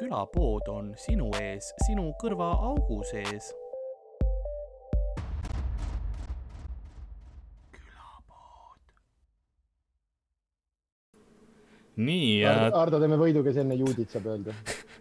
[0.00, 3.52] külapood on sinu ees, sinu kõrvaaugu sees.
[12.00, 14.54] nii ja Ardo, Ardo, teeme võidu, kes enne juudit saab öelda.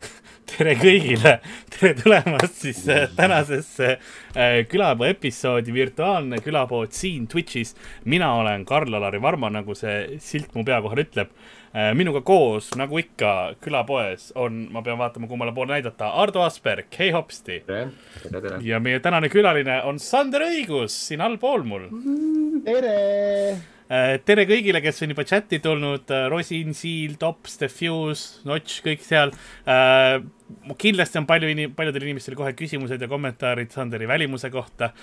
[0.52, 1.38] tere kõigile,
[1.80, 7.76] tere tulemast siis äh, tänasesse äh, külapoo episoodi, virtuaalne külapood siin Twitch'is.
[8.06, 11.32] mina olen Karl-Alari Varma, nagu see silt mu pea kohal ütleb
[11.72, 11.94] äh,.
[11.96, 17.12] minuga koos, nagu ikka külapoes on, ma pean vaatama, kummale poole näidata, Ardo Asperg, hei
[17.16, 17.62] hopsti.
[17.68, 17.90] tere,
[18.24, 18.62] tere, tere.
[18.66, 21.90] ja meie tänane külaline on Sander Õigus siin allpool mul
[22.66, 23.79] tere!
[23.90, 29.34] Äh, tere kõigile, kes on juba chati tulnud, Rosin, Siil, Tops, Diffuse, Notch, kõik seal.
[30.78, 34.94] kindlasti on palju paljudel inimestel kohe küsimused ja kommentaarid Sanderi välimuse kohta.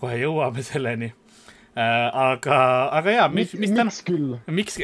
[0.00, 1.23] kohe jõuame selleni Äh,
[1.74, 2.58] aga,
[2.94, 3.88] aga jaa, mis, mis täna.
[3.88, 4.36] miks küll?
[4.54, 4.76] miks,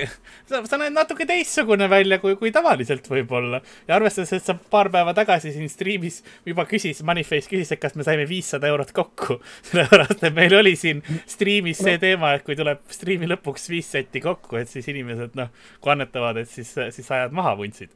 [0.50, 3.60] sa, sa näed natuke teistsugune välja kui, kui tavaliselt võib-olla.
[3.86, 7.94] ja arvestades, et sa paar päeva tagasi siin striimis juba küsis, Moneyface küsis, et kas
[7.98, 9.38] me saime viissada eurot kokku.
[9.70, 14.22] sellepärast, et meil oli siin striimis see teema, et kui tuleb striimi lõpuks viis setti
[14.24, 17.94] kokku, et siis inimesed noh, kui annetavad, et siis, siis ajad maha vuntsid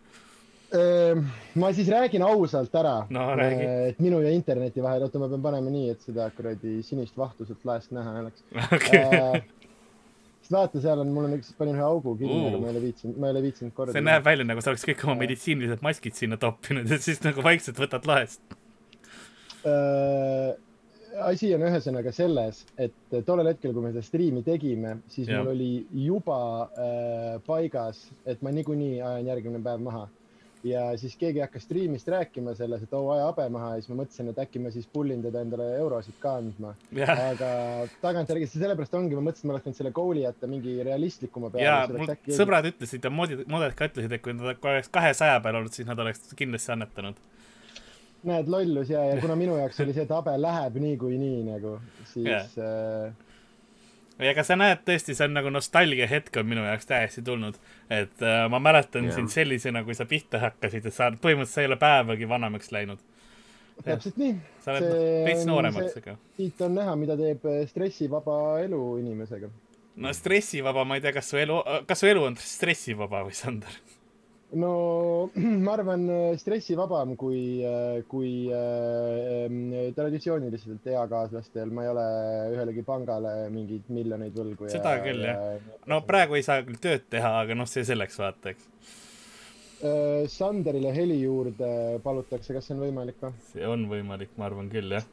[0.75, 5.71] ma siis räägin ausalt ära no,, et minu ja interneti vahel, oota, ma pean panema
[5.71, 9.05] nii, et seda kuradi sinist vahtu sealt laest näha ei oleks okay..
[9.05, 9.39] Äh,
[10.43, 12.75] sest vaata, seal on, mul on üks, panin ühe augu kinni uh., aga ma ei
[12.75, 13.95] ole viitsinud, ma ei ole viitsinud korda.
[13.97, 17.45] see näeb välja nagu sa oleks kõik oma meditsiinilised maskid sinna toppinud ja siis nagu
[17.45, 18.59] vaikselt võtad laest
[21.25, 25.41] asi on ühesõnaga selles, et tollel hetkel, kui me seda striimi tegime, siis ja.
[25.41, 25.71] mul oli
[26.05, 30.05] juba äh, paigas, et ma niikuinii ajan järgmine päev maha
[30.65, 33.99] ja siis keegi hakkas striimist rääkima selles, et oo, aja habe maha ja siis ma
[34.01, 37.21] mõtlesin, et äkki ma siis pullin teda endale eurosid ka andma yeah..
[37.35, 37.51] aga
[38.03, 41.69] tagantjärgi, sellepärast ongi, ma mõtlesin, ma oleks võinud selle goal'i jätta mingi realistlikuma peale.
[41.69, 42.37] ja mul äkki...
[42.39, 45.89] sõbrad ütlesid ja modid, moded ka ütlesid, et kui nad oleks kahesaja peal olnud, siis
[45.89, 47.21] nad oleks kindlasti annetanud.
[48.25, 51.77] näed, lollus ja, ja kuna minu jaoks oli see, et habe läheb niikuinii nii, nagu,
[52.15, 53.13] siis yeah.
[53.13, 53.24] äh,
[54.23, 57.59] ega sa näed tõesti, see on nagu nostalgia hetk on minu jaoks täiesti tulnud.
[57.91, 59.17] et äh, ma mäletan yeah.
[59.17, 63.03] sind sellisena, kui sa pihta hakkasid, et sa põhimõtteliselt sa ei ole päevagi vanemaks läinud.
[63.83, 64.37] täpselt nii.
[64.63, 64.89] sa oled
[65.27, 66.17] veits nooremaks, aga.
[66.37, 69.51] siit on näha, mida teeb äh, stressivaba elu inimesega.
[69.97, 73.83] no stressivaba, ma ei tea, kas su elu, kas su elu on stressivaba või Sander?
[74.61, 74.73] No
[75.67, 76.07] ma arvan
[76.41, 77.63] stressivabam kui,
[78.11, 79.47] kui äh,
[79.97, 82.07] traditsiooniliselt eakaaslastel, ma ei ole
[82.57, 84.69] ühelegi pangale mingeid miljoneid võlgu.
[84.73, 85.73] seda ja, küll jah.
[85.91, 88.71] no praegu ei saa küll tööd teha, aga noh, see selleks vaata, eks.
[89.85, 93.37] Äh, Sanderile heli juurde palutakse, kas see on võimalik või?
[93.53, 95.07] see on võimalik, ma arvan küll jah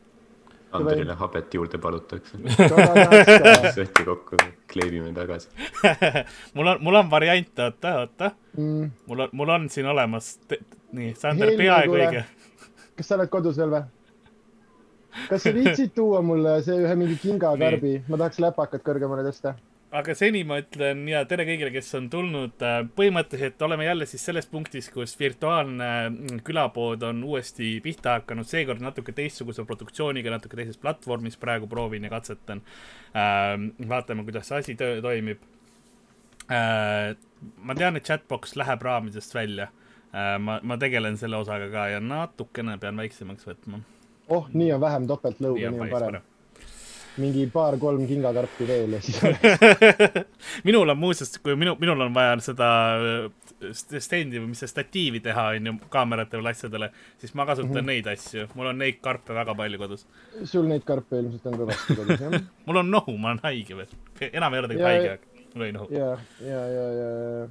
[0.71, 2.37] Anderile habet juurde palutakse.
[3.75, 4.37] Sööti kokku,
[4.71, 5.49] kleebime tagasi.
[6.55, 8.31] Mul on, mul on variant, oota, oota.
[8.57, 8.91] Mm..
[9.07, 10.33] mul on, mul on siin olemas,
[10.91, 12.23] nii, Sander, peaaegu õige.
[12.99, 13.83] kas sa oled kodus veel või?
[15.29, 19.55] kas sa viitsid tuua mulle see ühe mingi kingakarbi, ma tahaks läpakat kõrgemale tõsta
[19.91, 22.55] aga seni ma ütlen ja tere kõigile, kes on tulnud.
[22.63, 28.47] Äh, põhimõtteliselt oleme jälle siis selles punktis, kus virtuaalne mm, külapood on uuesti pihta hakanud,
[28.47, 32.63] seekord natuke teistsuguse produktsiooniga, natuke teises platvormis praegu proovin ja katsetan.
[33.11, 35.43] Ähm, vaatame, kuidas see asi toimib.
[36.51, 37.11] Äh,
[37.59, 39.69] ma tean, et chatbox läheb raamidest välja.
[40.15, 43.83] Äh, ma, ma tegelen selle osaga ka ja natukene pean väiksemaks võtma.
[44.31, 46.30] oh, nii on vähem topeltlõuga, nii on parem, parem
[47.19, 49.19] mingi paar-kolm kingakarpi veel ja siis
[50.67, 55.19] minul on muuseas, kui minu, minul on vaja seda äh, stendi või mis see statiivi
[55.23, 56.91] teha, onju, kaameratele või asjadele,
[57.21, 57.91] siis ma kasutan mm -hmm.
[57.91, 60.05] neid asju, mul on neid karpe väga palju kodus.
[60.43, 63.97] sul neid karpe ilmselt on kõvasti kodus, jah mul on nohu, ma olen haige veel,
[64.31, 65.87] enam ei ole tegelikult haige, aga mul oli nohu.
[65.91, 66.17] ja,
[66.47, 67.09] ja, ja, ja,
[67.41, 67.47] ja.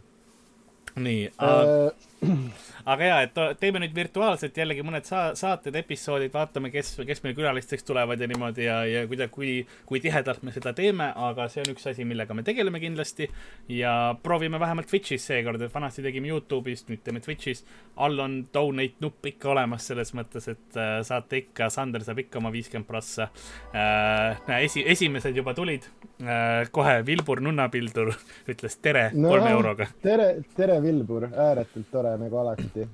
[0.97, 2.10] nii äh,
[2.93, 7.37] aga ja, et teeme nüüd virtuaalselt jällegi mõned sa saated, episoodid, vaatame, kes, kes meil
[7.37, 9.53] külalisteks tulevad ja niimoodi ja, ja kuida-, kui,
[9.89, 13.31] kui tihedalt me seda teeme, aga see on üks asi, millega me tegeleme kindlasti.
[13.69, 17.65] ja proovime vähemalt Twitch'is seekord, et vanasti tegime Youtube'is, nüüd teeme Twitch'is.
[17.97, 22.41] all on donate nupp ikka olemas selles mõttes, et äh, saate ikka, Sander saab ikka
[22.41, 23.31] oma viiskümmend prossa
[23.73, 24.61] äh,.
[24.61, 25.89] esi, esimesed juba tulid
[26.21, 26.69] äh,.
[26.73, 28.13] kohe Vilbur Nunnapildur
[28.51, 29.89] ütles tere no, kolme euroga.
[30.03, 32.89] tere, tere Vilbur, ääretult tore nagu alati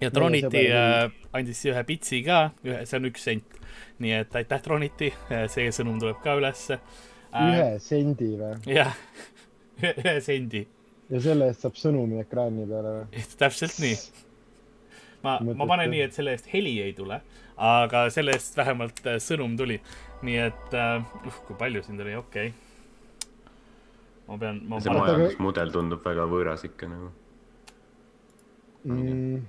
[0.00, 3.60] ja Troniti äh, andis ühe pitsi ka, ühe, see on üks sent.
[4.02, 7.46] nii et aitäh, Troniti, äh, see sõnum tuleb ka ülesse äh,.
[7.46, 8.52] ühe sendi või?
[8.76, 8.92] jah,
[9.92, 10.66] ühe sendi.
[11.12, 13.24] ja selle eest saab sõnumi ekraani peale või?
[13.40, 13.96] täpselt nii.
[15.24, 17.22] ma, ma panen nii, et selle eest heli ei tule,
[17.56, 19.80] aga selle eest vähemalt äh, sõnum tuli.
[20.26, 22.62] nii et uh,, uh kui palju siin tuli, okei okay
[24.26, 27.12] ma pean, ma see majandusmudel tundub väga võõras ikka nagu
[28.86, 29.42] mm,.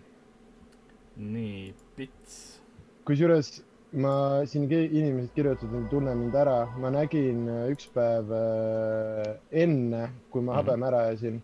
[1.17, 2.37] nii, pits.
[3.07, 3.57] kusjuures
[3.91, 10.41] ma siin inimesed kirjutasid, tunne mind ära, ma nägin äh, üks päev äh, enne, kui
[10.41, 10.61] ma mm -hmm.
[10.61, 11.41] habeme ära ajasin,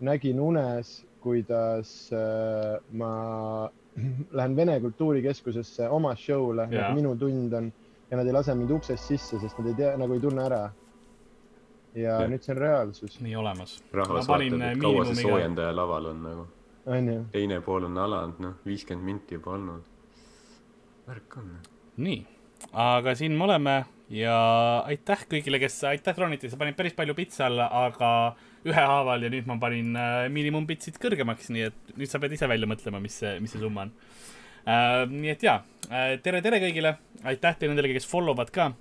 [0.00, 3.70] nägin unes, kuidas äh, ma
[4.38, 7.72] lähen Vene Kultuurikeskusesse oma show'le, nagu minu tund on
[8.10, 10.70] ja nad ei lase mind uksest sisse, sest nad ei tea, nagu ei tunne ära.
[11.94, 13.20] ja, ja nüüd see on reaalsus.
[13.20, 13.78] nii olemas.
[13.92, 16.46] rahvas vaatab, et kaua see soojendaja laval on nagu.
[17.32, 19.92] Teine pool on alanud, noh, viiskümmend minti juba olnud
[21.06, 21.52] värk on.
[22.02, 22.18] nii,
[22.72, 23.76] aga siin me oleme
[24.12, 24.36] ja
[24.86, 28.10] aitäh kõigile, kes, aitäh Roniti, sa panid päris palju pitsi alla, aga
[28.66, 32.70] ühehaaval ja nüüd ma panin äh, miinimumpitsid kõrgemaks, nii et nüüd sa pead ise välja
[32.70, 33.94] mõtlema, mis see, mis see summa on
[34.66, 35.04] äh,.
[35.10, 35.60] nii et jaa
[35.90, 38.72] äh,, tere, tere kõigile, aitäh teile nendele, kes follow vad ka.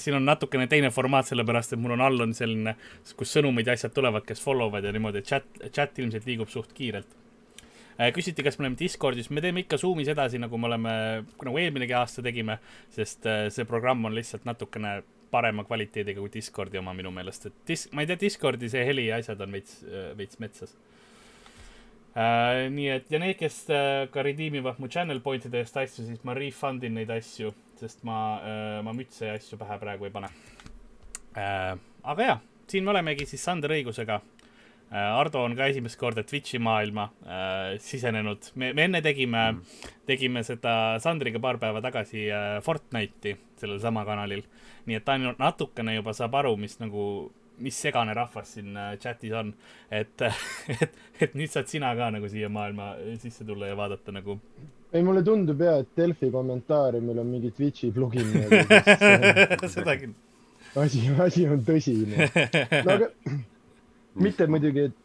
[0.00, 2.76] Siin on natukene teine formaat, sellepärast et mul on all on selline,
[3.18, 6.72] kus sõnumid ja asjad tulevad, kes follow vad ja niimoodi, chat, chat ilmselt liigub suht
[6.76, 7.20] kiirelt.
[7.94, 10.94] Äh, küsiti, kas me oleme Discordis, me teeme ikka Zoomis edasi, nagu me oleme,
[11.46, 12.56] nagu eelminegi aasta tegime,
[12.90, 14.96] sest äh, see programm on lihtsalt natukene
[15.30, 19.06] parema kvaliteediga kui Discordi oma minu meelest, et dis-, ma ei tea, Discordi see heli
[19.06, 20.74] ja asjad on veits, äh, veits metsas.
[22.14, 22.68] Uh,.
[22.70, 26.20] nii et ja need, kes uh, ka redeem ivad mu channel point'ide eest asju, siis
[26.26, 27.50] ma refund in neid asju,
[27.80, 31.74] sest ma uh,, ma mütse ja asju pähe praegu ei pane uh,.
[32.02, 32.38] aga jaa,
[32.70, 34.20] siin me olemegi siis Sander õigusega
[34.94, 38.50] Äh, Ardo on ka esimest korda Twitch'i maailma äh, sisenenud.
[38.54, 44.04] me, me enne tegime mm., tegime seda Sandriga paar päeva tagasi äh, Fortnite'i sellel sama
[44.06, 44.44] kanalil.
[44.86, 47.06] nii et ta on natukene juba saab aru, mis nagu,
[47.58, 49.50] mis segane rahvas siin äh, chat'is on.
[49.90, 50.22] et
[50.76, 54.38] et, et nüüd saad sina ka nagu siia maailma sisse tulla ja vaadata nagu.
[54.94, 58.30] Ei, mulle tundub ja, et Delfi kommentaariumil on mingi Twitch'i plugin
[59.74, 60.14] seda küll.
[60.80, 62.28] asi, asi on tõsine.
[62.84, 63.10] no aga
[64.24, 65.00] mitte muidugi, et,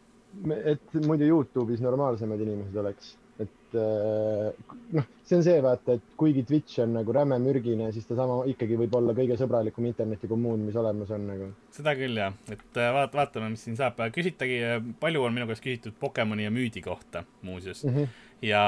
[0.76, 6.44] et muidu Youtube'is normaalsemad inimesed oleks, et äh, noh, see on see vaata, et kuigi
[6.46, 10.78] Twitch on nagu räme mürgine, siis ta sama ikkagi võib olla kõige sõbralikum internetikommuun, mis
[10.78, 11.52] olemas on nagu.
[11.74, 13.98] seda küll jah, et äh, vaat-, vaatame, mis siin saab.
[14.14, 14.62] küsitagi,
[15.02, 17.96] palju on minu käest küsitud Pokemoni ja müüdi kohta muuseas mm.
[17.96, 18.18] -hmm.
[18.42, 18.62] Ja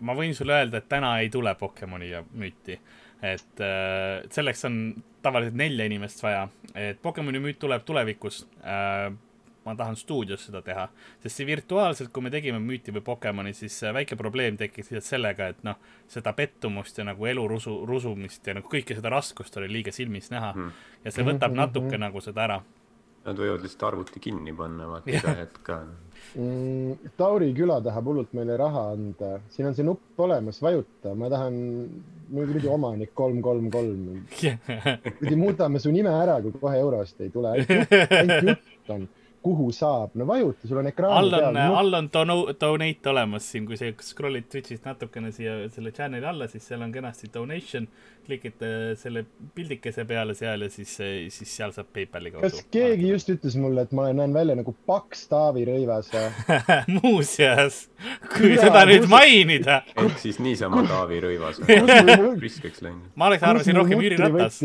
[0.00, 2.78] ma võin sulle öelda, et täna ei tule Pokemoni ja müüti
[3.22, 4.76] et äh, selleks on
[5.22, 9.10] tavaliselt nelja inimest vaja, et Pokemoni müüt tuleb tulevikus äh,
[9.64, 10.86] ma tahan stuudios seda teha,
[11.22, 15.50] sest see virtuaalselt, kui me tegime müüti või Pokemoni, siis väike probleem tekkis lihtsalt sellega,
[15.52, 15.76] et noh,
[16.10, 20.30] seda pettumust ja nagu elu rusu, rusumist ja nagu kõike seda raskust oli liiga silmis
[20.32, 20.84] näha mm.
[21.04, 22.04] ja see võtab mhm, natuke mm.
[22.06, 22.60] nagu seda ära.
[23.26, 25.80] Nad võivad lihtsalt arvuti kinni panna, vaata iga hetk ka
[26.40, 27.10] mm,.
[27.20, 31.58] Tauri küla tahab hullult meile raha anda, siin on see nupp olemas, vajuta, ma tahan,
[32.32, 34.06] muidu omanik kolm, kolm, kolm.
[35.18, 39.08] kuradi muudame su nime ära, kui kohe eurost ei tule, ainult jutt on
[39.42, 43.64] kuhu saab, no vajuta, sul on ekraan all on, all on dono-, donate olemas siin,
[43.68, 47.88] kui sa scroll'id Twitch'ist natukene siia selle channel'i alla, siis seal on kenasti donation.
[48.30, 48.68] klikite
[49.00, 49.24] selle
[49.56, 50.92] pildikese peale seal ja siis,
[51.34, 52.50] siis seal saab PayPali kaudu.
[52.50, 53.14] kas keegi ah.
[53.16, 56.60] just ütles mulle, et ma näen välja nagu paks Taavi Rõivas või
[57.00, 57.80] muuseas,
[58.36, 59.10] kui ja, seda nüüd kus...
[59.14, 59.80] mainida.
[59.96, 61.58] ehk siis niisama Taavi Rõivas
[62.44, 63.08] riskeks läinud.
[63.16, 64.60] ma oleks arvasin rohkem Jüri Ratas.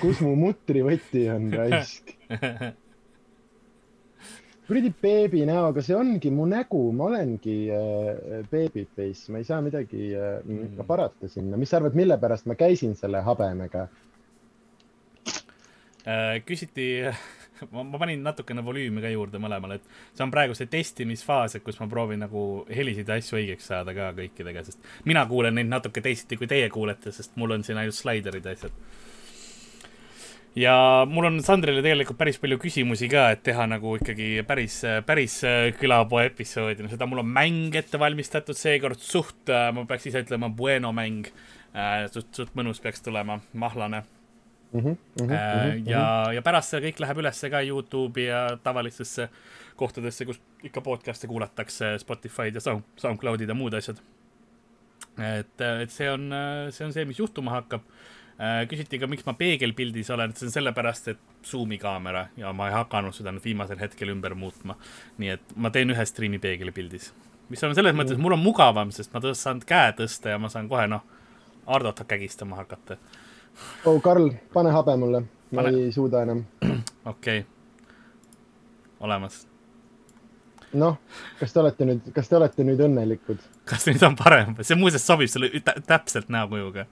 [0.00, 2.16] kus mu mutrivõti on, raisk
[4.66, 9.60] kuradi beebi näoga, see ongi mu nägu, ma olengi äh, baby face, ma ei saa
[9.62, 10.82] midagi äh, mm.
[10.88, 11.56] parata sinna.
[11.60, 13.86] mis sa arvad, mille pärast ma käisin selle habemega
[16.06, 16.42] äh,?
[16.46, 16.88] küsiti
[17.72, 21.64] ma, ma panin natukene volüümi ka juurde mõlemale, et see on praegu see testimisfaas, et
[21.66, 25.70] kus ma proovin nagu helisid ja asju õigeks saada ka kõikidega, sest mina kuulen neid
[25.70, 28.82] natuke teisiti, kui teie kuulete, sest mul on siin ainult slaiderid ja asjad
[30.56, 35.38] ja mul on Sandrile tegelikult päris palju küsimusi ka, et teha nagu ikkagi päris, päris
[35.46, 40.08] äh, külapoe episoodi, no seda mul on mäng ette valmistatud seekord suht, äh, ma peaks
[40.10, 41.28] ise ütlema, bueno mäng.
[41.76, 44.80] Äh, suht, suht mõnus peaks tulema, mahlane mm.
[44.80, 49.28] -hmm, mm -hmm, ja, ja pärast see kõik läheb ülesse ka Youtube'i ja tavalistesse
[49.76, 54.00] kohtadesse, kus ikka podcast'e kuulatakse, Spotify'd ja Sound, SoundCloud'id ja muud asjad.
[55.20, 56.32] et, et see on,
[56.70, 57.82] see on see, mis juhtuma hakkab
[58.68, 62.74] küsiti ka, miks ma peegelpildis olen, see on sellepärast, et Zoomi kaamera ja ma ei
[62.74, 64.76] hakanud seda nüüd viimasel hetkel ümber muutma.
[65.18, 67.12] nii et ma teen ühe striimi peegelpildis,
[67.48, 70.68] mis on selles mõttes, mul on mugavam, sest ma saan käe tõsta ja ma saan
[70.68, 71.04] kohe noh,
[71.66, 72.98] Hardot kägistama hakata.
[73.84, 75.76] oh, Karl, pane habe mulle, ma pane...
[75.86, 76.44] ei suuda enam.
[77.12, 77.44] okei okay.,
[79.00, 79.46] olemas
[80.76, 81.00] noh,
[81.40, 83.40] kas te olete nüüd, kas te olete nüüd õnnelikud?
[83.64, 85.48] kas nüüd on parem, see muuseas sobib sulle
[85.88, 86.84] täpselt näokujuga.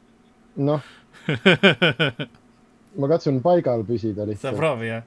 [0.57, 0.93] noh
[2.99, 4.55] ma katsun paigal püsida lihtsalt.
[4.55, 5.03] sa proovi jah.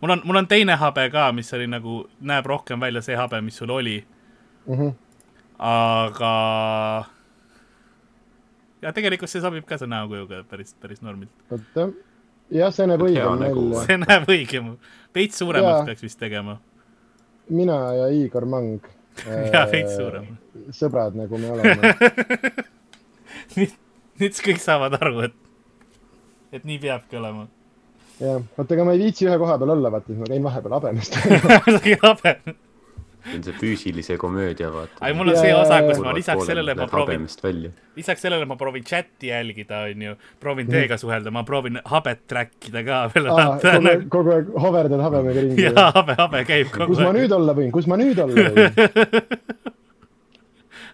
[0.00, 3.40] mul on, mul on teine habe ka, mis oli nagu, näeb rohkem välja see habe,
[3.40, 4.04] mis sul oli
[4.66, 4.76] mm.
[4.76, 4.92] -hmm.
[5.58, 6.34] aga
[8.82, 11.32] ja tegelikult see sobib ka see näokujuga päris, päris normilt.
[11.50, 11.88] oota,
[12.50, 13.82] jah, see näeb õigem välja.
[13.88, 14.72] see näeb õigem,
[15.14, 16.58] veits suuremaks peaks vist tegema.
[17.48, 18.88] mina ja Igor Mang
[19.54, 20.32] ja veits suurem.
[20.76, 21.94] sõbrad, nagu me oleme
[23.56, 23.72] nüüd,
[24.20, 25.36] nüüd siis kõik saavad aru, et,
[26.52, 27.46] et nii peabki olema.
[28.20, 30.76] jah, oota, aga ma ei viitsi ühe koha peal olla, vaata, siis ma käin vahepeal
[30.78, 31.20] habemest
[32.06, 32.58] haben
[33.20, 34.96] see on see füüsilise komöödia, vaata.
[35.00, 37.26] ai, mul on see osa, kus ma lisaks sellele ma proovin,
[37.96, 42.84] lisaks sellele ma proovin chati jälgida, onju, proovin teiega suhelda, ma proovin habet track ida
[42.86, 43.28] ka veel.
[43.34, 45.66] kogu aeg, kogu aeg hoverdad habemega ringi.
[45.68, 46.94] jaa, habe, habe käib kogu aeg.
[46.94, 48.64] kus ma nüüd olla võin, kus ma nüüd olla võin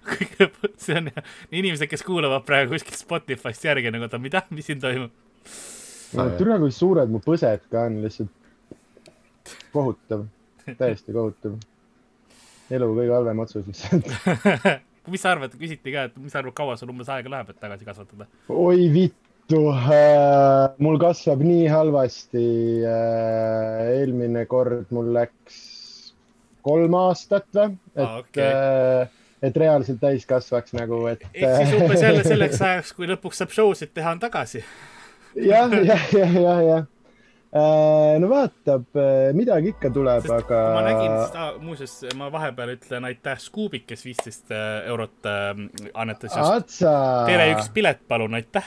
[0.82, 1.08] see on
[1.50, 5.14] inimesed, kes kuulavad praegu kuskilt Spotify'st järgi nagu, oota, mida, mis siin toimub?
[6.16, 8.32] No türa, kui suured mu põsed ka on, lihtsalt
[9.74, 10.26] kohutav,
[10.66, 11.56] täiesti kohutav
[12.76, 14.10] elu kõige halvem otsus lihtsalt
[15.12, 17.60] mis sa arvad, küsiti ka, et mis sa arvad, kaua sul umbes aega läheb, et
[17.62, 18.28] tagasi kasvatada?
[18.50, 22.46] oi vittu äh,, mul kasvab nii halvasti
[22.86, 23.92] äh,.
[24.00, 25.62] eelmine kord mul läks
[26.66, 28.50] kolm aastat või, et ah,, okay.
[28.50, 31.22] äh, et reaalselt täis kasvaks nagu, et.
[31.34, 34.64] ehk siis umbes jälle selleks ajaks, kui lõpuks saab show sid teha, on tagasi
[35.36, 36.84] jah, jah, jah, jah, jah
[37.56, 40.58] Äh, no vaatab, äh, midagi ikka tuleb, aga.
[40.74, 45.28] ma nägin seda, muuseas, ma vahepeal ütlen aitäh Scoobik, kes viisteist äh, eurot
[45.94, 46.82] annetas just.
[47.28, 48.66] tere, üks pilet, palun, aitäh.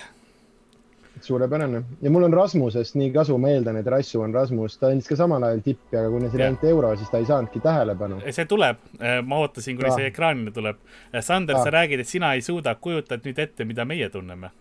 [1.22, 5.12] suurepärane ja mul on Rasmusest nii kasu, ma eeldan, et Rassu on Rasmus, ta andis
[5.12, 8.22] ka samal ajal tippi, aga kuna see oli ainult euro, siis ta ei saanudki tähelepanu.
[8.26, 8.86] see tuleb,
[9.28, 9.98] ma ootasin, kuni ah.
[10.00, 10.80] see ekraanile tuleb.
[11.20, 14.56] Sander ah., sa räägid, et sina ei suuda, kujutad nüüd ette, mida meie tunneme.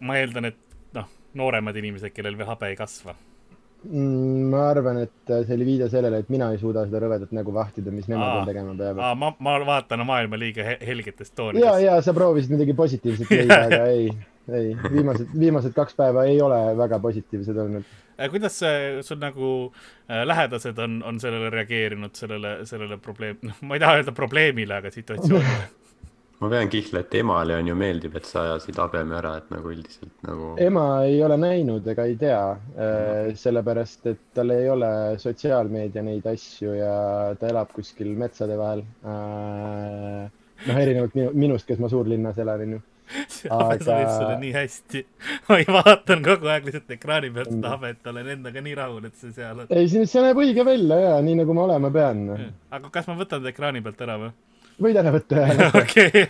[0.00, 0.58] ma eeldan, et
[1.38, 3.14] nooremad inimesed, kellel veel habe ei kasva
[3.84, 4.48] mm,?
[4.50, 7.92] ma arvan, et see oli viide sellele, et mina ei suuda seda rõvedat nägu vahtida,
[7.94, 9.16] mis nemad veel tegema peavad.
[9.20, 11.64] ma, ma vaatan maailma liiga helgetest toonidest.
[11.66, 14.06] ja, ja sa proovisid midagi positiivset leida, aga ei,
[14.50, 17.98] ei, viimased, viimased kaks päeva ei ole väga positiivsed olnud.
[18.20, 18.58] Äh, kuidas
[19.06, 24.00] sul nagu äh, lähedased on, on sellele reageerinud, sellele, sellele probleem, noh, ma ei taha
[24.00, 25.68] öelda probleemile, aga situatsioonile
[26.40, 29.72] ma pean kihla, et emale on ju meeldib, et sa ajasid habeme ära, et nagu
[29.74, 30.54] üldiselt nagu.
[30.64, 36.26] ema ei ole näinud ega ei tea äh,, sellepärast et tal ei ole sotsiaalmeedia neid
[36.32, 36.94] asju ja
[37.40, 40.30] ta elab kuskil metsade vahel äh,.
[40.66, 42.80] noh, erinevalt minu, minust, kes ma suurlinnas elan, onju
[43.28, 43.84] see habe aga...
[43.84, 45.04] sobib sulle nii hästi.
[45.48, 49.34] ma vaatan kogu aeg lihtsalt ekraani pealt seda habet, olen endaga nii rahul, et see
[49.36, 49.72] seal on.
[49.74, 52.28] ei, see näeb õige välja ja nii nagu ma olema pean.
[52.70, 54.32] aga kas ma võtan ta ekraani pealt ära või?
[54.80, 56.24] Võid ära võtta ühe okay.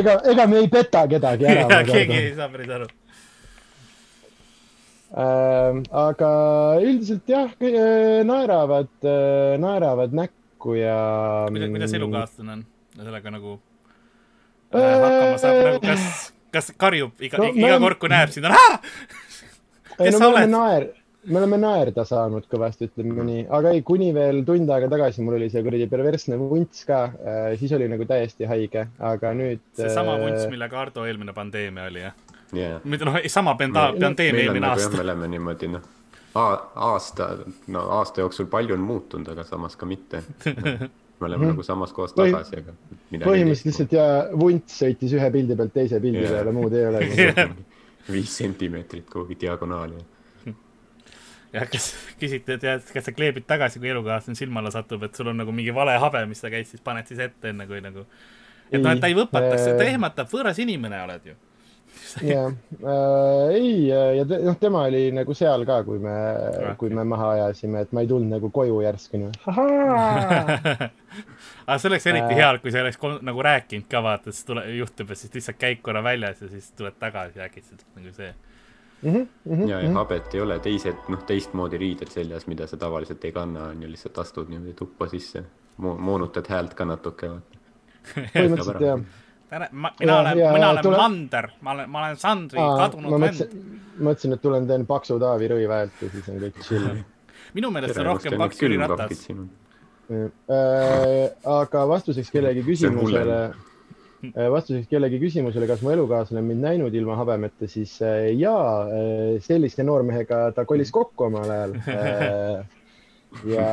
[0.00, 1.80] ega, ega me ei peta kedagi ära.
[1.88, 2.88] keegi ei saa päris aru
[5.16, 5.80] äh,.
[6.04, 6.30] aga
[6.82, 10.96] üldiselt jah, äh, naeravad äh,, naeravad näkku ja.
[11.50, 12.64] kuidas, kuidas elukaaslane on
[12.96, 13.58] sellega nagu
[14.74, 18.56] äh, hakkama saab nagu kas, kas karjub iga no,, iga kord, kui näeb sind, on
[19.98, 20.98] kes sa oled?
[21.24, 25.38] Me oleme naerda saanud kõvasti, ütleme nii, aga ei, kuni veel tund aega tagasi mul
[25.38, 29.62] oli see kuradi perversne vunts ka äh,, siis oli nagu täiesti haige, aga nüüd.
[29.78, 32.16] seesama äh, vunts, millega Ardo eelmine pandeemia oli, jah
[32.56, 32.80] yeah.?
[32.84, 34.96] mitte noh, sama panda-, pandeemia eelmine nagu aasta.
[34.98, 35.86] me oleme niimoodi noh,
[36.34, 37.28] aasta,
[37.70, 40.24] no aasta jooksul palju on muutunud, aga samas ka mitte
[41.22, 41.52] me oleme mhm.
[41.52, 42.74] nagu samas kohas tagasi, aga.
[43.12, 46.40] põhimõtteliselt lihtsalt ja vunts sõitis ühe pildi pealt teise pildi yeah.
[46.40, 47.06] peale, muud ei ole
[48.12, 50.02] viis sentimeetrit kuhugi diagonaali
[51.52, 55.04] ja kas küsiti, et jah, et kas sa kleebid tagasi, kui elukaaslane silma alla satub,
[55.06, 57.68] et sul on nagu mingi vale habe, mis sa käid, siis paned siis ette, enne
[57.68, 58.06] kui nagu.
[58.70, 61.38] et noh, et ta ei võpataks äh..., ta ehmatab, võõras inimene oled ju.
[62.24, 66.92] jah äh,, ei ja te, noh, tema oli nagu seal ka, kui me ah,, kui
[66.94, 69.32] me maha ajasime, et ma ei tulnud nagu koju järsku nii.
[71.66, 72.38] aga see oleks eriti äh...
[72.40, 75.84] hea, kui sa oleks nagu rääkinud ka vaata, siis tule, juhtub ja siis lihtsalt käid
[75.84, 78.32] korra väljas ja siis tuled tagasi äkitselt nagu see
[79.02, 79.12] mm.
[79.12, 79.98] -hmm, mm -hmm, ja, ja mm -hmm.
[79.98, 83.90] habet ei ole teised, noh, teistmoodi riided seljas, mida sa tavaliselt ei kanna, on ju,
[83.90, 85.44] lihtsalt astud niimoodi tuppa sisse
[85.76, 87.28] Mo, moonutad häält ka natuke,
[88.14, 89.00] põhimõtteliselt jah.
[89.50, 90.96] tere, ma, mina olen, mina olen tule...
[90.96, 93.56] Mander, ma olen, ma olen Sandri Aa, kadunud vend.
[93.98, 96.90] mõtlesin, et tulen teen paksu Taavi Rõiva häält ja siis on kõik chill
[97.56, 99.26] minu meelest on rohkem paks Jüri Ratas.
[100.12, 103.38] Äh, aga vastuseks kellegi küsimusele
[104.30, 109.40] vastuseks kellegi küsimusele, kas mu elukaaslane on mind näinud ilma habemeta, siis äh, jaa, äh,
[109.42, 111.74] sellise noormehega ta kolis kokku omal ajal.
[113.50, 113.66] ja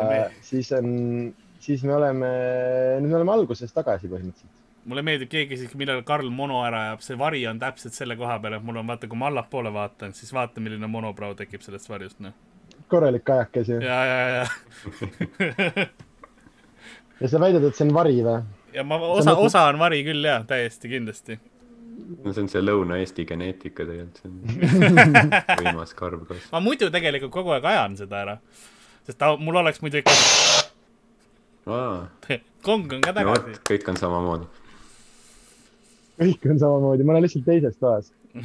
[0.50, 0.86] siis on,
[1.60, 2.30] siis me oleme,
[3.00, 7.00] nüüd me oleme alguses tagasi põhimõtteliselt mulle meeldib, keegi küsis, millal Karl mono ära ajab,
[7.02, 10.14] see vari on täpselt selle koha peal, et mul on vaata, kui ma allapoole vaatan,
[10.14, 12.36] siis vaata, milline monobrau tekib sellest varjust, noh.
[12.86, 13.80] korralik kajakas ju.
[13.82, 14.44] ja, ja, ja
[17.20, 18.38] ja sa väidad, et see on vari või?
[18.76, 21.38] Ja ma, osa, osa on vari küll jah, täiesti kindlasti.
[22.24, 26.50] no see on see Lõuna-Eesti geneetika tegelikult, see on võimas karbkasv.
[26.52, 28.36] ma muidu tegelikult kogu aeg ajan seda ära,
[29.08, 30.16] sest ta, mul oleks muidu ikka
[31.66, 33.62] kong on ka tagasi no,.
[33.72, 34.50] kõik on samamoodi.
[36.22, 38.12] kõik on samamoodi, ma olen lihtsalt teises toas.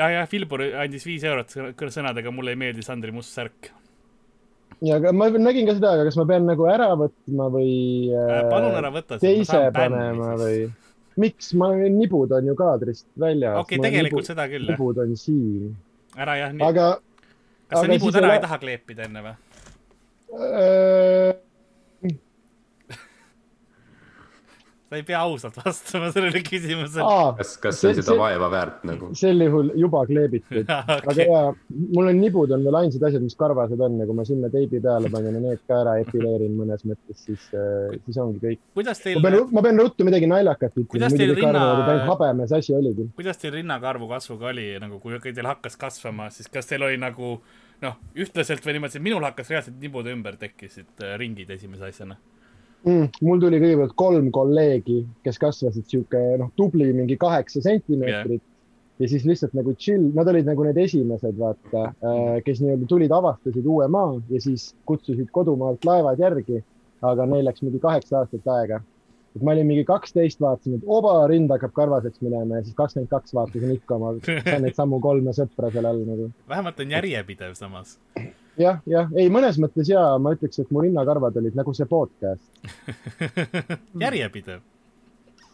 [0.00, 1.54] ja, ja Filbur andis viis eurot
[1.94, 3.70] sõnadega, mulle ei meeldi Sandri must särk
[4.86, 7.72] ja aga ma nägin ka seda, aga kas ma pean nagu ära võtma või
[8.14, 8.38] äh,.
[8.52, 9.18] palun ära võta.
[9.22, 10.70] teise panema või?
[11.20, 13.58] miks, ma, nibud on ju kaadrist väljas.
[13.60, 14.66] okei okay,, tegelikult nibu, seda küll.
[14.70, 15.76] nibud on siin.
[16.16, 16.56] ära jah.
[16.70, 16.88] aga.
[17.68, 19.36] kas sa nibud ära ei taha kleepida enne või
[20.40, 21.38] äh...?
[24.90, 27.10] Sa ei pea ausalt vastama sellele küsimusele.
[27.38, 29.10] kas, kas see on seda vaeva väärt nagu?
[29.18, 30.96] sel juhul juba kleebitud okay..
[30.96, 31.42] aga jaa,
[31.94, 34.80] mul on nibud on veel ainsad asjad, mis karvased on ja kui ma sinna teibi
[34.82, 38.62] peale panen ja need ka ära epileerin mõnes mõttes, siis, äh, siis ongi kõik.
[38.80, 39.22] kuidas teil?
[39.22, 41.52] ma pean, ma pean ruttu midagi naljakat ütlema, muidu rinna...
[41.52, 43.06] arvavad, et ainult habemes asi oligi.
[43.20, 47.36] kuidas teil rinnakarvu kasvuga oli, nagu kui teil hakkas kasvama, siis kas teil oli nagu
[47.86, 52.18] noh, ühtlaselt või niimoodi, et minul hakkas reaalselt nibude ümber tekkisid äh, ringid esimese asjana
[52.84, 53.08] mm,?
[53.26, 59.02] mul tuli kõigepealt kolm kolleegi, kes kasvasid sihuke noh, tubli mingi kaheksa sentimeetrit yeah.
[59.02, 63.12] ja siis lihtsalt nagu chill, nad olid nagu need esimesed, vaata, äh, kes nii-öelda tulid,
[63.16, 66.64] avastasid uue maa ja siis kutsusid kodumaalt laevad järgi.
[67.00, 68.82] aga neil läks mingi kaheksa aastat aega.
[69.36, 73.08] et ma olin mingi kaksteist, vaatasin, et oba, rind hakkab karvaseks minema ja siis kakskümmend
[73.08, 74.12] kaks vaatasin ikka oma,
[74.64, 76.30] neid samu kolme sõpra seal all nagu.
[76.48, 77.98] vähemalt on järjepidev samas
[78.60, 82.44] jah, jah, ei, mõnes mõttes ja ma ütleks, et mu rinnakarvad olid nagu see podcast
[84.04, 84.60] järjepidev.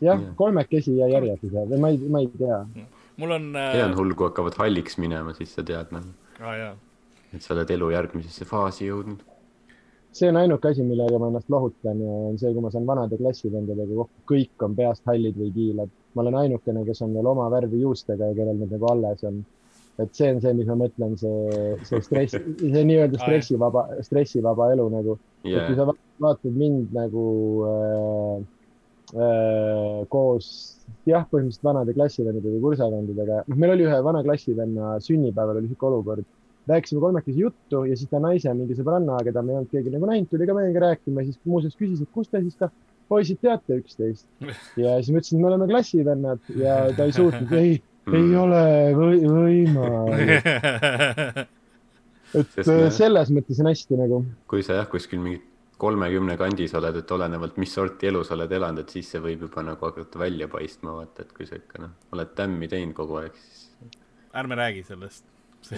[0.05, 2.61] jah, kolmekesi ja järjepidev või ma ei, ma ei tea.
[3.23, 3.71] mul on äh....
[3.77, 6.77] see on hull, kui hakkavad halliks minema, siis sa tead nagu ah,.
[7.33, 9.25] et sa oled elu järgmisesse faasi jõudnud.
[10.17, 13.19] see on ainuke asi, millega ma ennast lohutan ja on see, kui ma saan vanade
[13.21, 15.93] klassivendadega kokku, kõik on peast hallid või kiilad.
[16.15, 19.45] ma olen ainukene, kes on veel oma värvi juustega ja kellel need nagu alles on
[20.03, 22.37] et see on see, mis ma mõtlen, see, see stress,
[22.75, 25.19] see nii-öelda stressivaba, stressivaba elu nagu.
[25.47, 25.63] Yeah..
[25.63, 25.87] et kui sa
[26.23, 27.27] vaatad mind nagu
[27.71, 28.41] äh,
[29.15, 30.49] äh, koos
[31.07, 35.89] jah, põhimõtteliselt vanade klassivendade või kursavendadega, noh, meil oli ühe vana klassivenna sünnipäeval oli sihuke
[35.89, 36.27] olukord,
[36.67, 40.11] rääkisime kolmekesi juttu ja siis ta naise mingi sõbranna, keda me ei olnud keegi nagu
[40.11, 42.71] näinud, tuli ka meiega rääkima siis muuseas küsis, et kust te siis ka
[43.11, 44.27] poisid teate üksteist?
[44.83, 48.15] Ja siis ma ütlesin, et me oleme klassivennad ja ta ei suutnud, ei mm.
[48.15, 48.63] ei ole
[48.97, 50.47] või, võimalik
[52.39, 52.91] et Sest me...
[52.95, 54.23] selles mõttes on hästi nagu.
[54.51, 55.41] kui sa jah, kuskil mingi
[55.81, 59.41] kolmekümne kandis oled, et olenevalt, mis sorti elu sa oled elanud, et siis see võib
[59.49, 63.15] juba nagu hakata välja paistma, vaata, et kui sa ikka noh, oled tämmi teinud kogu
[63.21, 63.91] aeg, siis.
[64.37, 65.25] ärme räägi sellest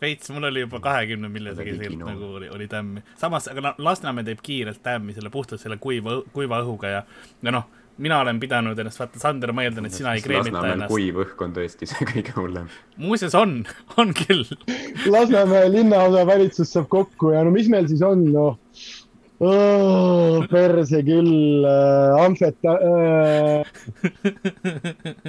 [0.00, 3.02] veits, mul oli juba kahekümne millisegi sealt nagu oli, oli tämmi.
[3.20, 7.02] samas, aga no Lasnamäe teeb kiirelt tämmi selle puhtalt selle kuiva, kuiva õhuga ja,
[7.42, 7.66] ja noh
[7.98, 10.92] mina olen pidanud ennast, vaata, Sander, ma eeldan, et sina ei kreemita ennast.
[10.92, 12.70] kuiv õhk on tõesti see kõige hullem.
[13.00, 13.60] muuseas on,
[14.00, 14.46] on küll.
[15.10, 18.56] Lasnamäe linnaosa valitsus saab kokku ja no mis meil siis on, noh
[19.40, 20.46] oh,.
[20.50, 23.66] perse küll äh,, amfeta- äh,.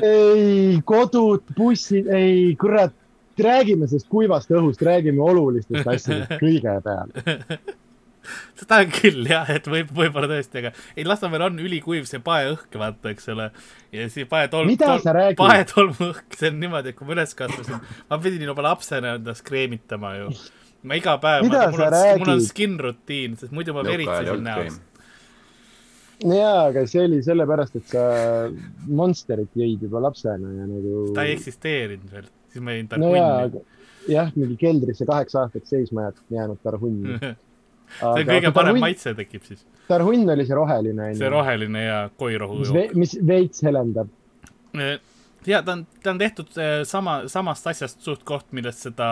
[0.03, 2.95] ei, kodud, bussid, ei, kurat,
[3.39, 7.21] räägime sellest kuivast õhust, räägime olulistest asjadest kõigepealt
[8.60, 13.13] seda küll jah, et võib, võib-olla tõesti, aga ei, Lasnamäel on ülikuiv see paeõhk, vaata,
[13.13, 13.50] eks ole.
[13.96, 14.74] ja siis paetolm,
[15.39, 20.15] paetolmuõhk, see on niimoodi, et kui ma üles kasvasin, ma pidin juba lapsena endast kreemitama
[20.20, 20.34] ju.
[20.84, 24.86] ma iga päev, mul on, mul on skin rutiin, sest muidu ma veritsesin näost
[26.26, 28.06] jaa, aga see oli sellepärast, et sa
[28.88, 31.04] Monsterit jõid juba lapsena ja nagu.
[31.15, 33.62] ta ei eksisteerinud veel, siis ma jõin Tarhunni no.
[34.12, 37.20] jah, mingi keldrisse kaheksa aastat seisma jäänud Tarhunni
[37.97, 39.63] see on kõige parem maitse tekib siis.
[39.89, 41.13] Tarhunn oli see roheline.
[41.17, 42.97] see roheline ja koirohu jook.
[42.97, 44.12] mis veits helendab.
[45.47, 49.10] ja ta on, ta on tehtud eh, sama, samast asjast suht koht, millest seda,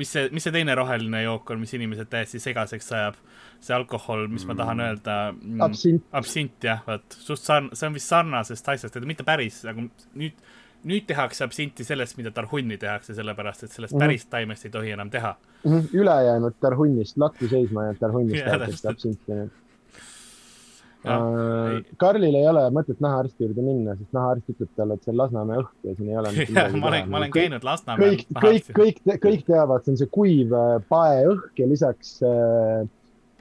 [0.00, 3.22] mis see, mis see teine roheline jook on, mis inimesed täiesti segaseks ajab.
[3.64, 4.90] see alkohol, mis ma tahan mm.
[4.90, 5.14] öelda.
[5.38, 6.04] Mm, absint.
[6.12, 10.44] absint jah, vot, suht sarn-, see on vist sarnasest asjast, mitte päris, aga nüüd
[10.84, 14.04] nüüd tehakse absinti sellest, mida tarhunni tehakse, sellepärast et sellest -hmm.
[14.04, 15.36] päris taimest ei tohi enam teha.
[15.64, 15.88] -hmm.
[15.92, 19.44] ülejäänud tarhunnist, lattu seisma jäänud tarhunnist tehakse absinti.
[21.04, 25.18] Uh, Karlil ei ole mõtet nahaarsti juurde minna, sest nahaarst ütleb talle, et see on
[25.20, 26.30] Lasnamäe õhk ja siin ei ole
[26.80, 28.14] ma olen, ma olen käinud Lasnamäel.
[28.14, 32.88] kõik, kõik, kõik, kõik teavad, see on see kuiv äh, paeõhk ja lisaks äh,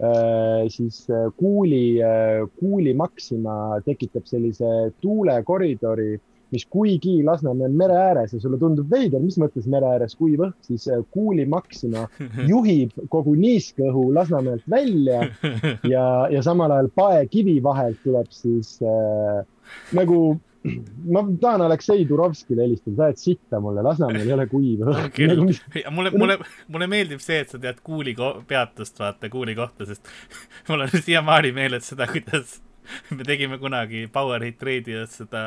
[0.04, 1.06] äh, siis
[1.40, 6.12] kuuli äh,, kuuli Maxima tekitab sellise tuulekoridori
[6.54, 10.46] mis kuigi Lasnamäe on mere ääres ja sulle tundub veider, mis mõttes mere ääres kuiv
[10.48, 12.06] õhk, siis äh, Kuuli Maxima
[12.52, 15.26] juhib kogu niiskõhu Lasnamäelt välja
[15.94, 19.44] ja, ja samal ajal paekivi vahelt tuleb siis äh,
[19.98, 20.24] nagu
[21.12, 25.20] ma tahan Aleksei Turovskile helistada, sa ajad sitta mulle, Lasnamäel ei ole kuiv õhk.
[25.34, 25.62] Nagu, mis...
[25.92, 26.38] mulle, mulle,
[26.72, 28.16] mulle meeldib see, et sa tead Kuuli
[28.48, 30.08] peatust, vaata Kuuli kohta, sest
[30.70, 32.62] mul on siiamaani meeles seda, kuidas
[33.18, 35.44] me tegime kunagi Power Hit Radios seda,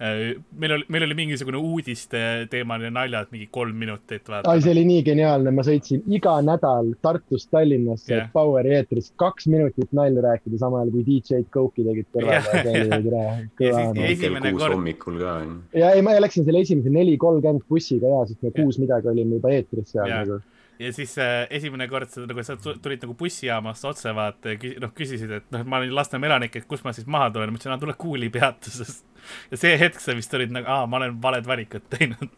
[0.00, 2.20] äh, meil oli, meil oli mingisugune uudiste
[2.52, 4.28] teemaline naljad, mingi kolm minutit.
[4.36, 8.30] ai, see oli nii geniaalne, ma sõitsin iga nädal Tartust Tallinnasse yeah.
[8.32, 13.86] Poweri eetris kaks minutit nalja rääkida, samal ajal kui DJ-d Coke'i tegid kõrval yeah..
[13.96, 14.76] ja esimene kord.
[14.76, 15.38] hommikul ka.
[15.76, 18.60] ja ei, ma läksin selle esimese neli kolmkümmend bussiga ja, sest me yeah.
[18.60, 20.24] kuus midagi olime juba eetris seal yeah.
[20.24, 20.42] nagu
[20.78, 24.92] ja siis äh, esimene kord sa nagu sa tulid nagu bussijaamast otse vaata ja noh
[24.96, 27.60] küsisid, et noh, et ma olin Lasnamäe elanik, et kus ma siis maha tulen, ma
[27.60, 29.04] ütlesin, tule Kuuli peatusest.
[29.50, 32.32] ja see hetk sa vist olid nagu, aa, ma olen valed valikud teinud.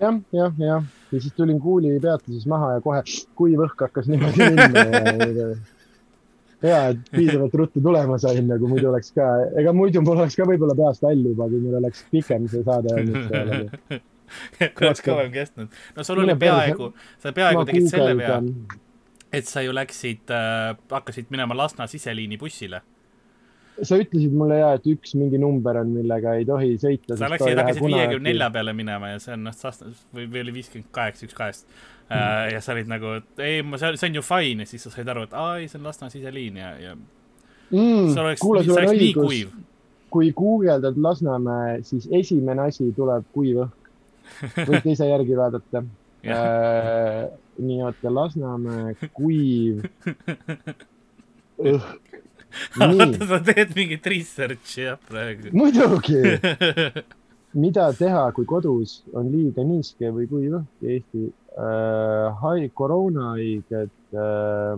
[0.00, 3.02] jah, jah, jah, ja siis tulin Kuuli peatuses maha ja kohe
[3.38, 5.48] kuiv õhk hakkas niimoodi minna ja
[6.62, 9.26] hea, et piisavalt ruttu tulema sain, nagu muidu oleks ka,
[9.60, 12.94] ega muidu mul oleks ka võib-olla peast hall juba, kui meil oleks pikem see saade
[12.94, 13.98] olnud
[14.86, 15.78] oleks kauem kestnud.
[15.96, 16.90] no sul oli peaaegu,
[17.22, 18.40] sa peaaegu tegid selle vea,
[19.34, 22.82] et sa ju läksid äh,, hakkasid minema Lasna siseliini bussile.
[23.82, 27.18] sa ütlesid mulle ja, et üks mingi number on, millega ei tohi sõita.
[27.18, 29.60] sa läksid, hakkasid viiekümne nelja peale minema ja see on noh,
[30.14, 31.84] või, või oli viiskümmend kaheksa, üks kahest mm..
[32.06, 34.92] Uh, ja sa olid nagu, et ei, ma, see on ju fine ja siis sa
[34.94, 38.12] said aru, et aa ei, see on Lasna siseliin ja, ja mm,.
[38.14, 39.56] see oleks, see oleks nii kuiv
[40.16, 43.75] kui guugeldad Lasnamäe, siis esimene asi tuleb kuiv õhk
[44.68, 45.82] võite ise järgi vaadata
[46.24, 47.26] äh,.
[47.58, 49.84] nii, oota, Lasnamäe kuiv
[51.72, 52.18] õhk.
[52.80, 55.52] oota, sa teed mingit research'i jah praegu?
[55.56, 56.20] muidugi
[57.64, 62.42] mida teha, kui kodus on liiga niiske või kuiv õhk Eesti äh,?
[62.42, 64.76] hai-, koroonahaiged äh,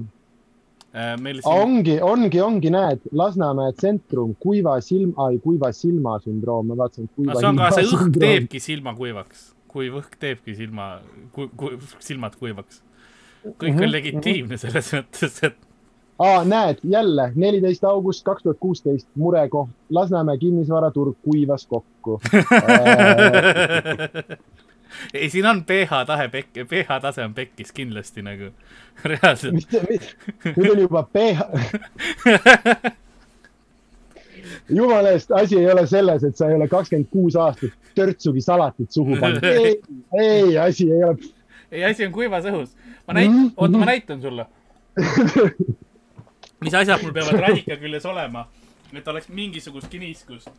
[0.94, 1.14] äh,.
[1.18, 1.42] Siin...
[1.44, 7.11] ongi, ongi, ongi, näed, Lasnamäe tsentrum, kuiva silma, kuiva silma sündroom, ma vaatasin.
[7.18, 8.27] no see on ka, see õhk sündroom.
[8.27, 10.98] teebki silma kuivaks kuiv õhk teebki silma
[11.35, 11.72] ku,, ku,
[12.03, 12.83] silmad kuivaks.
[13.44, 13.83] kõik mm -hmm.
[13.83, 14.61] on mhm, legitiimne mhm.
[14.61, 15.57] selles mõttes, et.
[16.18, 22.20] aa, näed, jälle neliteist august kaks tuhat kuusteist, murekoht, Lasnamäe kinnisvaraturg kuivas kokku
[25.14, 28.53] ei, siin on pH tahe pekk, pH tase on pekkis kindlasti nagu,
[29.12, 29.77] reaalselt.
[30.57, 31.38] nüüd on juba pH
[34.79, 38.92] jumala eest, asi ei ole selles, et sa ei ole kakskümmend kuus aastat törtsugi salatit
[38.92, 39.44] suhu pannud.
[39.55, 39.81] ei,
[40.20, 41.16] ei, asi ei ole.
[41.72, 42.70] ei, asi on kuivas õhus.
[43.07, 43.53] ma näitan mm, -hmm.
[43.57, 44.46] oota, ma näitan sulle
[46.61, 48.46] mis asjad mul peavad radika küljes olema,
[48.92, 50.51] et oleks mingisugustki niiskust.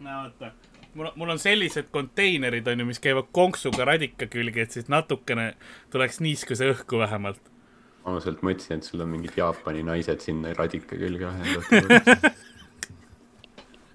[0.00, 0.52] no oota,
[0.94, 5.54] mul, mul on sellised konteinerid, on ju, mis käivad konksuga radika külge, et siis natukene
[5.92, 7.50] tuleks niiskuse õhku vähemalt
[8.08, 12.38] ausalt mõtlesin, et sul on mingid Jaapani naised sinna radika külge ühendatud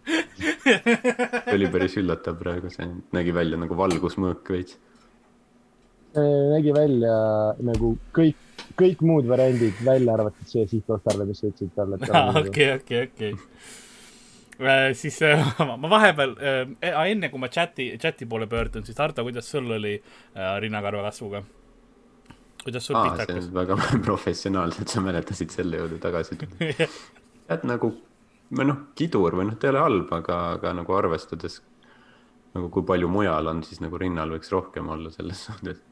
[0.06, 4.78] see oli päris üllatav praegu, see nägi välja nagu valgusmõõk veits.
[6.16, 7.16] nägi välja
[7.66, 8.38] nagu kõik,
[8.80, 12.00] kõik muud variandid, välja arvatud see sihtotstarve, mis sa ütlesid talle.
[12.42, 13.34] okei, okei, okei.
[14.60, 15.42] Äh, siis äh,
[15.78, 19.98] ma vahepeal äh,, enne kui ma chati, chati poole pöördun, siis Ardo, kuidas sul oli
[20.00, 21.44] äh, rinnakarva kasvuga?
[22.64, 23.50] kuidas sul pihta hakkas?
[23.54, 23.76] väga
[24.08, 26.88] professionaalselt sa mäletasid selle juurde tagasi tulla
[27.50, 27.92] tead nagu
[28.56, 31.60] või noh, kidur või noh, ta ei ole halb, aga, aga nagu arvestades
[32.56, 35.84] nagu kui palju mujal on, siis nagu rinnal võiks rohkem olla selles suhtes.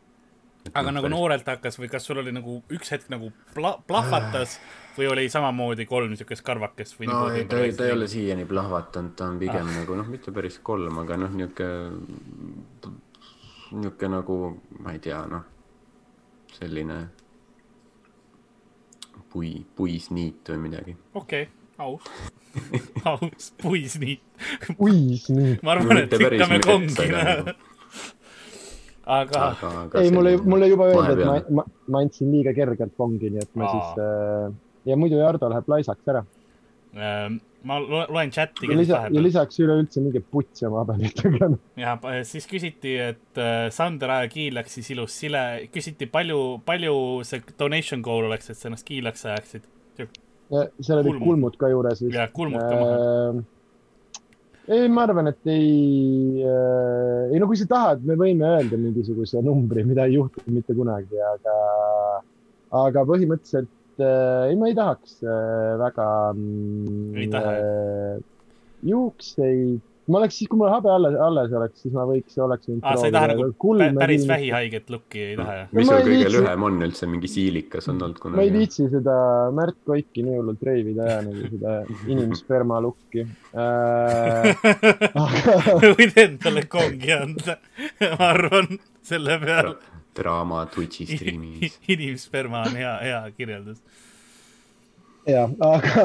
[0.71, 1.17] aga no, nagu päris...
[1.17, 4.55] noorelt hakkas või kas sul oli nagu üks hetk nagu pla-, plahvatas
[4.97, 7.09] või oli samamoodi kolm niisugust karvakest või?
[7.11, 9.79] no ei, ta, ta ei ole siiani plahvatanud, ta on pigem ah.
[9.81, 12.93] nagu noh, mitte päris kolm, aga noh, niisugune,
[13.73, 14.39] niisugune nagu,
[14.83, 15.49] ma ei tea, noh,
[16.53, 17.01] selline
[19.33, 20.97] pui, puisniit või midagi.
[21.13, 22.01] okei okay aus
[23.09, 24.21] aus, puisniit.
[24.77, 25.61] puisniit.
[25.63, 27.07] ma arvan, et sikkame kongi.
[29.05, 30.01] aga, aga.
[30.01, 33.57] ei, mulle, mulle juba öeldi, et ma, ma, ma andsin liiga kergelt kongi, nii et
[33.57, 33.73] ma Aa.
[33.73, 34.53] siis äh,
[34.85, 36.23] ja muidu Jardo läheb laisaks ära
[36.95, 38.67] ähm, ma loen chati.
[38.67, 41.51] ja, lisa, ja lisaks üleüldse mingi puts oma paberitega.
[41.79, 41.95] ja
[42.27, 45.43] siis küsiti, et äh, Sander Aja kiilaks siis ilus sile,
[45.73, 46.95] küsiti palju, palju
[47.27, 49.69] see donation goal oleks, et sa ennast kiilaks ajaksid
[50.51, 52.15] seal olid kulmud ka juures vist.
[52.15, 53.43] jah, kulmud ka maha.
[54.67, 59.41] ei, ma arvan, et ei äh,, ei no kui sa tahad, me võime öelda mingisuguse
[59.45, 61.55] numbri, mida ei juhtu mitte kunagi, aga,
[62.83, 67.17] aga põhimõtteliselt äh, ei, ma ei tahaks äh, väga mm,.
[67.17, 68.21] ei taha äh,?
[68.83, 72.83] juukseid ma oleks siis, kui mul habe alles, alles oleks, siis ma võiks, oleks võinud
[72.83, 73.45] ah, sa ei taha nagu
[73.99, 75.69] päris vähihaiget lukki, ei taha jah?
[75.71, 76.33] mis sul kõige viitsi...
[76.35, 78.39] lühem on üldse, mingi siilikas on olnud kunagi?
[78.39, 79.15] ma ei viitsi seda
[79.55, 81.77] Märt Koiki nii hullult reivida ja nagu seda
[82.15, 83.23] inimsperma lukki
[83.63, 84.49] äh,
[85.23, 85.57] aga...
[85.85, 87.59] võid endale kongi anda,
[88.17, 88.73] ma arvan,
[89.07, 89.77] selle peale.
[90.17, 93.83] Draama Twitch'i striimis inimsperma on hea, hea kirjeldus
[95.27, 96.03] jah, aga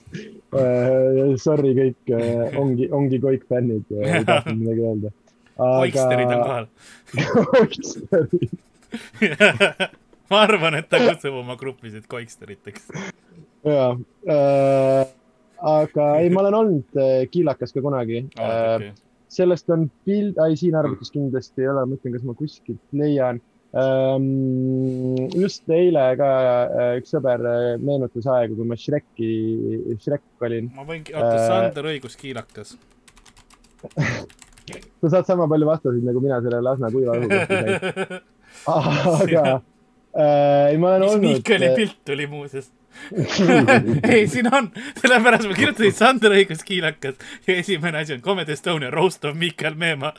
[0.60, 5.14] äh, sorry kõik äh, ongi, ongi Koik fännid, äh, ei tahtnud midagi öelda.
[5.60, 6.66] Koiksterid on kohal
[7.50, 8.50] Koiksterid
[10.30, 12.88] ma arvan, et ta kutsub oma grupisid Koiksteriteks.
[13.66, 13.90] ja
[14.30, 15.04] äh,,
[15.60, 18.50] aga ei, ma olen olnud äh, kiilakas ka kunagi oh,.
[18.76, 18.94] Okay.
[19.30, 23.42] sellest on pild, ei siin arvutis kindlasti ei ole, ma mõtlen, kas ma kuskilt leian
[23.70, 26.28] just eile ka
[26.66, 29.28] äh, üks sõber äh, meenutas aegu, kui ma Shreki,
[30.02, 30.72] Shrek olin.
[30.74, 32.74] ma võin, oota, Sander õiguskiilakas
[35.00, 37.78] sa saad sama palju vastuseid nagu mina selle Lasna kuiva õhu kohta sain.
[38.74, 41.26] aga äh, ei, ma olen mis olnud.
[41.28, 42.66] Miikali pilt tuli muuseas
[44.10, 44.66] ei, siin on,
[44.98, 50.10] sellepärast ma kirjutasin Sander õiguskiilakas ja esimene asi on Comedy Estonia roast of Miikal Meemaa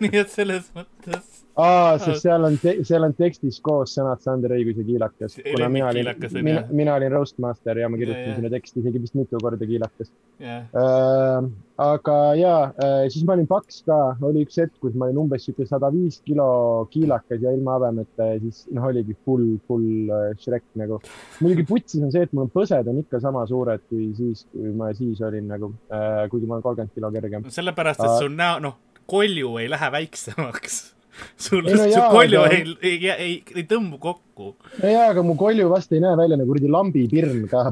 [0.00, 4.78] nii et selles mõttes aa, sest seal on, seal on tekstis koos sõnad Sander Õigus
[4.80, 5.38] ja Kiilakas.
[5.42, 6.10] kuna mina olin,
[6.42, 10.12] mina, mina olin Roastmaster ja ma kirjutasin sinna teksti isegi vist mitu korda Kiilakas.
[10.40, 10.68] Yeah..
[10.72, 11.48] Äh,
[11.80, 15.44] aga ja äh,, siis ma olin paks ka, oli üks hetk, kus ma olin umbes
[15.44, 20.30] sihuke sada viis kilo kiilakas ja ilma habemeta ja siis noh, oligi full, full äh,
[20.40, 21.00] Shrek nagu.
[21.40, 24.72] muidugi putsis on see, et mul on põsed on ikka sama suured kui siis, kui
[24.76, 27.50] ma siis olin nagu äh,, kuigi ma olen kolmkümmend kilo kergem.
[27.52, 30.80] sellepärast, et sul näo, noh, kolju ei lähe väiksemaks
[31.36, 32.56] sul no, su kolju aga...
[32.56, 34.50] ei, ei, ei, ei tõmbu kokku.
[34.82, 37.64] no jaa, aga mu kolju vast ei näe välja nagu kuradi lambipirn ka.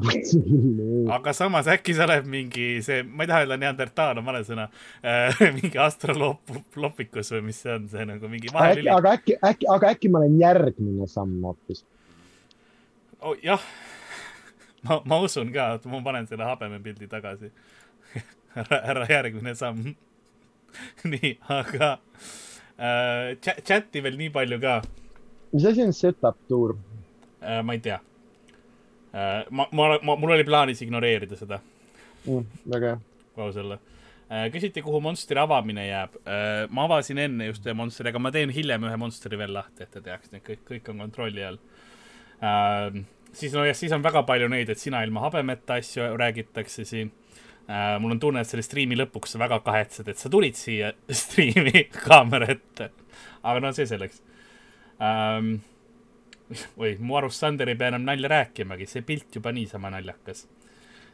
[1.17, 4.69] aga samas äkki sa oled mingi see, ma ei taha öelda neandertaal on vale sõna
[5.03, 8.91] äh,, mingi astrolopikus või mis see on, see nagu mingi vahelüli.
[8.95, 11.85] aga äkki, äkki, aga äkki ma olen järgmine samm hoopis
[13.21, 13.37] oh,?
[13.45, 13.63] jah,
[14.89, 17.53] ma, ma usun ka, et ma panen selle habemepildi tagasi
[18.59, 19.95] ära, ära järgmine samm
[21.09, 21.97] nii, aga
[22.79, 24.81] äh, chati veel nii palju ka.
[25.53, 26.77] mis asi on setup tour
[27.43, 27.63] äh,?
[27.63, 27.99] ma ei tea
[29.13, 29.45] äh,.
[29.51, 31.61] ma, ma, ma, mul oli plaanis ignoreerida seda
[32.27, 32.47] mm,.
[32.75, 33.01] väga hea.
[33.35, 33.79] kogu selle
[34.31, 34.47] äh,.
[34.55, 36.65] küsiti, kuhu Monsteri avamine jääb äh,.
[36.71, 39.95] ma avasin enne just ühe Monsteri, aga ma teen hiljem ühe Monsteri veel lahti, et
[39.95, 41.61] te teaks, need kõik, kõik on kontrolli all
[42.39, 43.03] äh,.
[43.33, 47.11] siis, no ja siis on väga palju neid, et sina ilma habemeta asju räägitakse siin
[47.69, 47.99] äh,.
[48.01, 52.51] mul on tunne, et selle striimi lõpuks väga kahetsed, et sa tulid siia striimi kaamera
[52.55, 52.91] ette.
[53.43, 54.23] aga no see selleks
[55.05, 55.59] ähm,.
[56.77, 60.47] oi, mu arust Sander ei pea enam nalja rääkimagi, see pilt juba niisama naljakas.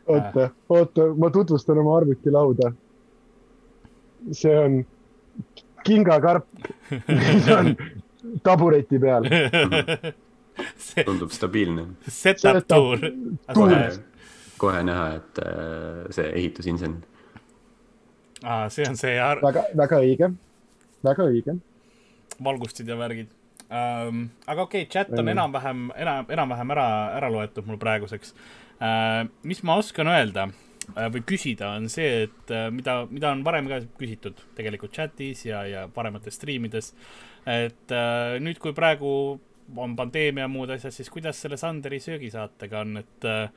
[0.07, 2.73] oota äh., oota, ma tutvustan oma arvutilauda.
[4.33, 4.85] see on
[5.85, 6.47] kingakarp
[7.09, 7.75] mis on
[8.43, 9.27] tabureti peal
[10.87, 11.05] see...
[11.05, 11.87] tundub stabiilne.
[12.09, 12.99] Setup tour.
[13.55, 13.73] tour
[14.59, 17.07] kohe näha, et äh, see ehitusinsener.
[18.43, 19.43] aa, see on see ar....
[19.45, 20.31] väga, väga õige,
[21.05, 21.57] väga õige.
[22.45, 23.31] valgustid ja värgid
[23.69, 24.29] um,.
[24.47, 26.89] aga okei okay,, chat on enam-vähem, enam, enam-vähem ära,
[27.21, 29.25] ära loetud mul praeguseks uh,.
[29.47, 33.71] mis ma oskan öelda uh, või küsida, on see, et uh, mida, mida on varem
[33.71, 36.93] ka küsitud tegelikult chatis ja, ja paremates striimides.
[37.47, 39.15] et uh, nüüd, kui praegu
[39.81, 43.49] on pandeemia ja muud asjad, siis kuidas selle Sanderi söögisaatega on, et uh,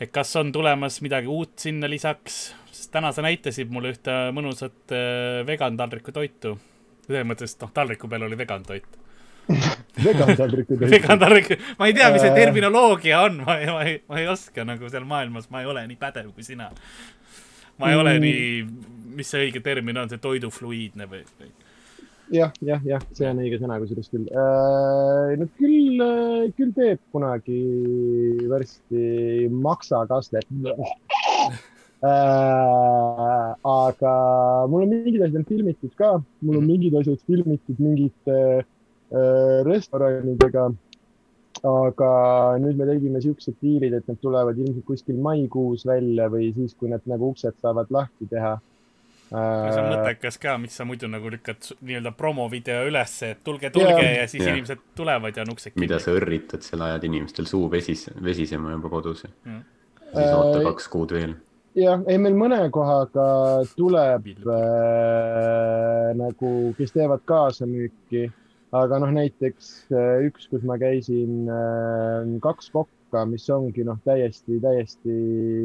[0.00, 2.38] et kas on tulemas midagi uut sinna lisaks,
[2.74, 6.58] sest täna sa näitasid mulle ühte mõnusat äh, vegan taldriku toitu.
[7.06, 9.00] selles mõttes, noh, taldriku peal oli vegan toit
[10.04, 12.38] vegan taldriku toit vegan taldrik, ma ei tea, mis see äh.
[12.38, 15.84] terminoloogia on, ma ei, ma ei, ma ei oska nagu seal maailmas, ma ei ole
[15.90, 16.70] nii pädev kui sina.
[17.78, 18.00] ma ei mm.
[18.00, 18.64] ole nii,
[19.18, 21.52] mis see õige termin on, see toidufluiidne või, või
[22.34, 25.34] jah, jah, jah, see on õige sõna kusjuures küll äh,.
[25.38, 27.60] no küll, äh, küll teeb kunagi
[28.50, 30.48] varsti maksakastet
[32.04, 33.50] äh,.
[33.74, 34.14] aga
[34.70, 36.16] mul on mingid asjad filmitud ka,
[36.46, 40.72] mul on mingid asjad filmitud mingite äh, restoranidega.
[41.64, 42.10] aga
[42.60, 46.90] nüüd me tegime siuksed diilid, et need tulevad ilmselt kuskil maikuus välja või siis, kui
[46.92, 48.58] need nagu uksed saavad lahti teha
[49.34, 54.02] see on mõttekas ka, mis sa muidu nagu lükkad nii-öelda promovideo ülesse, et tulge, tulge
[54.02, 54.52] ja, ja siis ja.
[54.54, 55.86] inimesed tulevad ja on uksed kinni.
[55.86, 59.32] mida sa õrritad, seal ajad inimestel suu vesis, vesisema juba kodus ja
[60.14, 61.34] siis oota äh, kaks kuud veel.
[61.78, 63.26] jah, ei meil mõne kohaga
[63.74, 68.28] tuleb äh, nagu, kes teevad kaasamüüki,
[68.74, 73.98] aga noh, näiteks äh, üks, kus ma käisin äh,, kaks kokku Moka, mis ongi noh,
[74.02, 75.16] täiesti, täiesti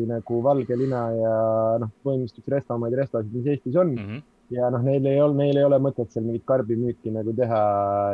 [0.09, 1.35] nagu valge lina ja
[1.81, 4.03] noh, põhimõtteliselt üks restamaid restasid, mis Eestis on mm.
[4.05, 4.19] -hmm.
[4.53, 7.63] ja noh, neil ei ole, neil ei ole mõtet seal mingit karbimüüki nagu teha,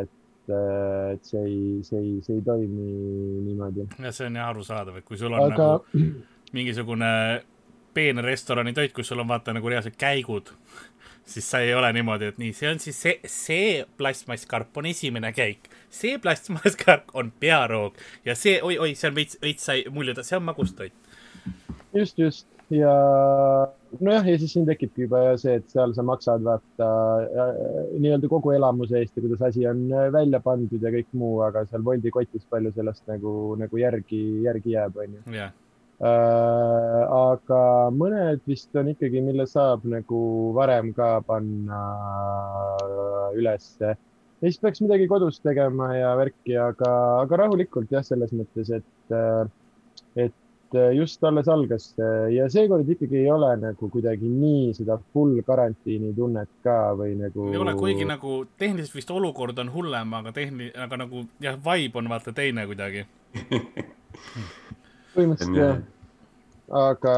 [0.06, 0.54] et,
[1.12, 2.88] et see ei, see ei, see ei toimi
[3.50, 3.90] niimoodi.
[4.00, 5.68] ja see on jah arusaadav, et kui sul on Aga...
[5.68, 6.14] nagu
[6.58, 7.12] mingisugune
[7.96, 10.56] peene restorani toit, kus sul on vaata nagu reaalsed käigud
[11.26, 15.32] siis sa ei ole niimoodi, et nii, see on siis see, see plastmasskarp on esimene
[15.36, 20.18] käik, see plastmasskarp on pearoog ja see oi,, oi-oi, see on veits, veits sai mulje,
[20.22, 20.94] see on magustoit.
[21.94, 22.94] just, just ja
[24.00, 26.88] nojah, ja siis siin tekibki juba see, et seal sa maksad vaata
[27.98, 31.86] nii-öelda kogu elamuse eest ja kuidas asi on välja pandud ja kõik muu, aga seal
[31.86, 35.24] Woldi kotis palju sellest nagu, nagu järgi, järgi jääb, onju.
[35.34, 35.65] jah Äh,
[36.04, 37.62] aga
[37.96, 41.82] mõned vist on ikkagi, mille saab nagu varem ka panna
[43.36, 43.96] ülesse.
[43.96, 49.16] ja siis peaks midagi kodus tegema ja värki, aga, aga rahulikult jah, selles mõttes, et,
[50.20, 50.34] et
[50.92, 51.94] just alles algas
[52.34, 57.48] ja seekord ikkagi ei ole nagu kuidagi nii seda full karantiini tunnet ka või nagu.
[57.54, 62.04] ei ole, kuigi nagu tehniliselt vist olukord on hullem, aga tehni-, aga nagu jah, vibe
[62.04, 63.06] on vaata teine kuidagi
[65.16, 65.84] põhimõtteliselt jah
[66.70, 67.16] aga,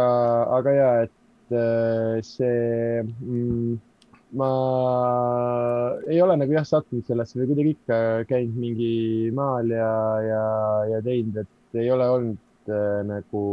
[0.57, 3.77] aga ja, et äh, see mm,
[4.37, 4.49] ma
[6.07, 8.91] ei ole nagu jah sattunud sellesse või kuidagi ikka käinud mingi
[9.35, 9.91] maal ja,
[10.25, 10.43] ja,
[10.91, 13.43] ja teinud, et ei ole olnud äh, nagu,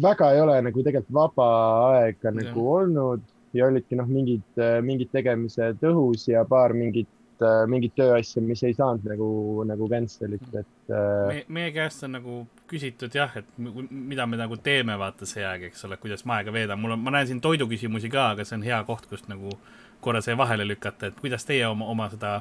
[0.00, 1.50] väga ei ole nagu tegelikult vaba
[1.98, 2.78] aega nagu ja.
[2.80, 3.26] olnud
[3.56, 8.62] ja olidki noh, mingid, äh, mingid tegemised õhus ja paar mingit Äh, mingit tööasja, mis
[8.64, 9.26] ei saanud nagu,
[9.68, 11.26] nagu cancel'it, et äh....
[11.28, 12.36] meie, meie käest on nagu
[12.68, 16.52] küsitud jah, et mida me nagu teeme, vaata see aeg, eks ole, kuidas ma aega
[16.52, 16.80] veedan.
[16.80, 19.52] mul on, ma näen siin toiduküsimusi ka, aga see on hea koht, kust nagu
[20.00, 22.40] korra see vahele lükata, et kuidas teie oma, oma seda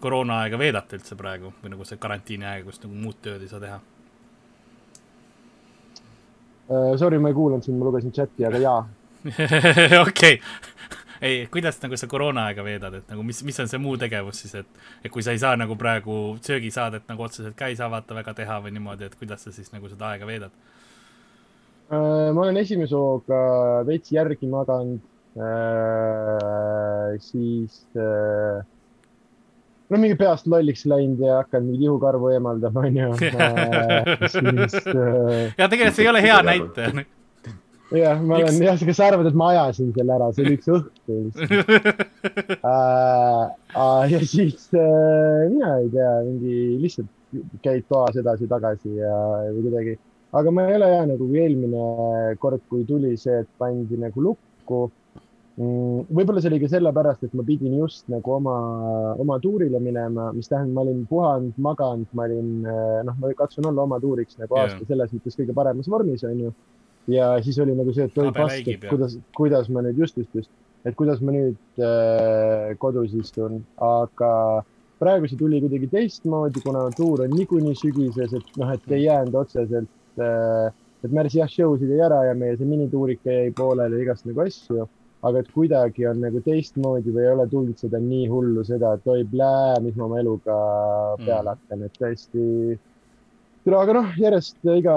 [0.00, 3.62] koroonaaega veedate üldse praegu või nagu see karantiini aega, kus nagu muud tööd ei saa
[3.62, 3.80] teha
[6.68, 6.94] uh,?
[7.00, 8.80] Sorry, ma ei kuulanud sind, ma lugesin chati, aga jaa.
[10.06, 10.40] okei
[11.24, 14.54] ei, kuidas nagu sa koroonaaega veedad, et nagu mis, mis on see muu tegevus siis,
[14.60, 18.16] et, et kui sa ei saa nagu praegu söögisaadet nagu otseselt ka ei saa vaata
[18.18, 20.52] väga teha või niimoodi, et kuidas sa siis nagu seda aega veedad?
[21.92, 23.40] Äh, ma olen esimese hooga
[23.88, 25.00] veits järgi maganud
[25.40, 28.60] äh,, siis äh,
[29.88, 33.10] no mingi peast lolliks läinud ja hakanud mingi ihukarvu eemaldama, onju.
[33.44, 34.80] Äh, siis.
[34.92, 37.04] Äh, ja tegelikult see ei ole hea näitaja
[37.98, 40.70] jah, ma olen jah, kas sa arvad, et ma ajasin selle ära, see oli üks
[40.74, 41.18] õhtu
[42.72, 43.44] äh,
[44.12, 47.10] ja siis äh, mina ei tea, mingi lihtsalt
[47.64, 49.14] käid toas edasi-tagasi ja
[49.50, 49.94] või kuidagi,
[50.38, 54.84] aga ma ei ole ja nagu eelmine kord, kui tuli see, et pandi nagu lukku
[55.56, 56.06] mm,.
[56.10, 58.56] võib-olla see oli ka sellepärast, et ma pidin just nagu oma,
[59.22, 63.70] oma tuurile minema, mis tähendab, ma olin puhanud, maganud, ma olin äh, noh, ma katsun
[63.72, 64.88] olla oma tuuriks nagu aasta yeah.
[64.92, 66.54] selles mõttes kõige paremas vormis, onju
[67.10, 70.30] ja siis oli nagu see, et oi pask, et kuidas, kuidas ma nüüd just, just,
[70.34, 70.50] just,
[70.84, 74.30] et kuidas ma nüüd äh, kodus istun, aga
[75.02, 79.36] praegu see tuli kuidagi teistmoodi, kuna tuur on niikuinii sügises, et noh, et ei jäänud
[79.42, 80.72] otseselt äh,,
[81.04, 84.44] et Märsi jah, show sid jäi ära ja meie see minituurike jäi pooleli igast nagu
[84.46, 84.86] asju,
[85.24, 89.06] aga et kuidagi on nagu teistmoodi või ei ole tulnud seda nii hullu seda, et
[89.08, 90.56] oi mis ma oma eluga
[91.20, 91.52] peale mm.
[91.52, 92.48] hakkan, et tõesti
[93.64, 94.94] tere, aga noh, järjest iga,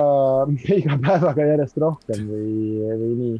[0.77, 2.56] iga päevaga järjest rohkem või,
[2.99, 3.38] või nii.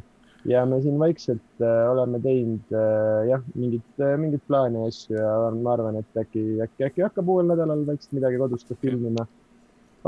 [0.48, 5.18] ja me siin vaikselt äh, oleme teinud äh, jah, mingit äh,, mingit plaani ja asju
[5.18, 9.26] ja ma arvan, et äkki, äkki, äkki hakkab uuel nädalal vaikselt midagi kodus ka filmima.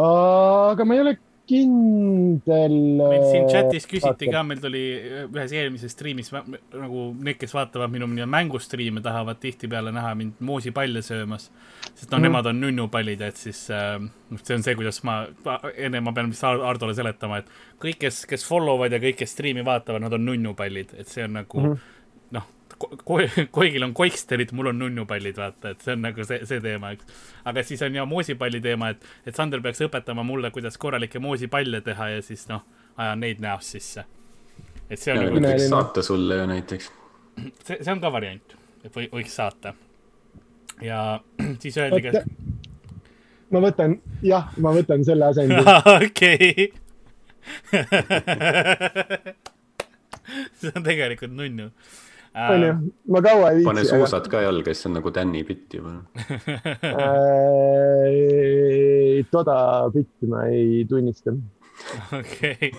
[0.01, 1.17] aga ma ei ole
[1.51, 2.77] kindel.
[3.01, 4.83] meil siin chatis küsiti ka, meil tuli
[5.27, 11.51] ühes eelmises striimis nagu need, kes vaatavad minu mängustriime, tahavad tihtipeale näha mind moosipalle söömas.
[11.95, 13.99] sest noh mm., nemad on nunnupallid, et siis äh,
[14.43, 15.23] see on see, kuidas ma,
[15.75, 17.51] enne ma pean vist Hardole seletama, et
[17.83, 21.27] kõik, kes, kes follow vad ja kõik, kes striimi vaatavad, nad on nunnupallid, et see
[21.27, 21.97] on nagu mm -hmm
[22.81, 23.19] ko
[23.51, 27.05] Koigil on koiksterid, mul on nunnupallid, vaata, et see on nagu see, see teema, eks.
[27.51, 31.81] aga siis on ja moosipalli teema, et, et Sander peaks õpetama mulle, kuidas korralikke moosipalle
[31.85, 32.65] teha ja siis noh,
[32.97, 34.03] ajan neid näost sisse.
[34.89, 35.45] et see on ja, nagu.
[35.45, 36.91] võiks saata sulle ju näiteks.
[37.65, 39.75] see, see on ka variant, et või, võiks saata.
[40.85, 40.99] ja
[41.63, 42.25] siis öeldi ka.
[43.53, 43.91] ma võtan,
[44.25, 45.65] jah, ma võtan selle asendi.
[45.99, 46.73] okei.
[50.61, 51.67] see on tegelikult nunnu
[52.35, 53.69] onju, äh, ma kaua ei viitsi.
[53.71, 54.31] pane suusad aga...
[54.31, 55.93] ka jalga, siis see on nagu Tänni bitt juba
[59.31, 59.57] toda
[59.95, 61.35] bitti ma ei tunnista.
[62.21, 62.73] okei,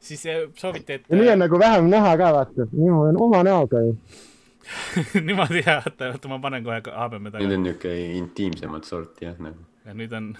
[0.00, 1.08] siis äh, soovite, et.
[1.10, 3.96] nii on nagu vähem näha ka, vaata, niimoodi on oma näoga ju
[5.26, 7.44] niimoodi jah, oota, oota, ma panen kohe habeme taga.
[7.44, 9.64] nüüd on niuke intiimsemat sorti jah nagu.
[9.86, 10.34] ja nüüd on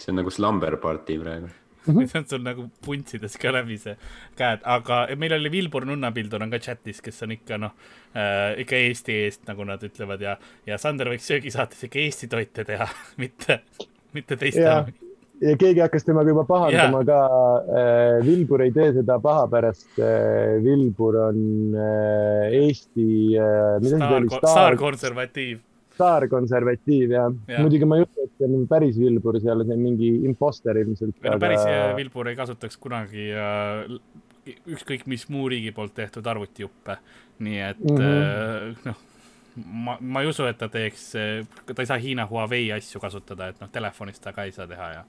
[0.00, 1.48] see on nagu slumber party praegu
[1.96, 3.96] nüüd on sul nagu puntsides ka läbi see
[4.38, 7.76] käed, aga meil oli Vilbur Nunnapildur on ka chatis, kes on ikka noh
[8.14, 10.36] äh,, ikka Eesti eest, nagu nad ütlevad ja,
[10.68, 12.88] ja Sander võiks söögisaates ikka Eesti toite teha
[13.22, 13.62] mitte,
[14.16, 14.98] mitte teiste omi
[15.40, 17.06] ja keegi hakkas temaga juba pahandama yeah.
[17.08, 17.20] ka
[17.80, 18.26] äh,.
[18.26, 20.60] Vilbur ei tee seda paha pärast äh,.
[20.64, 21.40] Vilbur on
[21.72, 23.08] äh, Eesti
[23.80, 24.30] mida see oli?
[24.36, 25.64] staarkonservatiiv.
[26.00, 27.60] Staarkonservatiiv jah ja.
[27.60, 31.20] muidugi ma ei usu, et see on päris Vilbur seal, see on mingi imposter ilmselt.
[31.22, 31.38] aga...
[31.42, 31.68] päris
[32.00, 33.94] Vilbur ei kasutaks kunagi äh,
[34.74, 36.98] ükskõik mis muu riigi poolt tehtud arvutijuppe,
[37.44, 38.82] nii et mm -hmm.
[38.88, 39.06] noh
[39.64, 41.10] ma, ma ei usu, et ta teeks,
[41.74, 44.92] ta ei saa Hiina Huawei asju kasutada, et noh, telefonist ta ka ei saa teha
[44.94, 45.04] ja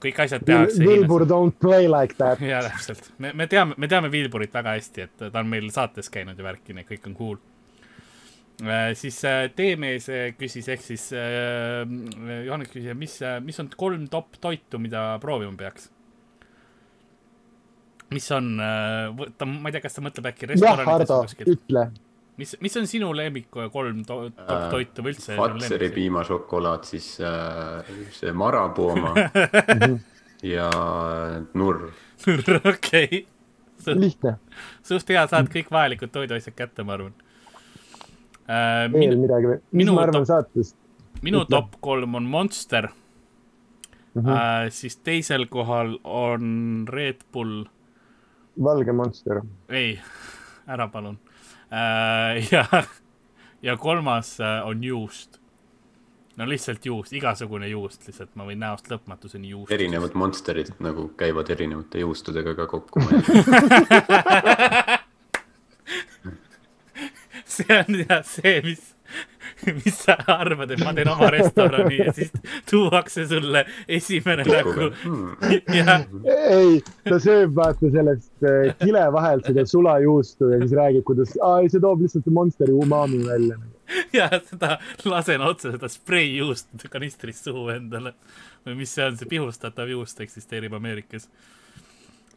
[0.00, 2.40] kõik asjad tehakse Wilbur don't play like that.
[2.52, 3.12] jaa, täpselt.
[3.18, 6.46] me, me teame, me teame Wilburit väga hästi, et ta on meil saates käinud ja
[6.46, 7.49] värki, nii et kõik on cool äh,.
[8.98, 11.86] Siis äh, T-mees äh, küsis, ehk siis äh,
[12.46, 15.90] Johannes küsis, mis, äh, mis on kolm top toitu, mida proovima peaks?
[18.10, 20.48] mis on äh,, ta, ma ei tea, kas ta mõtleb äkki
[20.82, 21.90] Hardo, ütle
[22.40, 25.36] mis, mis on sinu lemmik kolm to top äh, toitu või üldse?
[25.38, 29.12] Fatseri piimašokolaad, siis äh, see marapooma
[30.54, 30.70] ja
[31.54, 31.90] nurr.
[32.26, 33.96] nurr, okei okay..
[33.96, 34.36] lihtne.
[34.86, 37.29] suht hea, saad kõik vajalikud toiduasjad kätte, ma arvan äh,.
[38.92, 39.58] Veel midagi või?
[39.72, 40.76] mis ma arvan saatest?
[41.22, 41.56] minu Ütle.
[41.56, 44.22] top kolm on Monster mm.
[44.22, 44.30] -hmm.
[44.36, 47.64] Äh, siis teisel kohal on Red Bull.
[48.62, 49.42] valge Monster.
[49.68, 49.98] ei,
[50.74, 51.18] ära palun
[51.72, 52.66] Äh, ja,
[53.62, 55.40] ja kolmas äh, on juust.
[56.36, 59.72] no lihtsalt juust, igasugune juust, lihtsalt ma võin näost lõpmatuseni juust.
[59.74, 63.02] erinevad monsterid nagu käivad erinevate juustudega ka kokku
[67.60, 68.88] see on jah see, mis
[69.84, 72.30] mis sa arvad, et ma teen oma restorani ja siis
[72.70, 74.88] tuuakse sulle esimene nagu
[75.78, 75.98] ja....
[76.54, 81.82] ei, ta sööb vaata sellest äh, kile vahelt seda sulajuustu ja siis räägib, kuidas, see
[81.82, 83.58] toob lihtsalt Monsteri umami välja.
[84.16, 88.14] ja seda lasen otse seda spreijuust kanistrist suhu endale
[88.66, 91.28] või mis see on, see pihustatav juust eksisteerib Ameerikas.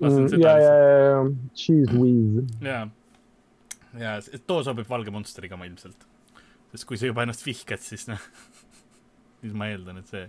[0.02, 1.18] Mm, ja, ja, ja,
[1.56, 2.48] cheese whiz.
[2.66, 2.88] ja,
[4.00, 4.18] ja
[4.48, 6.08] too sobib valge Monsteriga ma ilmselt
[6.74, 8.22] sest kui sa juba ennast vihkad, siis noh,
[9.42, 10.24] siis ma eeldan, et see.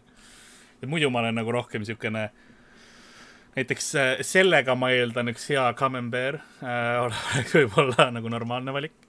[0.82, 2.26] ja muidu ma olen nagu rohkem siukene,
[3.56, 9.00] näiteks äh, sellega ma eeldan, üks hea camembert äh, oleks võib-olla nagu normaalne valik.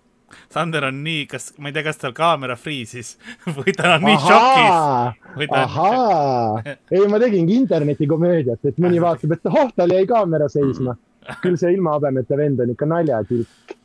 [0.50, 3.14] Sander on nii, kas, ma ei tea, kas tal kaamera friisis
[3.56, 5.52] või ta on nii šokis.
[5.60, 10.96] ahaa, ei, ma tegingi internetikomöödiat, et mõni vaatab, et oh, tal jäi kaamera seisma.
[11.42, 13.76] küll see ilmahabemete vend on ikka naljatilk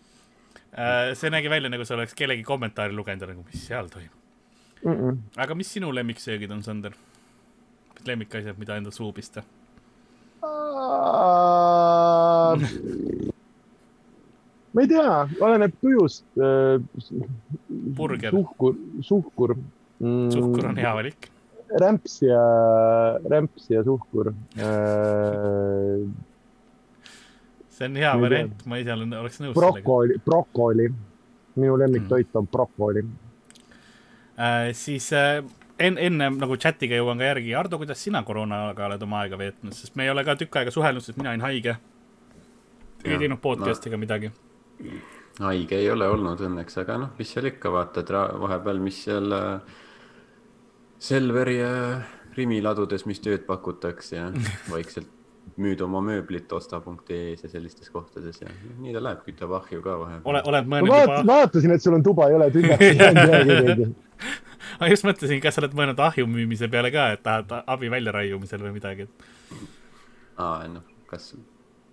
[1.18, 4.12] see nägi välja nagu sa oleks kellegi kommentaari lugenud ja nagu, mis seal toimub
[4.84, 4.92] mm.
[4.92, 5.16] -mm.
[5.36, 6.92] aga mis sinu lemmiksöögid on, Sander?
[8.06, 9.42] lemmikasjad, mida enda suu pista
[14.72, 16.24] ma ei tea, oleneb tujust
[17.96, 18.30] burger.
[18.30, 19.56] suhkur, suhkur
[19.98, 20.30] mm..
[20.30, 21.30] suhkur on hea valik.
[21.82, 22.42] rämps ja,
[23.30, 24.34] rämps ja suhkur uh,
[27.80, 30.88] see on hea variant, ma ise olen, oleks nõus brokoli, brokoli,
[31.56, 32.38] minu lemmiktoit mm.
[32.40, 33.04] on brokoli
[34.36, 34.70] äh,.
[34.76, 35.40] siis äh,
[35.80, 39.76] enne, enne nagu chatiga jõuan ka järgi, Ardo, kuidas sina koroonaga oled oma aega veetnud,
[39.76, 41.76] sest me ei ole ka tükk aega suhelnud, sest mina olin haige.
[43.04, 44.32] ei teinud podcast'i ega no, midagi.
[45.40, 48.12] haige ei ole olnud õnneks, aga noh, mis seal ikka vaatad
[48.44, 49.78] vahepeal, mis seal äh,
[51.00, 51.70] Selveri ja
[52.36, 54.26] Rimi ladudes, mis tööd pakutakse ja
[54.68, 55.08] vaikselt
[55.60, 60.30] müüd oma mööblit osta.ee-s ja sellistes kohtades ja nii ta läheb, kütab ahju ka vahepeal.
[60.32, 61.20] ole, oled mõelnud ma juba?
[61.32, 63.84] vaatasin, et sul on tuba, ei ole jäänud
[64.80, 68.62] ma just mõtlesin, kas sa oled mõelnud ahju müümise peale ka, et tahad abi väljaraiumisel
[68.66, 69.08] või midagi?
[70.36, 71.32] aa, noh, kas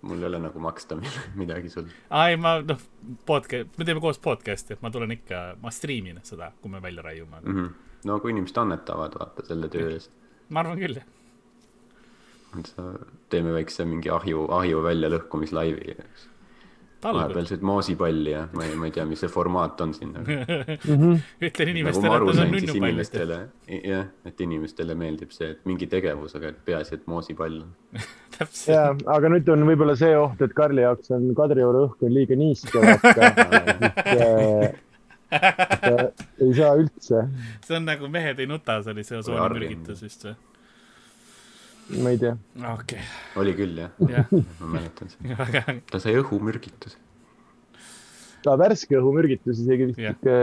[0.06, 1.00] mul ei ole nagu maksta
[1.42, 1.90] midagi sul?
[2.08, 2.80] aa, ei, ma, noh,
[3.28, 7.04] podcast, me teeme koos podcast'i, et ma tulen ikka, ma striimin seda, kui me välja
[7.10, 7.54] raiume mm.
[7.54, 7.76] -hmm.
[8.10, 10.12] no kui inimesed annetavad, vaata, selle töö eest.
[10.48, 11.14] ma arvan küll, jah
[13.28, 15.96] teeme väikse mingi ahju, ahju väljalõhkumislaivi.
[16.98, 20.38] vahepeal sööd moosipalli ja ma ei, ma ei tea, mis see formaat on siin nagu.
[21.46, 23.52] ütlen inimestele nagu, et need on nunnupallid.
[23.92, 27.70] jah, et inimestele meeldib see, et mingi tegevus, aga peaasi, et moosipall on
[28.74, 28.82] ja,
[29.14, 32.82] aga nüüd on võib-olla see oht, et Karli jaoks on Kadrioru õhk on liiga niiske,
[35.30, 37.24] ei saa üldse.
[37.66, 40.38] see on nagu Mehed ei nuta, see oli see osoonimürgitus vist või?
[41.96, 42.36] Ma ei tea.
[42.56, 43.04] okei okay..
[43.42, 44.24] oli küll jah ja.
[44.60, 45.74] ma mäletan seda.
[45.90, 47.00] ta sai õhumürgituse.
[48.44, 50.38] ta värske õhumürgitus isegi vist ikka,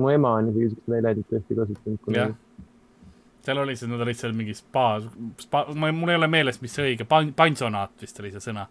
[0.00, 2.36] mu ema on isegi siukest väljendit tõesti kasutanud
[3.44, 4.86] seal oli see, nad olid seal mingi spa,
[5.42, 8.64] spa, mul ei ole meeles, mis see õige, pansionaat vist oli see sõna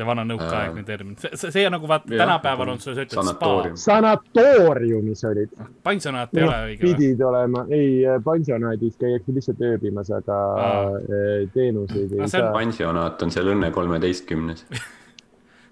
[0.00, 3.50] see vana nõukaaegne termin, see, see, nagu vaata tänapäeval on, sa ütled spa.
[3.84, 5.52] sanatooriumis olid.
[5.86, 6.94] pansionaat ei no, ole õige või?
[6.94, 7.90] pidid olema, ei,
[8.24, 10.86] pansionaadis käiakse lihtsalt ööbimas, aga Aa.
[11.00, 12.52] Eh, teenuseid ei no, saa.
[12.56, 14.64] pansionaat on seal Õnne kolmeteistkümnes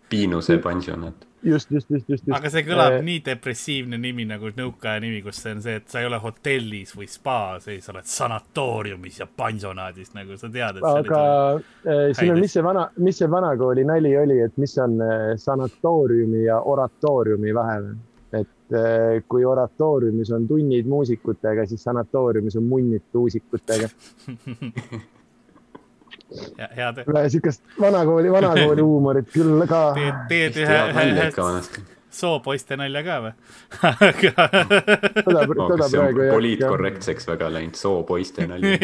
[0.09, 2.37] Piinuse pansionaat just, just, just, just, just.
[2.37, 5.87] aga see kõlab äh, nii depressiivne nimi nagu nõukaaja nimi, kus see on see, et
[5.91, 10.81] sa ei ole hotellis või spaas, ei, sa oled sanatooriumis ja pansionaadis, nagu sa tead.
[10.83, 11.23] aga
[11.59, 15.27] äh, siin on, mis see vana, mis see vanakooli nali oli, et mis on äh,
[15.41, 17.81] sanatooriumi ja oratooriumi vahe?
[18.29, 23.89] et äh, kui oratooriumis on tunnid muusikutega, siis sanatooriumis on munnid tuusikutega
[26.77, 27.05] head.
[27.29, 29.93] siukest vanakooli, vanakooli huumorit küll ka.
[29.97, 31.31] teed, teed ühe, ühe
[32.19, 33.33] soopoiste nalja ka või
[34.23, 34.49] seda,
[35.25, 36.33] seda praegu jah.
[36.35, 38.75] poliitkorrektseks väga läinud, soopoiste nali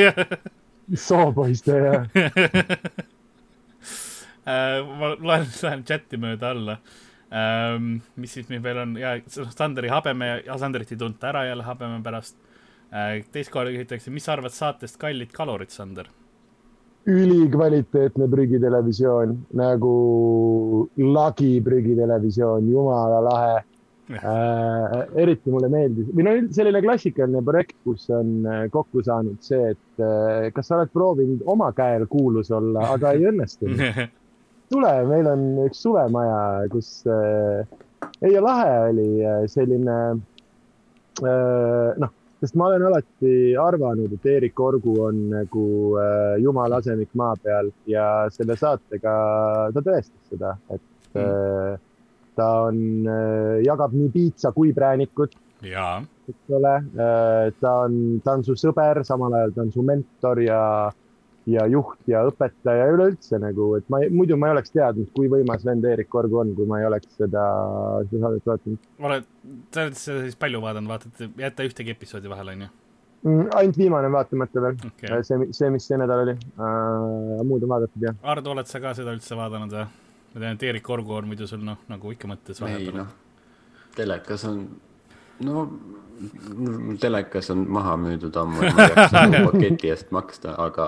[1.01, 2.03] soopoiste, jah
[4.45, 6.79] äh, ma loen, loen chati mööda alla
[7.35, 7.95] um,.
[8.21, 12.37] mis siis meil veel on ja Sanderi habeme, Sanderit ei tunta ära jälle habeme pärast
[12.37, 13.17] uh,.
[13.33, 16.13] teist korda küsitakse, mis sa arvad saatest Kallid kalurid, Sander
[17.07, 19.95] ülikvaliteetne prügitelevisioon nagu
[20.97, 23.55] lagi prügitelevisioon, jumala lahe
[24.15, 24.97] äh,.
[25.21, 30.03] eriti mulle meeldis või no selline klassikaline projekt, kus on äh, kokku saanud see, et
[30.03, 34.05] äh, kas sa oled proovinud oma käel kuulus olla, aga ei õnnestunud.
[34.73, 36.41] tule, meil on üks suvemaja,
[36.73, 37.65] kus äh,
[38.25, 39.99] ei lahe oli äh, selline
[41.21, 45.67] äh, noh sest ma olen alati arvanud, et Eerik Orgu on nagu
[46.01, 49.15] äh, jumala asemik maa peal ja selle saatega
[49.73, 51.23] ta tõestas seda, et mm.
[51.25, 51.79] äh,
[52.37, 55.39] ta on äh,, jagab nii piitsa kui präänikut.
[56.29, 60.43] eks ole äh,, ta on, ta on su sõber, samal ajal ta on su mentor
[60.45, 60.61] ja
[61.51, 65.29] ja juht ja õpetaja ja üleüldse nagu, et ma muidu ma ei oleks teadnud, kui
[65.33, 67.43] võimas vend Eerik Orgu on, kui ma ei oleks seda,
[68.11, 68.87] seda saadet vaadanud.
[69.11, 69.29] oled,
[69.75, 72.71] sa oled seda siis palju vaadanud, vaatad, jäta ühtegi episoodi vahele, onju?
[73.25, 77.65] Mm, ainult viimane on vaatamata veel okay., see, see, mis see nädal oli uh,, muud
[77.65, 78.17] on vaadatud jah.
[78.35, 79.87] Ardo, oled sa ka seda üldse vaadanud või?
[80.35, 82.91] ma tean, et Eerik Orgu on muidu sul noh, nagu ikka mõttes vahepeal.
[82.91, 83.15] ei noh,
[83.97, 84.65] telekas on,
[85.47, 85.65] no
[87.01, 90.87] telekas on maha müüdud ammu ma ei jaksa nagu paketi eest maksta, aga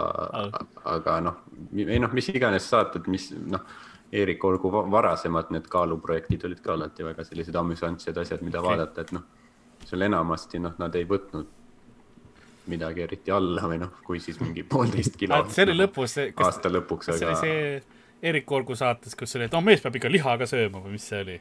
[0.93, 1.41] aga noh,
[1.83, 3.65] ei noh, mis iganes saated, mis noh,
[4.17, 8.69] Eerik Olgu varasemad need kaaluprojektid olid ka alati väga sellised amüsantsed asjad, mida okay.
[8.71, 9.25] vaadata, et noh,
[9.85, 11.51] seal enamasti noh, nad ei võtnud
[12.71, 15.43] midagi eriti alla või noh, kui siis mingi poolteist kilo.
[15.51, 16.17] see oli lõpus.
[16.47, 17.19] aasta lõpuks, aga.
[17.19, 20.49] see oli see Eerik Olgu saates, kus oli, et no mees peab ikka liha ka
[20.49, 21.37] sööma või mis see oli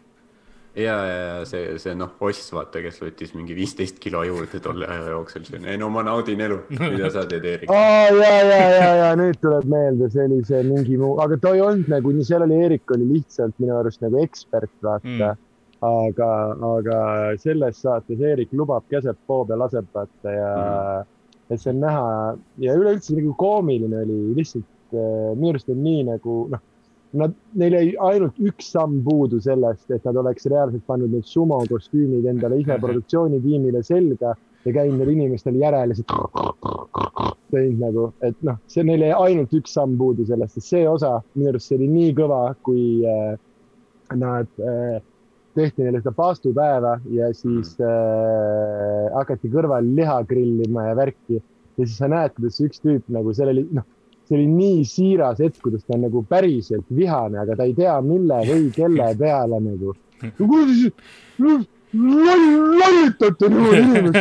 [0.76, 5.14] ja, ja, see, see noh, Oss, vaata, kes võttis mingi viisteist kilo juurde tolle aja
[5.14, 7.72] jooksul, see on, ei no ma naudin elu, mida sa teed, Eerik?
[7.72, 11.56] aa, ja, ja, ja, ja nüüd tuleb meelde, see oli see mingi muu, aga ta
[11.56, 15.42] ei olnud nagu, seal oli, Eerik oli lihtsalt minu arust nagu ekspert, vaata mm..
[15.88, 16.30] aga,
[16.76, 17.02] aga
[17.42, 21.12] selles saates Eerik lubab, käseb, poob ja laseb, vaata ja mm.,
[21.54, 22.06] et see on näha
[22.64, 26.64] ja üleüldse nagu koomiline oli lihtsalt äh, minu arust on nii nagu noh
[27.16, 31.62] Nad, neil jäi ainult üks samm puudu sellest, et nad oleks reaalselt pannud need sumo
[31.70, 34.34] kostüümid endale ise produktsioonitiimile selga
[34.66, 36.06] ja käinud neil inimestel järel ja
[37.54, 41.20] teinud nagu, et noh, see neil jäi ainult üks samm puudu sellest, sest see osa
[41.36, 43.36] minu arust see oli nii kõva, kui äh,
[44.20, 44.98] nad äh,
[45.56, 51.42] tehti neile seda paastupäeva ja siis äh, hakati kõrval liha grillima ja värki.
[51.76, 53.88] Ja siis sa näed, kuidas üks tüüp nagu seal oli, noh
[54.26, 57.96] see oli nii siiras hetk, kuidas ta on nagu päriselt vihane, aga ta ei tea,
[58.06, 59.96] mille või kelle peale nagu.
[61.96, 64.18] lollitate niimoodi inimest.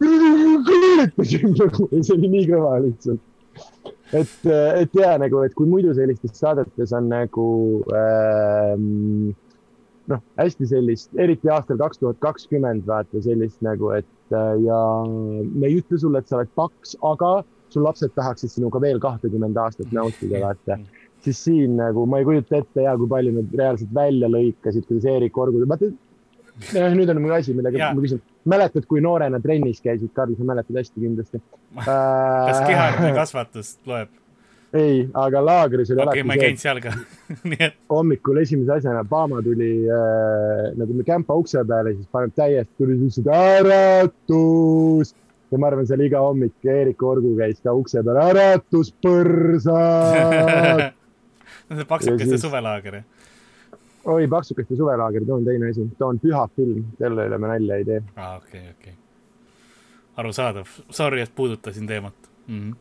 [0.00, 3.22] lollitasin nagu, see oli nii kõva lihtsalt.
[4.12, 4.36] et,
[4.82, 7.48] et ja nagu, et kui muidu sellistes saadetes on nagu
[7.96, 9.32] ähm,
[10.12, 15.80] noh, hästi sellist, eriti aastal kaks tuhat kakskümmend vaata sellist nagu, et ja me ei
[15.80, 17.40] ütle sulle, et sa oled paks, aga
[17.76, 20.80] sul lapsed tahaksid sinuga veel kahtekümmend aastat nautida, vaata.
[21.26, 25.08] siis siin nagu ma ei kujuta ette ja kui palju nad reaalselt välja lõikasid, kuidas
[25.12, 25.92] Eerik Orgu, vaata.
[26.96, 30.78] nüüd on mul asi, millega ma küsin, mäletad, kui noorena trennis käisid, Karl, sa mäletad
[30.80, 31.42] hästi kindlasti
[31.76, 34.14] kas kehaline kasvatus loeb?
[34.76, 36.94] ei, aga laagris oli okay, alati ma ei käinud seal ka
[37.50, 37.76] nii et.
[37.92, 42.96] hommikul esimese asjana Paama tuli äh, nagu me kämpa ukse peale, siis paneb täiesti, tuli
[43.02, 45.12] siuksed äratus
[45.56, 49.72] ja ma arvan, seal iga hommik Eerik Orgu käis ka ukse peal, äratuspõrsad
[51.72, 52.44] see paksukeste siis...
[52.44, 52.94] suvelaager,
[54.04, 57.74] oi, paksukeste suvelaager, too on teine asi, too on püha film, selle üle me nalja
[57.80, 58.00] ei tee.
[58.16, 58.94] aa, okei, okei.
[60.22, 62.60] arusaadav, sorry, et puudutasin teemat mm.
[62.60, 62.74] -hmm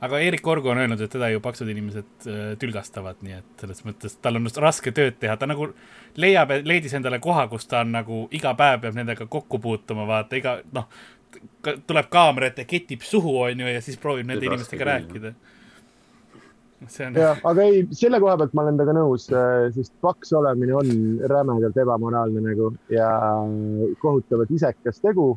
[0.00, 3.82] aga Erik Orgo on öelnud, et teda ju paksud inimesed äh, tülgastavad, nii et selles
[3.86, 5.70] mõttes tal on raske tööd teha, ta nagu
[6.16, 10.38] leiab, leidis endale koha, kus ta on nagu iga päev peab nendega kokku puutuma, vaata
[10.38, 10.86] iga noh,
[11.86, 15.34] tuleb kaamera ette, ketib suhu, onju, ja siis proovib nende inimestega rääkida
[17.06, 17.14] on...
[17.14, 20.88] jah, aga ei, selle koha pealt ma olen temaga nõus, äh, sest paks olemine on
[21.30, 23.10] rämedalt ebamoraalne nagu ja
[24.02, 25.36] kohutavalt isekas tegu.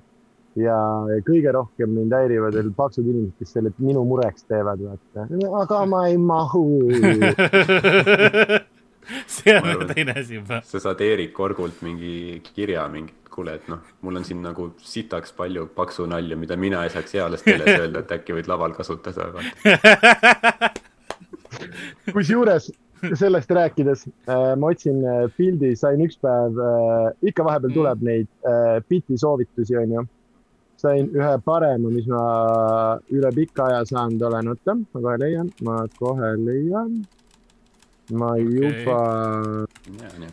[0.60, 0.76] ja
[1.24, 5.24] kõige rohkem mind häirivad veel paksud inimesed, kes selle minu mureks teevad, vaata.
[5.62, 6.66] aga ma ei mahu
[9.32, 10.60] see on teine asi juba.
[10.68, 15.34] sa saad Eerik Orgult mingi kirja, mingi, kuule, et noh, mul on siin nagu sitaks
[15.38, 19.32] palju paksu nalja, mida mina ei saaks eales keeles öelda, et äkki võid laval kasutada
[22.16, 22.72] kusjuures
[23.18, 28.10] sellest rääkides äh, ma otsin äh, pildi, sain üks päev äh,, ikka vahepeal tuleb mm.
[28.10, 30.06] neid äh, biti soovitusi, onju.
[30.82, 32.22] sain ühe parema, mis ma
[33.14, 36.96] üle pika aja saanud olen, oota, ma kohe leian, ma kohe leian
[38.12, 38.46] ma okay.
[38.46, 38.98] juba.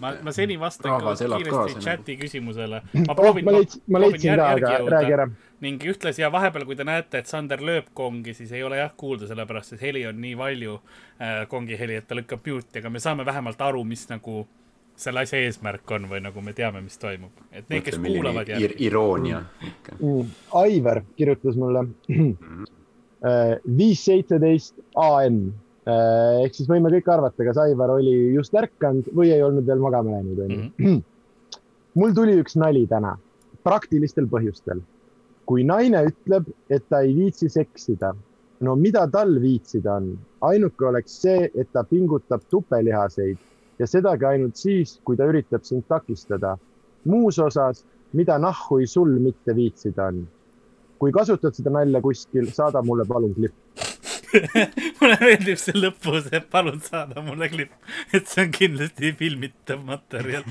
[0.01, 2.23] ma, ma seni vastan ka kiiresti chati nagu.
[2.23, 2.83] küsimusele.
[3.07, 3.53] ma proovin oh,.
[3.53, 5.29] ma leidsin, ma leidsin ka, aga räägi ära.
[5.61, 8.93] ning ühtlasi ja vahepeal, kui te näete, et Sander lööb kongi, siis ei ole jah
[8.97, 12.93] kuulda, sellepärast et heli on nii valju äh,, kongi heli, et ta lükkab mute'i, aga
[12.95, 14.47] me saame vähemalt aru, mis nagu
[14.99, 17.45] selle asja eesmärk on või nagu me teame, mis toimub.
[17.53, 18.75] et need, kes kuulavad ir.
[18.83, 19.45] iroonia
[20.01, 20.35] mm..
[20.59, 22.67] Aivar kirjutas mulle mhm.
[23.29, 29.09] äh, viis seitseteist AM Äh, ehk siis võime kõik arvata, kas Aivar oli just ärkanud
[29.17, 30.61] või ei olnud veel magama läinud, onju.
[30.77, 31.01] Mhm.
[31.99, 33.17] mul tuli üks nali täna,
[33.65, 34.83] praktilistel põhjustel.
[35.49, 38.13] kui naine ütleb, et ta ei viitsi seksida,
[38.61, 40.19] no mida tal viitsida on?
[40.45, 43.39] ainuke oleks see, et ta pingutab tupelihaseid
[43.79, 46.59] ja sedagi ainult siis, kui ta üritab sind takistada.
[47.05, 50.27] muus osas, mida nahhui sul mitte viitsida on?
[50.99, 53.88] kui kasutad seda nalja kuskil, saada mulle palun klipp
[55.01, 57.73] mulle meeldib see lõpus, et palun saada mulle klipp,
[58.13, 60.47] et see on kindlasti filmitav materjal.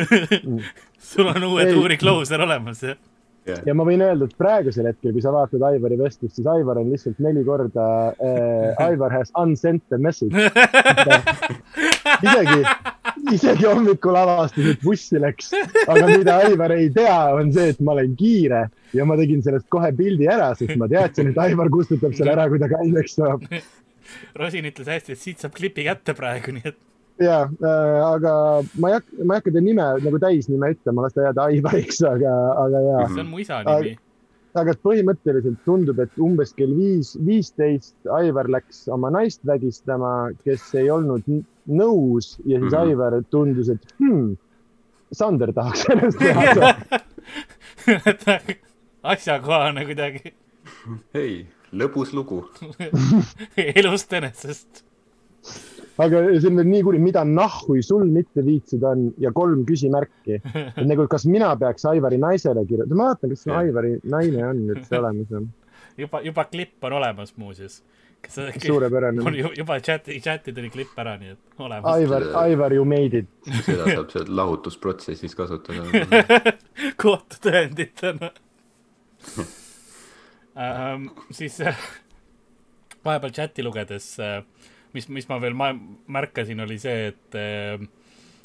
[1.10, 3.00] Sul on uue tuuri klauser olemas, jah?
[3.44, 6.88] Ja ma võin öelda, et praegusel hetkel, kui sa vaatad Aivari vestlust, siis Aivar on
[6.88, 10.32] lihtsalt neli korda äh,, Aivar has unsent the message.
[12.24, 12.62] Isegi,
[13.32, 15.52] isegi hommikul avastas, et bussi läks.
[15.86, 19.68] aga mida Aivar ei tea, on see, et ma olen kiire ja ma tegin sellest
[19.72, 23.46] kohe pildi ära, sest ma teadsin, et Aivar kustutab selle ära, kui ta kaineks saab.
[24.38, 26.80] Rosin ütles hästi, et siit saab klipi kätte praegu, nii et.
[27.22, 28.32] ja äh,, aga
[28.82, 32.02] ma ei hakka, ma ei hakka ta nime nagu täisnime ütlema, las ta jääda Aivariks,
[32.10, 32.34] aga,
[32.64, 33.04] aga ja.
[33.12, 33.94] see on mu isa nimi
[34.60, 40.90] aga põhimõtteliselt tundub, et umbes kell viis, viisteist Aivar läks oma naist vägistama, kes ei
[40.94, 41.22] olnud
[41.66, 42.80] nõus ja siis mm -hmm.
[42.80, 44.36] Aivar tundus, et hmm,
[45.12, 46.74] Sander tahaks sellest teha
[49.14, 50.34] asjakohane kuidagi.
[51.14, 52.48] ei, lõbus lugu
[53.80, 54.84] elust enesest.
[55.98, 60.40] Aga see on veel nii kuri, mida nahhui sul mitte viitsida on ja kolm küsimärki.
[60.78, 64.64] et nagu, kas mina peaks Aivari naisele kirjutama, ma vaatan, kas see Aivari naine on
[64.74, 65.52] üldse olemas.
[66.02, 67.82] juba, juba klipp on olemas muuseas
[68.66, 69.22] suurepärane.
[69.26, 71.90] on juba chati, chati tuli klipp ära, nii et olemas.
[71.92, 73.28] Aivar, Aivar, you made it.
[73.66, 76.54] seda saab seal lahutusprotsessis kasutada
[77.04, 78.30] kohtutõenditena
[80.56, 81.78] ähm, siis äh,
[83.04, 84.42] vahepeal chati lugedes äh,,
[84.94, 85.72] mis, mis ma veel ma
[86.16, 87.84] märkasin, oli see, et äh,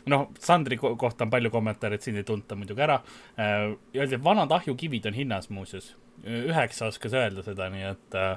[0.09, 3.71] noh, Sandri kohta on palju kommentaare, et sind ei tunta muidugi ära äh,.
[3.95, 5.95] Öeldi, et vanad ahjukivid on hinnas muuseas.
[6.25, 8.35] üheksa oskas öelda seda, nii et äh,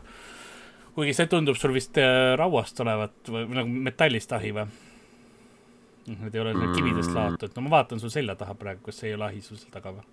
[0.94, 1.98] kuigi see tundub sul vist
[2.38, 4.66] rauast olevat või, nagu metallist ahi või?
[6.02, 6.72] Need ei ole mm.
[6.74, 9.70] kividest laotud, no ma vaatan su selja taha praegu, kas ei ole ahi sul seal
[9.74, 10.04] taga või?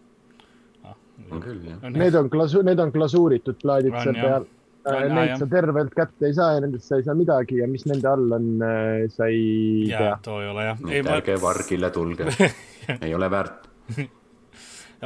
[1.32, 1.84] on küll, jah.
[1.92, 4.48] Need on glasu-, need on glasuuritud plaadid seal peal.
[4.88, 8.08] Neid sa tervelt kätte ei saa ja nendest sa ei saa midagi ja mis nende
[8.08, 10.16] all on, äh, sa ei tea.
[10.24, 10.80] too ei ole jah.
[11.18, 11.42] ärge ma...
[11.44, 12.30] vargile tulge
[13.06, 13.68] ei ole väärt
[13.98, 14.08] okei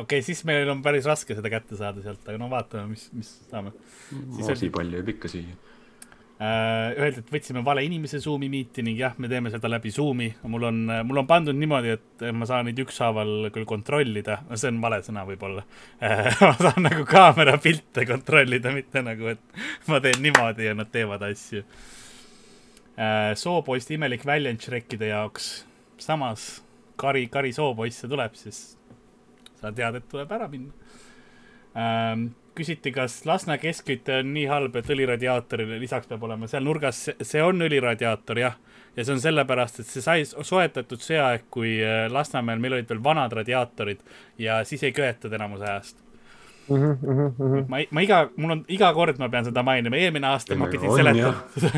[0.03, 3.33] okay,, siis meil on päris raske seda kätte saada sealt, aga no vaatame, mis, mis
[3.49, 3.73] saame.
[4.37, 5.72] moosipall jääb ikka siia Äh,
[6.41, 10.31] öeldi, et võtsime vale inimese Zoomi miiti ning jah, me teeme seda läbi Zoomi.
[10.49, 14.81] mul on, mul on pandud niimoodi, et ma saan neid ükshaaval küll kontrollida, see on
[14.83, 15.63] vale sõna võib-olla
[16.47, 21.23] ma saan nagu kaamera pilte kontrollida, mitte nagu, et ma teen niimoodi ja nad teevad
[21.29, 21.63] asju.
[22.93, 25.65] Äh, soopoist imelik väljend Shrekide jaoks.
[25.97, 26.63] samas
[26.99, 28.75] kari, kari soopoisse tuleb, siis
[29.61, 30.73] sa tead, et tuleb ära minna
[32.55, 37.43] küsiti, kas Lasna keskküte on nii halb, et õliradiaatorile lisaks peab olema seal nurgas, see
[37.43, 38.55] on õliradiaator jah.
[38.95, 42.89] ja see on sellepärast, et see sai soetatud see aeg, kui äh, Lasnamäel meil olid
[42.89, 44.01] veel vanad radiaatorid
[44.37, 45.97] ja siis ei köetud enamus ajast.
[46.69, 46.75] mm.
[46.75, 47.65] -hmm, mm -hmm.
[47.67, 50.95] ma, ma iga, mul on iga kord ma pean seda mainima, eelmine aasta ma pidin
[50.95, 51.33] seletama.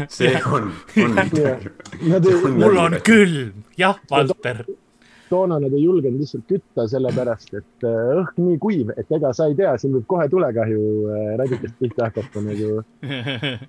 [0.10, 0.74] see on,
[1.04, 1.16] on
[2.02, 2.52] midagi.
[2.52, 4.66] mul on külm, jah, Valter
[5.30, 9.50] toona nad ei julgenud lihtsalt kütta, sellepärast et äh, õhk nii kuiv, et ega sa
[9.50, 12.70] ei tea, siin võib kohe tulekahju äh, radikast pihta hakata nagu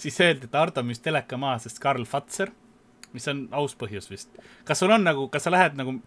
[0.00, 2.52] siis öeldi, et Ardo müüs teleka maha, sest Karl Fatser,
[3.14, 4.42] mis on aus põhjus vist.
[4.64, 5.98] kas sul on nagu, kas sa lähed nagu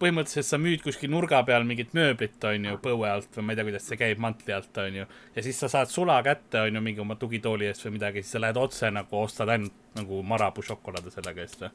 [0.00, 3.58] põhimõtteliselt sa müüd kuskil nurga peal mingit mööblit, on ju, põue alt või ma ei
[3.58, 5.06] tea, kuidas see käib, mantli alt, on ju.
[5.36, 8.36] ja siis sa saad sula kätte, on ju, mingi oma tugitooli eest või midagi, siis
[8.36, 11.72] sa lähed otse nagu ostad ainult nagu Marabou šokolaade sellega eest või?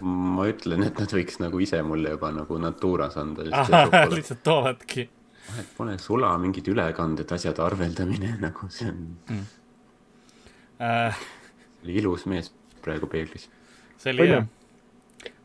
[0.00, 3.46] Ma ütlen, et nad võiks nagu ise mulle juba nagu Naturas anda.
[3.46, 5.08] lihtsalt toovadki.
[5.50, 9.44] vahet pole, sula, mingid ülekanded, asjad, arveldamine nagu see on mm..
[10.80, 11.20] Äh...
[12.00, 12.52] ilus mees
[12.84, 13.48] praegu peeglis.
[13.98, 14.48] see oli jah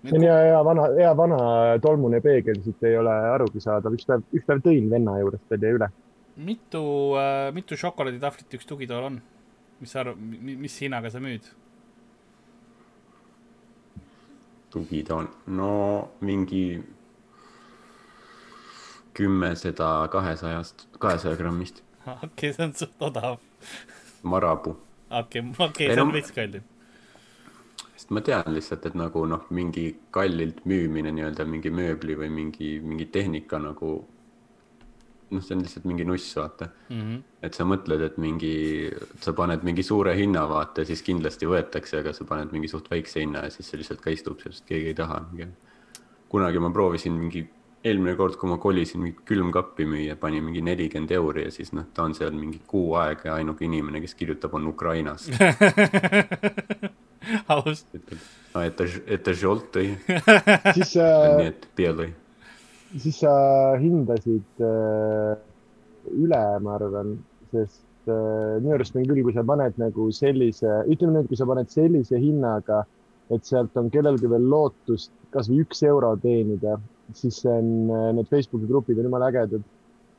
[0.05, 1.37] see on hea, hea vana, hea vana
[1.81, 5.77] tolmune peegel, siit ei ole arugi saadav, üks päev, üks päev tõin venna juurest jäi
[5.79, 5.89] üle.
[6.35, 6.83] mitu
[7.19, 9.21] äh,, mitu šokolaaditahvlit üks tugitool on?
[9.81, 10.19] mis sa arvad,
[10.65, 11.47] mis hinnaga sa müüd?
[14.75, 15.71] Tugitool, no
[16.21, 16.83] mingi
[19.15, 21.83] kümme seda kahesajast, kahesaja grammist.
[22.05, 23.39] okei okay,, see on suht odav.
[24.23, 24.77] Marabu.
[25.09, 26.71] okei okay,, okei okay,, see on veits kallim
[27.95, 32.75] sest ma tean lihtsalt, et nagu noh, mingi kallilt müümine nii-öelda mingi mööbli või mingi,
[32.83, 33.95] mingi tehnika nagu
[35.33, 37.01] noh, see on lihtsalt mingi nuss, vaata mm.
[37.01, 37.21] -hmm.
[37.47, 42.13] et sa mõtled, et mingi, sa paned mingi suure hinna, vaata, siis kindlasti võetakse, aga
[42.13, 45.25] sa paned mingi suht väikse hinna ja siis see lihtsalt kaistub, sest keegi ei taha.
[46.29, 47.45] kunagi ma proovisin mingi,
[47.85, 51.85] eelmine kord, kui ma kolisin mingit külmkappi müüa, panin mingi nelikümmend euri ja siis noh,
[51.93, 55.29] ta on seal mingi kuu aega ja ainuke inimene, kes kirjutab, on Ukrainast
[57.55, 57.85] aus.
[57.93, 58.19] ütleb,
[58.65, 59.95] et ta, et ta žoltõi.
[60.73, 61.37] siis äh....
[61.37, 62.13] nii, et pealõi
[63.01, 63.33] siis sa
[63.81, 65.35] hindasid äh,
[66.15, 67.15] üle, ma arvan,
[67.51, 71.47] sest äh, minu arust on küll, kui sa paned nagu sellise, ütleme nüüd, kui sa
[71.49, 72.83] paned sellise hinnaga,
[73.33, 76.77] et sealt on kellelgi veel lootust kasvõi üks euro teenida,
[77.17, 79.71] siis see on, äh, need Facebooki grupid on jumala ägedad.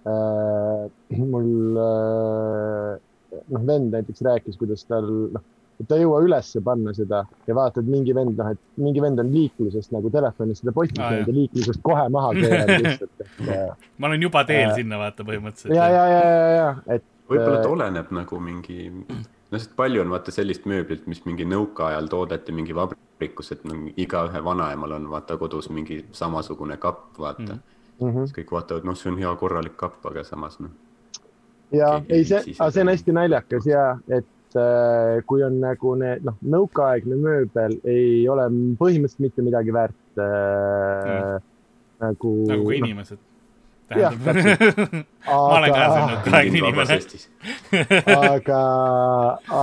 [0.07, 5.43] Mul noh, vend näiteks rääkis, kuidas tal noh
[5.81, 9.20] et ta ei jõua ülesse panna seda ja vaatad, mingi vend, noh, et mingi vend
[9.20, 13.89] on liiklusest nagu telefonis seda postitanud ah, ja liiklusest kohe maha keeranud lihtsalt, et äh,
[13.99, 15.77] ma olen juba teel äh, sinna vaata põhimõtteliselt.
[15.77, 17.05] ja, ja, ja, ja, ja, et.
[17.29, 21.49] võib-olla ta äh, oleneb nagu mingi, noh, sest palju on vaata sellist mööblit, mis mingi
[21.49, 27.53] nõukaajal toodeti mingi vabrikus, et no igaühe vanaemal on vaata kodus mingi samasugune kapp, vaata
[27.53, 27.61] mm.
[28.01, 28.24] -hmm.
[28.24, 30.72] siis kõik vaatavad, noh, see on hea korralik kapp, aga samas noh.
[31.72, 36.37] ja ei, see, see on hästi naljakas ja, et Äh, kui on nagu need, noh,
[36.55, 38.47] nõukaaegne mööbel ei ole
[38.79, 41.35] põhimõtteliselt mitte midagi väärt äh,.
[42.01, 42.33] nagu.
[42.49, 43.21] nagu ka inimesed.
[43.91, 44.95] jah, täpselt.
[45.27, 46.99] ma olen ka see nõukaaegne inimene.
[48.31, 48.63] aga,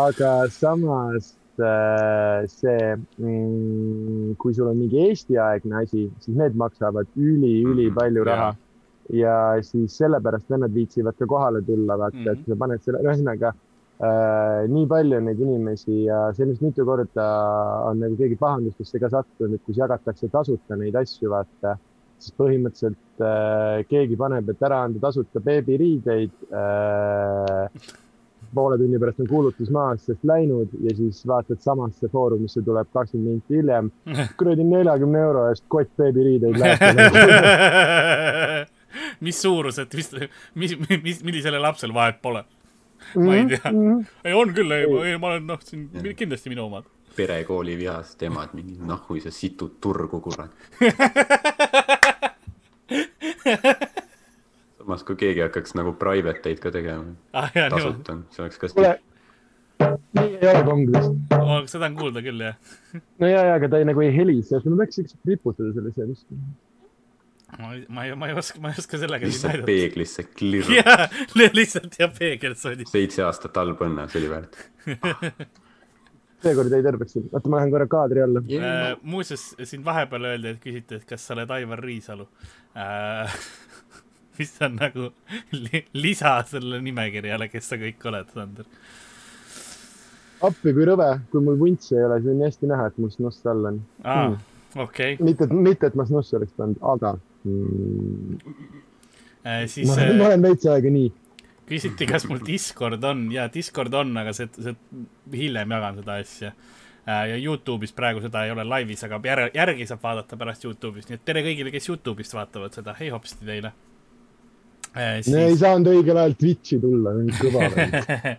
[0.04, 8.20] aga samas äh, see mm,, kui sul on mingi Eesti-aegne asi, siis need maksavad üli-ülipalju
[8.20, 8.30] mhm.
[8.30, 8.56] raha.
[9.16, 12.42] ja siis sellepärast vennad viitsivad ka kohale tulla, vaata mm, -hmm.
[12.44, 13.56] et sa paned selle, ühesõnaga
[14.74, 17.26] nii palju neid inimesi ja sellest mitu korda
[17.89, 21.76] on nagu keegi pahandustesse ka sattunud, et kus jagatakse tasuta neid asju, vaata,
[22.20, 27.91] siis põhimõtteliselt äh, keegi paneb, et ära anda tasuta beebiriideid äh,
[28.54, 33.60] poole tunni pärast on kuulutus maast läinud ja siis vaatad samasse foorumisse tuleb kakskümmend minti
[33.60, 33.91] hiljem.
[34.39, 36.82] kuradi neljakümne euro eest kott beebiriideid läheb
[39.26, 40.12] mis suurused, mis,
[40.56, 42.43] mis, mis, millisele lapsele vahet pole?
[43.16, 43.80] Ma ei tea mm.
[43.80, 44.06] -hmm.
[44.24, 46.14] ei, on küll, ei, ei, ma olen, noh, siin ja.
[46.18, 46.84] kindlasti minu omad.
[47.16, 50.51] perekooli vihased emad, mingi noh, kui sa situd turgu, kurat
[54.84, 58.93] samas, kui keegi hakkaks nagu private eid ka tegema ah,, tasuta, see oleks ka kuule,
[60.20, 61.56] nii ei ole kongres oh,.
[61.72, 64.80] seda on kuulda küll, jah no ja, ja, aga ta ei, nagu ei helise, me
[64.82, 66.28] peaks ikka riputada selle seadust
[67.60, 69.70] ma ei, ma ei, ma ei oska, ma ei oska sellega lihtsalt näidata.
[69.72, 70.72] peeglisse klirr.
[70.80, 71.10] jaa,
[71.54, 72.88] lihtsalt ja peegel sodi.
[72.89, 74.58] seitse aastat halba õnne, see oli väärt
[76.43, 77.18] seekord jäi terveks.
[77.32, 78.93] oota, ma lähen korra kaadri alla yeah..
[78.93, 83.38] Uh, muuseas, siin vahepeal öeldi, et küsiti, et kas sa oled Aivar Riisalu uh,
[84.39, 85.10] mis on nagu
[85.56, 88.70] li lisa selle nimekirjale, kes sa kõik oled, Sander.
[90.43, 93.14] appi, kui rõve, kui mul vuntsi ei ole, siis on nii hästi näha, et mul
[93.14, 94.41] snuss all on ah, hmm..
[94.76, 95.17] Okay..
[95.19, 98.38] mitte, mitte, et ma snussi oleks pannud, aga mm..
[99.43, 101.09] Äh, siis ma, ma olen veits aega nii.
[101.67, 103.26] küsiti, kas mul Discord on.
[103.32, 104.71] Ja Discord on, aga see, see
[105.36, 106.53] hiljem jagan seda asja.
[107.03, 107.26] Äh,.
[107.34, 111.19] ja Youtube'is praegu seda ei ole laivis, aga järgi, järgi saab vaadata pärast Youtube'ist, nii
[111.19, 113.74] et tere kõigile, kes Youtube'ist vaatavad seda, hei hopsti teile.
[114.93, 115.36] Äh, siis...
[115.36, 117.67] ei saanud õigel ajal Twitch'i tulla, mind kõva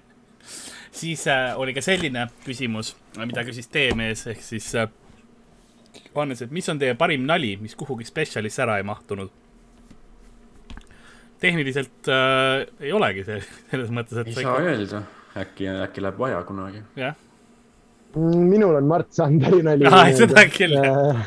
[1.04, 4.88] siis äh, oli ka selline küsimus, mida küsis teemees ehk siis äh,
[6.14, 9.32] Hannes, et mis on teie parim nali, mis kuhugi spetsialisse ära ei mahtunud?
[11.44, 13.40] tehniliselt äh, ei olegi see
[13.70, 14.32] selles mõttes, et.
[14.32, 14.72] ei saa ikka...
[14.72, 15.00] öelda,
[15.42, 16.82] äkki, äkki läheb vaja kunagi.
[16.98, 17.16] jah.
[18.14, 19.90] Mm, minul on Mart Sanderi nali.
[20.20, 21.24] seda küll jah.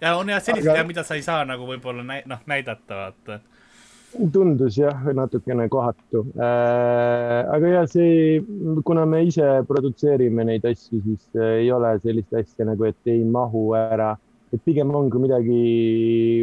[0.00, 0.86] ja on jah sellised Aga...
[0.88, 3.40] mida sa ei saa nagu võib-olla näi-, noh, näidata, vaata
[4.32, 7.46] tundus jah, natukene kohatu äh,.
[7.54, 8.40] aga ja see,
[8.84, 13.22] kuna me ise produtseerime neid asju, siis äh, ei ole sellist asja nagu, et ei
[13.24, 14.16] mahu ära.
[14.50, 15.58] et pigem ongi midagi,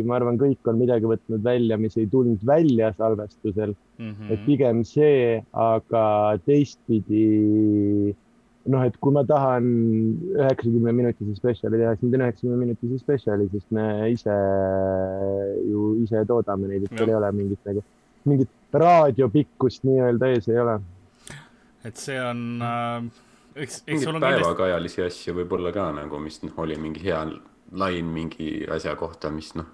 [0.07, 4.11] ma arvan, kõik on midagi võtnud välja, mis ei tulnud välja salvestusel mm.
[4.11, 4.31] -hmm.
[4.31, 6.05] et pigem see, aga
[6.45, 8.15] teistpidi
[8.71, 9.67] noh, et kui ma tahan
[10.35, 14.35] üheksakümne minutise spetsiali teha, siis ma teen üheksakümne minutise spetsiali, sest me ise
[15.67, 17.83] ju ise toodame neid, et seal ei ole mingit nagu,
[18.27, 20.75] mingit raadiopikkust nii-öelda ees ei ole.
[21.87, 23.07] et see on äh,,
[23.55, 25.23] eks, eks sul on päevakajalisi kindlasti...
[25.23, 27.23] asju võib-olla ka nagu, mis noh, oli mingi hea
[27.77, 29.71] lain mingi asja kohta, mis noh,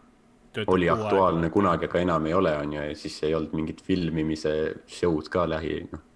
[0.68, 1.54] oli aktuaalne aega.
[1.54, 4.54] kunagi, aga enam ei ole, on ju, ja siis ei olnud mingit filmimise
[4.86, 6.10] show'd ka lähi, noh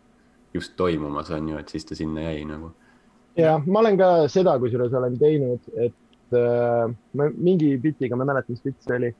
[0.58, 2.74] just toimumas, on ju, et siis ta sinna jäi nagu.
[3.38, 6.84] ja ma olen ka seda kusjuures olen teinud, et äh,
[7.14, 9.14] ma mingi bitiga, ma ei mäleta, mis bitt see oli,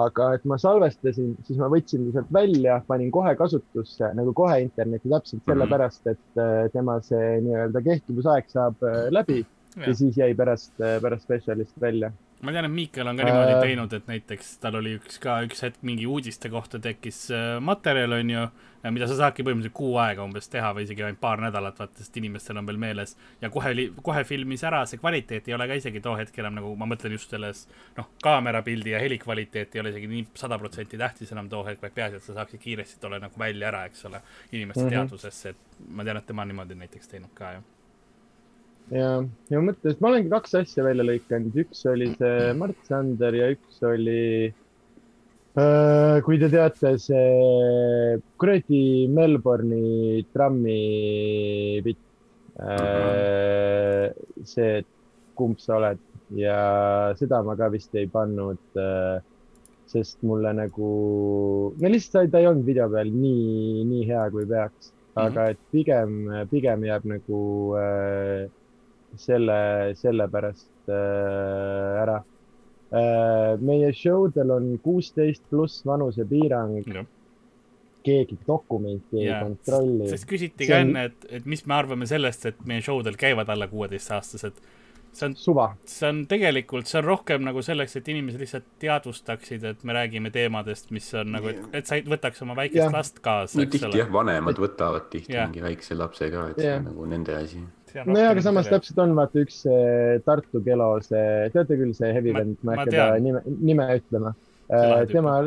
[0.00, 5.10] aga et ma salvestasin, siis ma võtsin sealt välja, panin kohe kasutusse nagu kohe internetti
[5.10, 5.52] täpselt mhm.
[5.52, 6.18] sellepärast mm, -hmm.
[6.18, 9.86] et äh, tema see nii-öelda kehtivusaeg saab äh, läbi ja.
[9.86, 13.52] ja siis jäi pärast, äh, pärast spetsialist välja ma tean, et Miikel on ka niimoodi
[13.54, 13.60] äh...
[13.64, 18.14] teinud, et näiteks tal oli üks ka üks hetk mingi uudiste kohta tekkis äh, materjal,
[18.16, 18.44] onju,
[18.94, 22.16] mida sa saadki põhimõtteliselt kuu aega umbes teha või isegi ainult paar nädalat, vaata, sest
[22.16, 23.16] inimestel on veel meeles.
[23.42, 26.56] ja kohe oli, kohe filmis ära, see kvaliteet ei ole ka isegi too hetk enam
[26.60, 27.66] nagu, ma mõtlen just selles,
[27.98, 31.82] noh, kaamerapildi ja heli kvaliteet ei ole isegi nii sada protsenti tähtis enam too hetk,
[31.84, 34.22] vaid peaasi, et sa saaksid kiiresti tolle nagu välja ära, eks ole,
[34.52, 34.96] inimeste mm -hmm.
[34.96, 37.68] teadvusesse, et ma tean, et tema on niimoodi näiteks teinud ka, jah
[38.94, 39.10] ja,
[39.50, 43.50] ja mõtlesin, et ma olengi kaks asja välja lõikanud, üks oli see Mart Sander ja
[43.54, 44.20] üks oli
[44.50, 48.84] äh,, kui te teate, see kuradi
[49.14, 50.78] Melbourne'i trammi
[51.86, 52.06] bitt
[52.60, 54.10] äh,.
[54.44, 54.96] see, et
[55.40, 56.06] kumb sa oled.
[56.36, 59.18] Ja seda ma ka vist ei pannud äh,
[59.90, 60.90] sest mulle nagu,
[61.74, 66.20] no lihtsalt ta ei olnud video peal nii, nii hea, kui peaks, aga et pigem,
[66.52, 67.40] pigem jääb nagu
[67.80, 68.46] äh,
[69.18, 69.60] selle,
[69.98, 72.18] sellepärast äh, ära
[72.90, 73.56] äh,.
[73.60, 77.06] meie show del on kuusteist pluss vanusepiirang no
[78.02, 79.38] keegi dokumenti yeah.
[79.38, 80.10] ei kontrolli.
[80.10, 83.50] sest küsiti ka enne, et, et mis me arvame sellest, et meie show del käivad
[83.52, 84.60] alla kuueteistaastased.
[85.12, 85.34] see on,
[85.90, 90.30] see on tegelikult, see on rohkem nagu selleks, et inimesed lihtsalt teadvustaksid, et me räägime
[90.34, 92.94] teemadest, mis on nagu, et, et sa ei võtaks oma väikest yeah.
[92.94, 93.58] last kaasa.
[93.58, 95.50] no tihti jah, vanemad võtavad tihti yeah.
[95.50, 96.78] mingi väikse lapse ka, et yeah.
[96.78, 97.64] see on nagu nende asi
[98.06, 99.62] nojah, aga samas täpselt on vaata üks
[100.26, 104.36] Tartu Kelo, see, teate küll, see heavy vend, ma ei hakka ta nime, nime ütlema.
[104.70, 105.40] Äh, tema,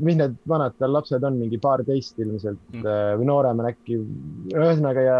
[0.00, 2.86] mis need vanad tal lapsed on, mingi paarteist ilmselt mm.
[2.88, 3.98] Äh, või noorem on äkki.
[4.54, 5.18] ühesõnaga ja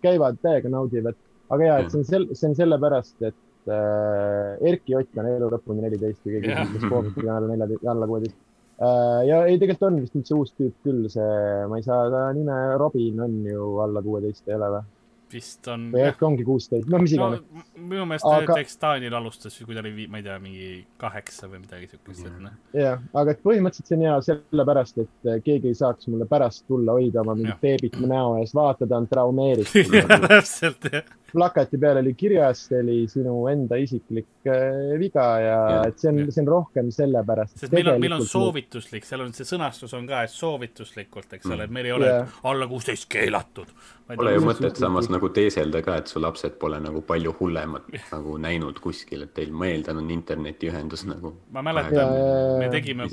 [0.00, 1.18] käivad täiega naudivad,
[1.52, 5.50] aga ja, et see on sel-, see on sellepärast, et äh, Erki Ott on elu
[5.52, 9.20] lõpuni neliteist või keegi, kes Poomiga on alla nelja, alla kuueteist äh,.
[9.28, 11.28] ja ei, tegelikult on vist nüüd see uus tüüp küll, see,
[11.68, 14.88] ma ei saa ta nime, Robin on ju alla kuueteist, ei ole või?
[15.32, 15.88] Vist on.
[15.94, 17.64] või ehk ongi kuusteist, no mis iganes no,.
[17.76, 18.54] minu meelest aga...
[18.54, 20.70] näiteks Taanil alustas, kui ta oli, ma ei tea, mingi
[21.00, 22.58] kaheksa või midagi siukest, et noh.
[22.76, 26.66] jah, aga et põhimõtteliselt see on hea sellepärast, et eh, keegi ei saaks mulle pärast
[26.70, 29.96] tulla hoida oma mingit beebit näo ees, vaata, ta on traumeeritud
[30.28, 35.80] täpselt, jah plakati peal oli kirjas, see oli sinu enda isiklik äh, viga ja, ja
[35.90, 37.58] et see on, see on rohkem sellepärast.
[37.62, 41.50] sest meil on, meil on soovituslik, seal on see sõnastus on ka, et soovituslikult, eks
[41.50, 42.36] ole, et meil ei ole yeah.
[42.50, 43.72] alla kuusteist keelatud.
[44.10, 48.36] Pole ju mõtet samas nagu teeselda ka, et su lapsed pole nagu palju hullemat nagu
[48.42, 51.34] näinud kuskil, et teil, ma eeldan, on internetiühendus nagu.
[51.54, 52.14] ma mäletan,
[52.58, 53.06] me tegime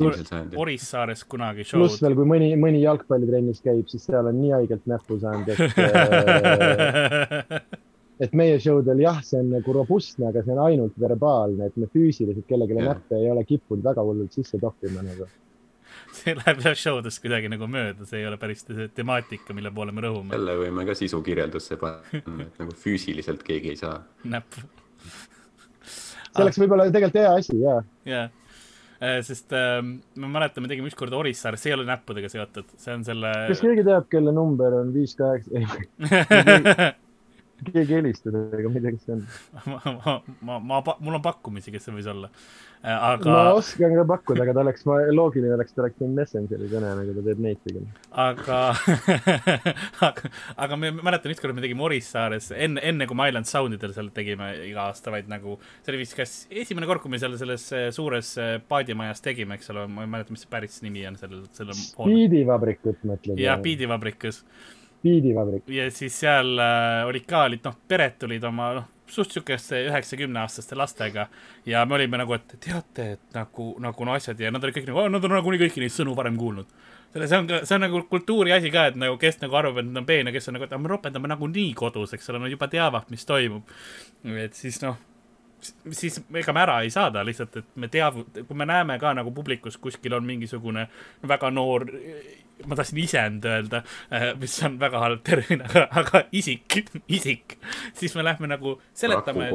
[0.58, 1.84] Orissaares kunagi show'd.
[1.84, 5.60] pluss veel, kui mõni, mõni jalgpallitrennis käib, siis seal on nii haigelt näppu saanud, et
[7.54, 7.87] äh,
[8.20, 11.76] et meie show del jah, see on nagu robustne, aga see on ainult verbaalne, et
[11.78, 12.94] me füüsiliselt kellelegi yeah.
[12.94, 15.28] näppe ei ole kippunud väga hullult sisse toppima nagu.
[16.18, 19.72] see läheb jah show dest kuidagi nagu mööda, see ei ole päris see temaatika, mille
[19.74, 20.34] poole me rõhume.
[20.34, 24.02] jälle võime ka sisukirjeldusse panna, et nagu füüsiliselt keegi ei saa.
[24.26, 24.60] näpp.
[26.34, 27.80] see oleks võib-olla tegelikult hea asi, jaa.
[28.10, 28.28] jaa
[28.98, 32.98] äh, sest äh, ma mäletan, me tegime ükskord Orissaares, see ei ole näppudega seotud, see
[32.98, 33.36] on selle.
[33.54, 35.54] kas keegi teab, kelle number on viis kaheksa?
[37.66, 39.26] keegi helistas, aga ma ei tea, kes see on.
[39.72, 42.32] ma, ma, ma, ma, mul on pakkumisi, kes see võis olla.
[42.84, 43.32] Äh, aga.
[43.34, 44.84] ma oskan ka pakkuda, aga ta oleks,
[45.18, 47.88] loogiline oleks, ta oleks teinud Messengeri kõne, nagu ta teeb neid pigem.
[48.14, 48.60] aga
[50.08, 50.30] aga,
[50.62, 54.52] aga me mäletan ükskord me tegime Orissaares enne, enne kui me Island Soundidel seal tegime
[54.68, 57.90] iga aasta, vaid nagu see oli vist kas esimene kord, kui me seal selles äh,
[57.96, 61.48] suures äh, paadimajas tegime, eks ole, ma ei mäleta, mis see päris nimi on sellel,
[61.58, 61.82] sellel.
[61.82, 63.42] Spiidivabrikut mõtled?
[63.42, 64.44] jah, Spiidivabrikus
[65.02, 65.64] piidivabrik.
[65.70, 70.42] ja siis seal äh, olid ka, olid noh, pered tulid oma noh, suht siukeste üheksa-kümne
[70.42, 71.28] aastaste lastega
[71.66, 74.88] ja me olime nagu, et teate, et nagu, nagu no asjad ja nad olid kõik
[74.90, 76.72] nagu, nad on nagunii kõiki neid sõnu varem kuulnud.
[77.14, 79.80] selle, see on ka, see on nagu kultuuri asi ka, et nagu kes nagu arvab,
[79.82, 82.44] et nad on peen ja kes on nagu, et me ropendame nagunii kodus, eks ole,
[82.44, 83.78] nad juba teavad, mis toimub.
[84.46, 84.98] et siis noh
[85.92, 89.32] siis ega me ära ei saada lihtsalt, et me teav-, kui me näeme ka nagu
[89.34, 90.88] publikus kuskil on mingisugune
[91.28, 91.88] väga noor
[92.66, 93.84] ma tahtsin isend öelda,
[94.14, 97.58] äh, mis on väga halb termin, aga, aga isik, isik,
[97.98, 99.50] siis me lähme nagu seletame,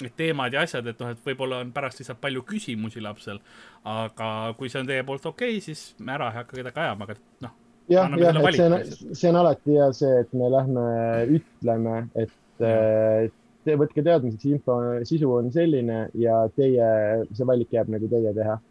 [0.00, 3.42] et teemad ja asjad, et noh, et võib-olla on pärast lihtsalt palju küsimusi lapsel,
[3.88, 7.08] aga kui see on teie poolt okei okay,, siis me ära ei hakka kedagi ajama,
[7.08, 7.58] aga noh.
[7.92, 8.78] jah, jah, et see on,
[9.12, 10.86] see on alati hea see, et me lähme
[11.36, 16.90] ütleme, et te võtke teadmiseks, info sisu on selline ja teie,
[17.36, 18.56] see valik jääb nagu teie teha.
[18.56, 18.66] Äh,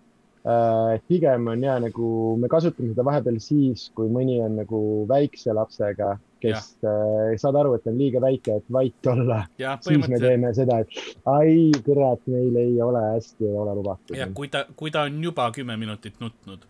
[1.08, 4.80] pigem on ja nagu me kasutame seda vahepeal siis, kui mõni on nagu
[5.10, 9.42] väikse lapsega, kes äh, saad aru, et on liiga väike, et vait olla.
[9.84, 14.16] siis me teeme seda, et ai kurat, meil ei ole hästi, ei ole lubatud.
[14.16, 16.64] ja kui ta, kui ta on juba kümme minutit nutnud,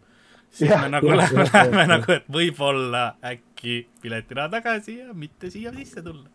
[0.49, 5.53] siis ja, me nagu ja, lähme, lähme nagu, et võib-olla äkki piletiraha tagasi ja mitte
[5.53, 6.26] siia sisse tulla.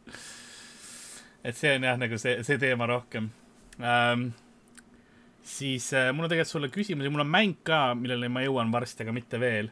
[1.42, 3.32] et see on jah, nagu see, see teema rohkem
[3.82, 4.30] ähm,
[5.44, 9.04] siis äh, mul on tegelikult sulle küsimusi, mul on mäng ka, millele ma jõuan varsti,
[9.04, 9.70] aga mitte veel.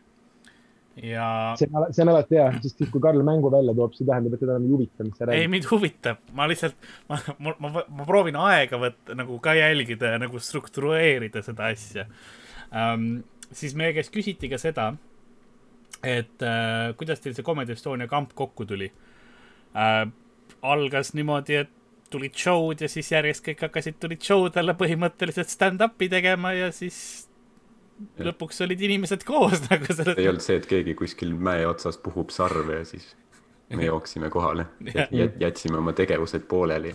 [1.00, 1.26] ja.
[1.56, 4.36] see on, see on alati hea, sest siis, kui Karl mängu välja toob, see tähendab,
[4.36, 5.40] et teda enam ei huvita, mis sa räägid.
[5.40, 10.12] ei, mind huvitab, ma lihtsalt, ma, ma, ma, ma proovin aega võtta, nagu ka jälgida
[10.14, 12.08] ja nagu struktureerida seda asja
[12.68, 13.22] um,.
[13.52, 14.90] siis meie käest küsiti ka seda,
[16.04, 20.04] et uh, kuidas teil see Comedy Estonia kamp kokku tuli uh,.
[20.62, 21.72] algas niimoodi, et
[22.12, 26.98] tulid show'd ja siis järjest kõik hakkasid, tulid show'dele põhimõtteliselt stand-up'i tegema ja siis
[28.18, 28.26] ja.
[28.30, 30.18] lõpuks olid inimesed koos nagu selles.
[30.18, 33.12] ei olnud see, et keegi kuskil mäe otsas puhub sarve ja siis
[33.72, 36.94] me jooksime kohale ja jät, jätsime oma tegevused pooleli.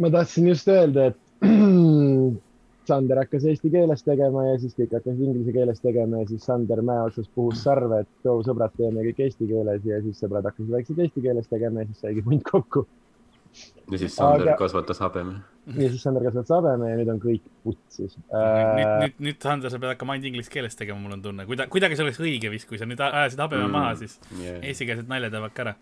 [0.00, 1.20] ma tahtsin just öelda, et
[2.82, 6.80] Sander hakkas eesti keeles tegema ja siis kõik hakkasid inglise keeles tegema ja siis Sander
[6.82, 10.72] mäe otsas puhus sarve, et too sõbrad, teeme kõik eesti keeles ja siis sõbrad hakkasid
[10.74, 12.82] vaikselt eesti keeles tegema ja siis saigi punt kokku
[13.90, 14.58] ja siis Sander aga...
[14.60, 15.40] kasvatas habeme.
[15.66, 18.46] ja siis Sander kasvatas habeme ja nüüd on kõik putsis äh....
[18.78, 21.68] nüüd, nüüd, nüüd Sander, sa pead hakkama ainult inglise keeles tegema, mul on tunne, kuida-,
[21.72, 24.62] kuidagi see oleks õige vist, kui sa nüüd ajasid habeme mm, maha, siis yeah.
[24.70, 25.76] eestikeelsed naljad jäävad ka ära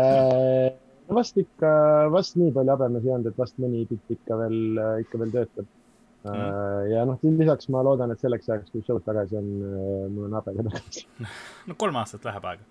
[0.00, 0.72] äh,.
[1.08, 1.76] no vast ikka,
[2.14, 4.60] vast nii palju habemes ei olnud, et vast mõni bitt ikka veel,
[5.04, 5.78] ikka veel töötab mm..
[6.22, 10.28] Uh, ja noh, lisaks ma loodan, et selleks ajaks, kui show'd tagasi on, äh, mul
[10.28, 11.06] on habe ka tagasi.
[11.68, 12.62] no kolm aastat läheb aega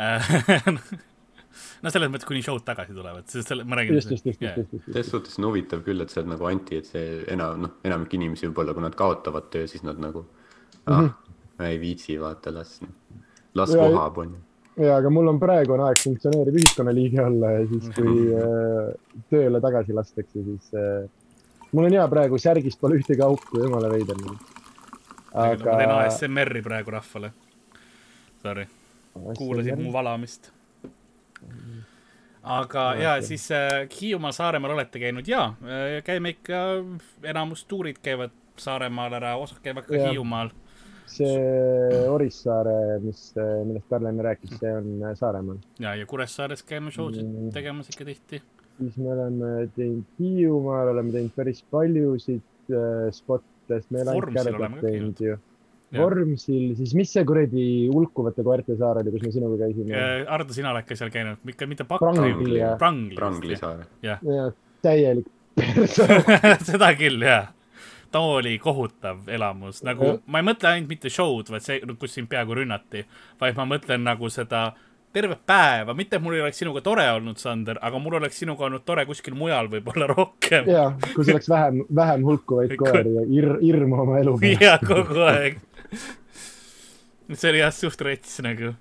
[1.84, 3.98] no selles mõttes, kuni show'd tagasi tulevad, sest selle, ma räägin.
[3.98, 4.86] just, just, just, just, just.
[4.90, 8.14] selles suhtes on huvitav küll, et sa oled nagu anti, et see enam, noh, enamik
[8.18, 10.24] inimesi võib-olla, kui nad kaotavad töö, siis nad nagu
[10.86, 11.66] ah, mm, -hmm.
[11.70, 12.78] ei viitsi, vaata, las,
[13.58, 14.42] las ja, vohab, onju.
[14.84, 19.60] ja, aga mul on praegu on aeg funktsioneeriv ühiskonnaliige olla ja siis, kui äh, tööle
[19.60, 21.08] tagasi lastakse, siis äh,
[21.72, 24.22] mul on hea praegu, särgis pole ühtegi auku, jumala veider.
[25.32, 25.72] aga.
[25.72, 27.32] ma teen ASMR-i praegu rahvale.
[28.40, 28.64] Sorry,
[29.36, 30.52] kuulasid mu valamist
[32.42, 36.60] aga no, ja siis äh, Hiiumaal, Saaremaal olete käinud ja äh, käime ikka,
[37.22, 40.10] enamus tuurid käivad Saaremaal ära, osad käivad ka ja.
[40.10, 40.50] Hiiumaal.
[41.10, 45.60] see Orissaare, mis, äh, millest Karl enne rääkis, see on äh, Saaremaal.
[45.82, 47.52] ja, ja Kuressaares käime show sid mm.
[47.56, 48.42] tegemas ikka tihti.
[48.78, 54.36] siis me oleme teinud Hiiumaal, oleme teinud päris paljusid äh, spotte, sest me oleme ainult
[54.38, 55.38] kärbet teinud ju
[55.98, 59.94] Vormsil, siis mis see kuradi hulkuvate koerte saar oli, kus me sinuga käisime?
[59.96, 63.82] Äh, Ardo, sina oled ka seal käinud, ikka mitte Prangli, Prangli, Prangli saar.
[64.06, 64.50] jah ja,
[64.86, 65.26] täielik
[66.70, 67.50] seda küll, jah.
[68.10, 70.20] ta oli kohutav elamus, nagu ja.
[70.26, 73.04] ma ei mõtle ainult mitte show'd, vaid see, kus sind peaaegu rünnati,
[73.42, 74.70] vaid ma mõtlen nagu seda
[75.12, 78.68] tervet päeva, mitte et mul ei oleks sinuga tore olnud, Sander, aga mul oleks sinuga
[78.68, 80.70] olnud tore kuskil mujal võib-olla rohkem.
[80.70, 80.84] ja,
[81.16, 84.62] kus oleks vähem, vähem hulkuvaid koeri ja ir-, hirmu oma elu peale.
[84.62, 85.58] ja kogu aeg
[87.38, 88.72] see oli jah suht rets nagu.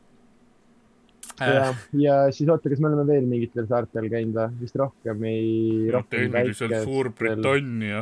[1.39, 4.57] ja, ja siis oota, kas me oleme veel mingitel saartel käinud või?
[4.59, 5.45] vist rohkem ei
[5.93, 6.01] no,.
[6.11, 8.01] tehniliselt Suurbritannia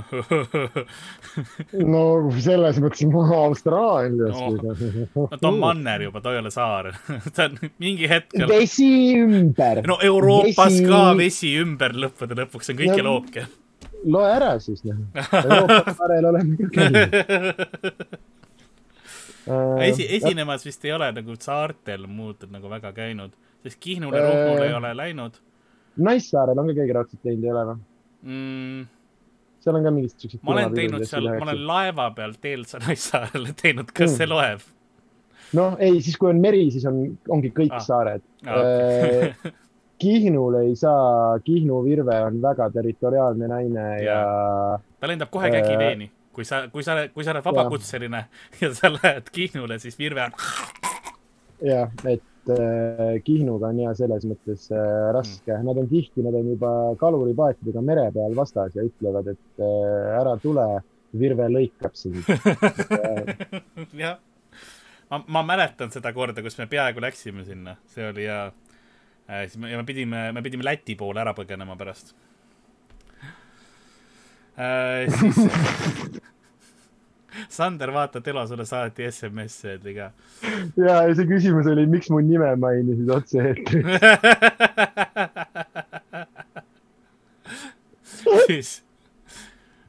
[1.93, 2.01] no
[2.41, 3.05] selles mõttes
[3.37, 4.71] Austraalias no,.
[5.13, 6.89] no ta on manner juba, ta ei ole saar
[7.35, 8.47] ta on mingi hetkel.
[8.49, 8.89] vesi
[9.21, 9.83] ümber.
[9.85, 10.87] no Euroopas vesi...
[10.89, 13.53] ka vesi ümber lõppude lõpuks on kõikjal no, ookean.
[14.17, 15.03] loe ära siis noh.
[15.43, 17.13] Euroopa saarel oleme ka käinud
[18.07, 18.36] Äh,
[19.85, 24.71] esi, esinemas vist ei ole nagu saartel muud nagu väga käinud, sest Kihnule, Ruhnule ei
[24.71, 25.41] äh, ole läinud.
[25.97, 27.77] Naissaarel on ka keegi raudselt teinud, ei ole või
[28.27, 28.87] mm.?
[29.67, 30.41] seal on ka mingid siuksed.
[30.45, 34.17] ma olen teinud seal, ma olen laeva peal teel Naissaarele teinud, kas mm.
[34.17, 34.65] see loeb?
[35.57, 36.99] noh, ei, siis kui on meri, siis on,
[37.33, 37.83] ongi kõik ah.
[37.83, 38.59] saared ah,.
[38.59, 39.31] Okay.
[39.31, 39.63] Äh,
[39.97, 44.75] Kihnul ei saa, Kihnu virve on väga territoriaalne naine ja, ja.
[45.01, 48.27] ta lendab kohe kägiveeni kui sa, kui sa, kui sa oled vabakutseline ja.
[48.61, 50.35] ja sa lähed Kihnule, siis Virve on.
[51.65, 56.37] jah, et äh, Kihnuga on ja selles mõttes äh, raske mm., nad on tihti, nad
[56.37, 60.67] on juba kaluripaatidega mere peal vastas ja ütlevad, et äh, ära tule,
[61.17, 62.21] Virve lõikab sind
[64.03, 64.19] jah,
[65.09, 69.57] ma, ma mäletan seda korda, kus me peaaegu läksime sinna, see oli ja äh, siis
[69.63, 72.13] me, ja me pidime, me pidime Läti poole ära põgenema pärast
[74.57, 75.19] äh,.
[75.19, 75.37] siis
[77.49, 80.11] Sander, vaata, Telo sulle saati SMS-e öeldi ka.
[80.77, 83.85] ja, ja see küsimus oli, miks mu nime mainisid otse-eetris
[88.47, 88.83] siis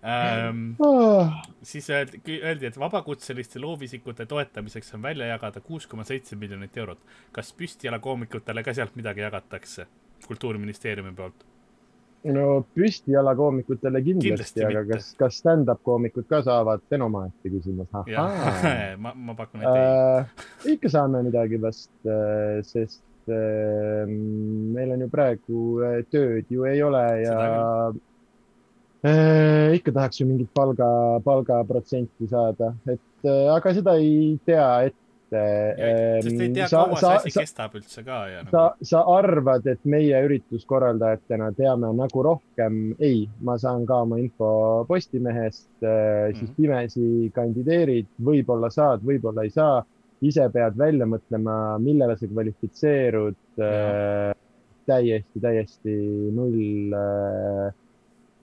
[0.05, 1.29] ähm, oh.
[1.63, 7.01] siis öeldi, öeldi, et vabakutseliste loovisikute toetamiseks on välja jagada kuus koma seitse miljonit eurot.
[7.33, 9.87] kas püstijalakoomikutele ka sealt midagi jagatakse
[10.27, 11.47] Kultuuriministeeriumi poolt?
[12.25, 14.97] No püstijala koomikutele kindlasti, kindlasti, aga mitte.
[14.97, 17.91] kas, kas stand-up koomikud ka saavad, omaette küsimus.
[19.05, 20.75] ma, ma pakun, et ei äh,.
[20.75, 26.83] ikka saame midagi vast äh,, sest äh, meil on ju praegu äh, tööd ju ei
[26.83, 27.39] ole ja
[29.07, 30.91] äh, ikka tahaks ju mingit palga,
[31.25, 37.33] palgaprotsenti saada, et äh, aga seda ei tea ette sest ei tea, kaua see asi
[37.35, 38.53] sa, kestab üldse ka ja nagu....
[38.55, 44.51] sa, sa arvad, et meie ürituskorraldajatena teame nagu rohkem, ei, ma saan ka oma info
[44.89, 46.39] Postimehest mm, -hmm.
[46.39, 46.57] siis mhm.
[46.57, 49.83] pimesi kandideerid, võib-olla saad, võib-olla ei saa,
[50.21, 54.33] ise pead välja mõtlema, millele sa kvalifitseerud äh,.
[54.89, 55.95] täiesti, täiesti
[56.33, 57.69] null äh,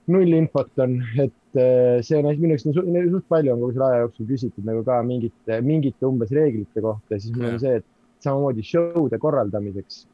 [0.06, 4.06] null infot on, et äh, see on minu jaoks suht, palju on kogu selle aja
[4.06, 7.86] jooksul küsitud nagu ka mingite, mingite umbes reeglite kohta, siis mul on see, et
[8.24, 10.06] samamoodi show'de korraldamiseks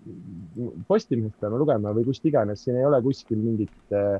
[0.88, 4.18] Postimehest peame lugema või kust iganes, siin ei ole kuskil mingit, äh,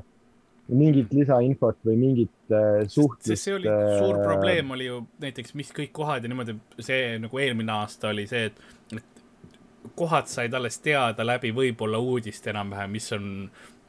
[0.73, 3.35] mingit lisainfot või mingit äh, suhtlust.
[3.37, 3.69] see oli
[3.99, 8.25] suur probleem oli ju näiteks, mis kõik kohad ja niimoodi, see nagu eelmine aasta oli
[8.29, 8.63] see, et,
[8.95, 13.29] et kohad said alles teada läbi võib-olla uudist enam-vähem, mis on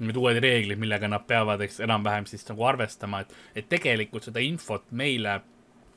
[0.02, 4.42] need uued reeglid, millega nad peavad, eks enam-vähem siis nagu arvestama, et, et tegelikult seda
[4.42, 5.40] infot meile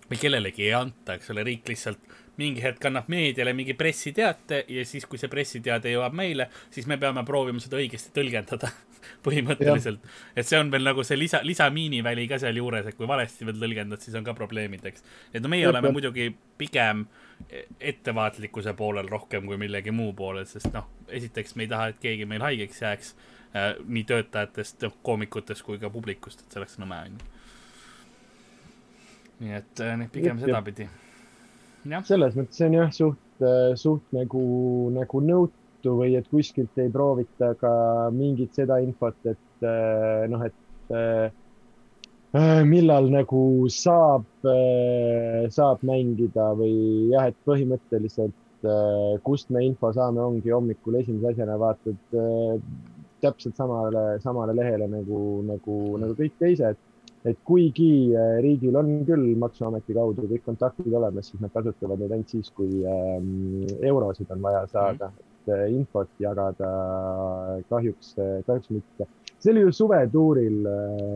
[0.07, 4.83] või kellelegi ei anta, eks ole, riik lihtsalt mingi hetk annab meediale mingi pressiteate ja
[4.85, 8.69] siis, kui see pressiteade jõuab meile, siis me peame proovima seda õigesti tõlgendada
[9.25, 10.03] põhimõtteliselt.
[10.35, 14.03] et see on veel nagu see lisa, lisamiiniväli ka sealjuures, et kui valesti veel tõlgendad,
[14.03, 15.05] siis on ka probleemid, eks.
[15.33, 15.97] et no meie ja, oleme ja.
[15.97, 16.29] muidugi
[16.61, 17.07] pigem
[17.79, 22.29] ettevaatlikkuse poolel rohkem kui millegi muu poolel, sest noh, esiteks me ei taha, et keegi
[22.29, 23.11] meil haigeks jääks
[23.53, 27.29] nii töötajatest, koomikutest kui ka publikust, et see oleks nõme, onju.
[29.43, 30.89] nii et äh, pigem sedapidi.
[32.09, 34.43] selles mõttes on jah, suht, äh, suht nagu,
[34.95, 37.71] nagu nõutu või et kuskilt ei proovita ka
[38.11, 39.67] mingit seda infot, et
[40.27, 41.33] noh, et
[42.67, 43.41] millal nagu
[43.71, 44.25] saab,
[45.53, 46.73] saab mängida või
[47.13, 48.67] jah, et põhimõtteliselt
[49.23, 52.17] kust me info saame, ongi hommikul esimese asjana vaatad
[53.23, 56.83] täpselt samale, samale lehele nagu, nagu, nagu kõik teised.
[57.27, 62.13] et kuigi äh, riigil on küll Maksuameti kaudu kõik kontaktid olemas, siis nad kasutavad neid
[62.13, 65.33] ainult siis, kui ähm, eurosid on vaja saada mm, -hmm.
[65.41, 66.69] et äh, infot jagada
[67.69, 69.09] kahjuks, äh, kahjuks mitte.
[69.39, 70.67] see oli ju suvetuuril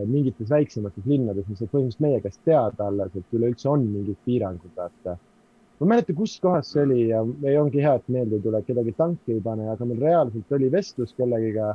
[0.06, 4.74] mingites väiksemates linnades, mis olid põhimõtteliselt meie käest teada alles, et üleüldse on mingid piirangud,
[4.76, 5.18] vaata
[5.82, 8.60] ma ei mäleta, kus kohas see oli ja ei ongi hea, et meelde ei tule,
[8.68, 11.72] kedagi tanki ei pane, aga meil reaalselt oli vestlus kellegiga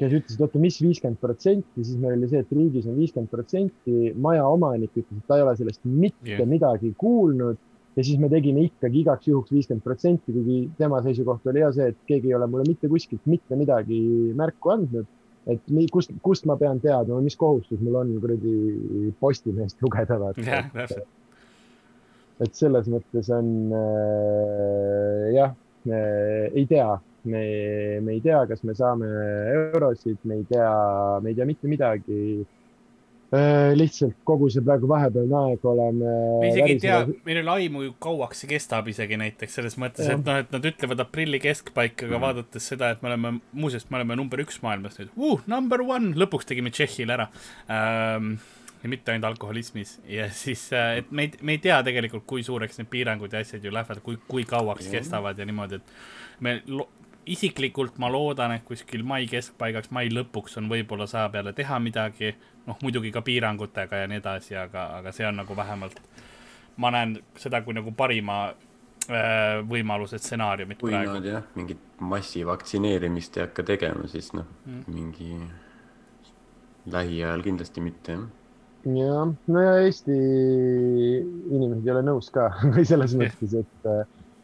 [0.00, 3.32] kes ütles, et oota, mis viiskümmend protsenti, siis meil oli see, et riigis on viiskümmend
[3.32, 6.48] protsenti, maja omanik ütles, et ta ei ole sellest mitte yeah.
[6.48, 7.60] midagi kuulnud
[7.96, 11.90] ja siis me tegime ikkagi igaks juhuks viiskümmend protsenti, kuigi tema seisukoht oli ja see,
[11.92, 14.00] et keegi ei ole mulle mitte kuskilt mitte midagi
[14.38, 15.10] märku andnud.
[15.42, 20.44] et nii, kust, kust ma pean teadma, mis kohustus mul on kuradi Postimehest lugeda, vaata
[20.46, 20.68] yeah,.
[20.84, 20.92] Et,
[22.46, 25.56] et selles mõttes on äh, jah
[25.90, 26.86] äh,, ei tea
[27.24, 27.44] me,
[28.00, 29.08] me ei tea, kas me saame
[29.52, 30.72] eurosid, me ei tea,
[31.22, 32.22] me ei tea mitte midagi
[33.32, 36.10] Äh, lihtsalt kogu see praegu vahepealne aeg oleme.
[36.42, 40.04] me isegi ei tea, meil ei ole aimu, kauaks see kestab isegi näiteks selles mõttes,
[40.12, 42.24] et noh, et nad ütlevad aprilli keskpaik, aga mm.
[42.26, 46.12] vaadates seda, et me oleme, muuseas, me oleme number üks maailmas nüüd uh,, number one,
[46.20, 47.30] lõpuks tegime Tšehhile ära
[47.72, 48.34] ähm,
[48.84, 52.44] ja mitte ainult alkoholismis ja siis, äh, et me ei, me ei tea tegelikult, kui
[52.44, 54.98] suureks need piirangud ja asjad ju lähevad, kui, kui kauaks mm.
[54.98, 56.58] kestavad ja niimoodi, et me
[57.26, 62.34] isiklikult ma loodan, et kuskil mai keskpaigaks, mai lõpuks on võib-olla saab jälle teha midagi,
[62.66, 66.00] noh muidugi ka piirangutega ja nii edasi, aga, aga see on nagu vähemalt,
[66.82, 71.16] ma näen seda kui nagu parima äh, võimaluse stsenaariumit kui praegu.
[71.18, 75.34] nad jah, mingit massivaktsineerimist ei hakka tegema, siis noh mm., mingi
[76.92, 78.30] lähiajal kindlasti mitte jah
[78.90, 80.14] jah, no ja Eesti
[81.54, 84.02] inimesed ei ole nõus ka või selles mõttes, et äh,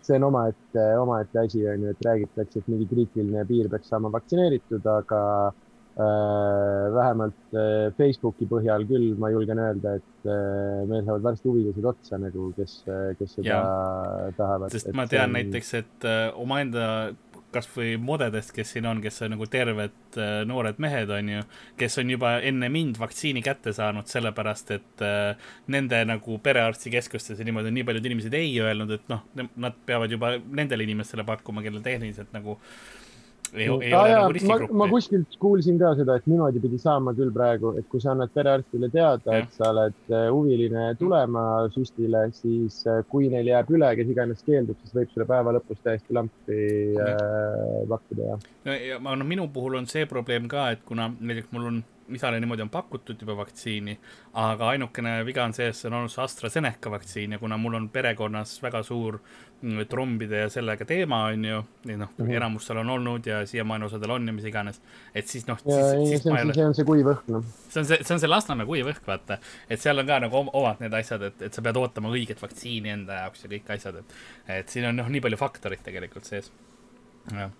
[0.08, 4.10] see on omaette, omaette asi on ju, et räägitakse, et mingi kriitiline piir peaks saama
[4.14, 11.26] vaktsineeritud, aga äh, vähemalt äh, Facebooki põhjal küll ma julgen öelda, et äh, meil saavad
[11.28, 12.80] varsti huvilised otsa nagu, kes,
[13.20, 13.62] kes seda ja.
[14.38, 14.74] tahavad.
[14.74, 15.38] sest ma tean on...
[15.40, 16.88] näiteks, et äh, omaenda
[17.54, 21.46] kasvõi modedest, kes siin on, kes on nagu terved äh, noored mehed, on ju,
[21.80, 27.48] kes on juba enne mind vaktsiini kätte saanud, sellepärast et äh, nende nagu perearstikeskustes ja
[27.48, 29.24] niimoodi on nii paljud inimesed ei öelnud, et noh,
[29.56, 32.98] nad peavad juba nendele inimestele pakkuma, kellel tehniliselt nagu äh,
[33.54, 34.76] ei, ei ah, ole nagu riskigruppi.
[34.80, 38.32] ma kuskilt kuulsin ka seda, et niimoodi pidi saama küll praegu, et kui sa annad
[38.34, 41.44] perearstile teada, et sa oled äh, huviline tulema
[41.74, 45.82] süstile, siis äh, kui neil jääb üle, kes iganes keeldub, siis võib sulle päeva lõpus
[45.84, 46.62] täiesti lampi
[46.94, 48.40] äh, pakkuda ja.
[48.68, 51.84] no ja ma, no minu puhul on see probleem ka, et kuna näiteks mul on
[52.14, 53.94] isale niimoodi on pakutud juba vaktsiini,
[54.40, 57.76] aga ainukene viga on see, et see on olnud see AstraZeneca vaktsiin ja kuna mul
[57.78, 61.60] on perekonnas väga suur mm, trombide ja sellega teema, on ju,
[61.90, 64.80] noh mm -hmm., enamustel on olnud ja siiamaani osadel on ja mis iganes,
[65.14, 65.58] et siis noh.
[65.58, 67.44] see, see on see kuiv õhk, noh.
[67.68, 69.38] see on see, see on see Lasnamäe kuiv õhk, vaata,
[69.70, 72.96] et seal on ka nagu omad need asjad, et, et sa pead ootama õiget vaktsiini
[72.96, 74.18] enda jaoks ja kõik asjad, et,
[74.60, 76.52] et siin on noh, nii palju faktoreid tegelikult sees.
[77.32, 77.50] jah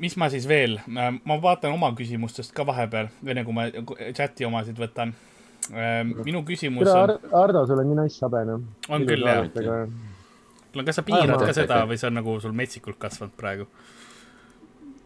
[0.00, 3.66] mis ma siis veel, ähm, ma vaatan oma küsimustest ka vahepeal, enne kui ma
[4.16, 5.12] chati omasid võtan.
[5.70, 7.16] Ähm, minu küsimus on.
[7.38, 8.62] Ardo, sul on nii nice habe, noh.
[8.88, 9.50] on küll, jah.
[10.72, 13.68] kuule, kas sa piirad ka seda või see on nagu sul metsikult kasvanud praegu?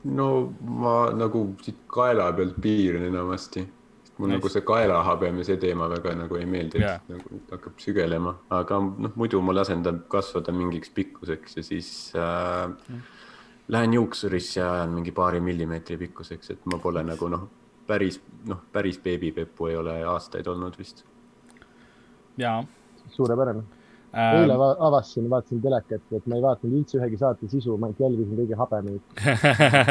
[0.06, 0.26] no
[0.62, 3.64] ma nagu siit kaela pealt piiran enamasti.
[4.16, 4.38] mul nice.
[4.38, 8.78] nagu see kaelahabem ja see teema väga nagu ei meeldi yeah., nagu hakkab sügelema, aga
[8.78, 13.15] noh, muidu ma lasen ta kasvada mingiks pikkuseks ja siis äh, mm
[13.68, 17.48] lähen juuksurisse ja ajan mingi paari millimeetri pikkuseks, et ma pole nagu noh,
[17.86, 21.04] päris noh, päris beebipeppu ei ole aastaid olnud vist.
[22.38, 22.64] jaa.
[23.10, 24.36] suurepärane ähm....
[24.40, 28.40] eile avastasin, vaatasin telekat, et ma ei vaadanud üldse ühegi saate sisu, ma ainult jälgisin
[28.40, 29.02] kõigi habemeid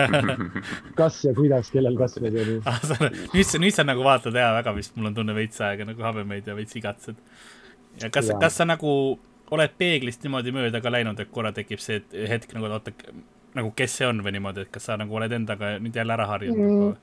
[1.00, 2.82] kas ja kuidas, kellel kasvas ja nii ah,.
[3.36, 6.10] nüüd sa, nüüd sa nagu vaatad ja väga vist, mul on tunne veits aega nagu
[6.10, 7.20] habemeid ja veits igatsed.
[8.02, 8.92] ja kas, kas sa nagu
[9.54, 12.94] oled peeglist niimoodi mööda ka läinud, et korra tekib see hetk nagu, et oota,
[13.56, 16.28] nagu, kes see on või niimoodi, et kas sa nagu oled endaga nüüd jälle ära
[16.34, 16.94] harjunud mm,?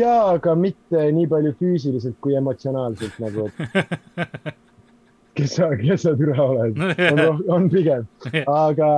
[0.00, 4.54] jaa, aga mitte nii palju füüsiliselt kui emotsionaalselt nagu, et
[5.36, 6.78] kes sa, kes sa türa oled,
[7.26, 8.06] on, on pigem,
[8.50, 8.88] aga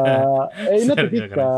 [0.72, 1.48] ei, natuke ikka,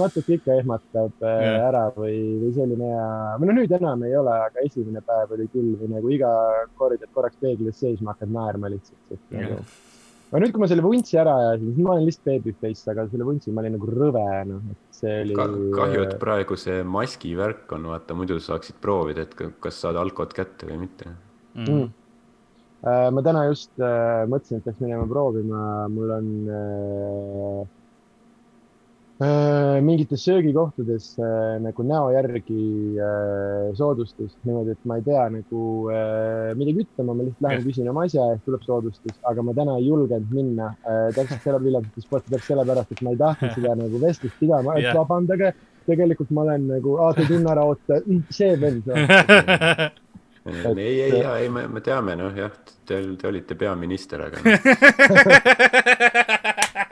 [0.00, 1.54] natuke ikka ehmatab äh, ja.
[1.68, 3.06] ära või, või selline ja,
[3.38, 6.34] või no nüüd enam ei ole, aga esimene päev oli küll või nagu iga
[6.80, 9.62] kord, et korraks peeglis seisma hakkad naerma lihtsalt, et nagu
[10.32, 13.28] aga nüüd, kui ma selle vuntsi ära ajasin, siis ma olen lihtsalt babyface, aga selle
[13.28, 15.48] vuntsi ma olin nagu rõve, noh, et see oli Ka.
[15.76, 20.32] kahju, et praegu see maski värk on, vaata, muidu saaksid proovida, et kas saad alkot
[20.36, 21.66] kätte või mitte mm..
[21.68, 21.90] Mm.
[22.82, 25.60] Uh, ma täna just uh, mõtlesin, et peaks minema proovima,
[25.92, 26.30] mul on
[27.62, 27.81] Äh,
[29.84, 35.60] mingites söögikohtades äh, nagu näo järgi äh, soodustus, niimoodi, et ma ei pea nagu
[36.58, 39.84] midagi ütlema, ma lihtsalt lähen küsin oma asja ja tuleb soodustus, aga ma täna ei
[39.88, 40.66] julgenud minna
[41.14, 44.84] täpselt selle Viljandis sporti täpselt sellepärast, et ma ei tahtnud seda nagu vestlust pidama, et
[44.86, 44.98] yeah.
[44.98, 45.48] vabandage,
[45.86, 47.94] tegelikult ma olen nagu, te tunne ära oota,
[48.32, 48.84] see vend
[50.46, 52.52] ei, ei, ei, ei, me, me teame, noh jah,
[52.88, 54.38] te, te olite peaminister, aga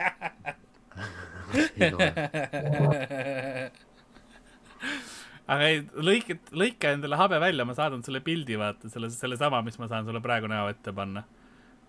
[5.50, 9.78] aga ei, lõika, lõika endale habe välja, ma saadan sulle pildi, vaata, selle, sellesama, mis
[9.80, 11.22] ma saan sulle praegu näo ette panna.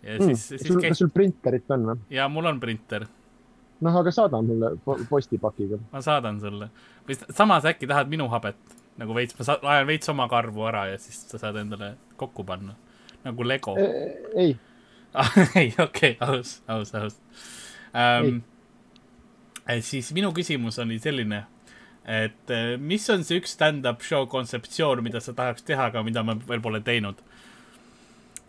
[0.01, 1.97] ja mm, siis, siis kas sul printerit on või?
[2.17, 3.03] jaa, mul on printer.
[3.81, 4.67] noh, aga saada mulle
[5.09, 5.77] postipakiga.
[5.91, 6.67] ma saadan sulle.
[7.07, 8.59] või samas äkki tahad minu habet
[9.01, 9.43] nagu veits, ma
[9.75, 12.75] ajan veits oma karvu ära ja siis sa saad endale kokku panna.
[13.25, 13.77] nagu Lego.
[14.35, 14.57] ei.
[15.59, 17.19] ei, okei aus, aus, aus
[17.91, 18.41] um,.
[19.85, 21.45] Siis minu küsimus oli selline,
[22.09, 26.35] et mis on see üks stand-up show kontseptsioon, mida sa tahaks teha, aga mida ma
[26.47, 27.21] veel pole teinud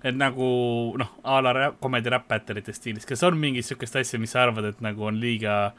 [0.03, 0.47] et nagu
[0.99, 4.67] noh, a la comedy rap battle'ite stiilis, kas on mingit sihukest asja, mis sa arvad,
[4.73, 5.73] et nagu on liiga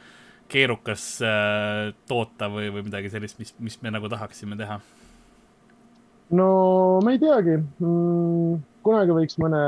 [0.51, 4.79] keerukas äh, toota või, või midagi sellist, mis, mis me nagu tahaksime teha?
[6.39, 6.47] No
[7.03, 8.59] ma ei teagi mm,.
[8.83, 9.61] kunagi võiks mõne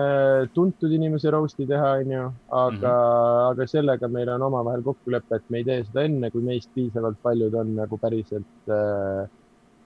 [0.58, 3.48] tuntud inimese roast'i teha, onju, aga mm, -hmm.
[3.54, 7.22] aga sellega meil on omavahel kokkulepe, et me ei tee seda enne, kui meist piisavalt
[7.24, 9.24] paljud on nagu päriselt äh,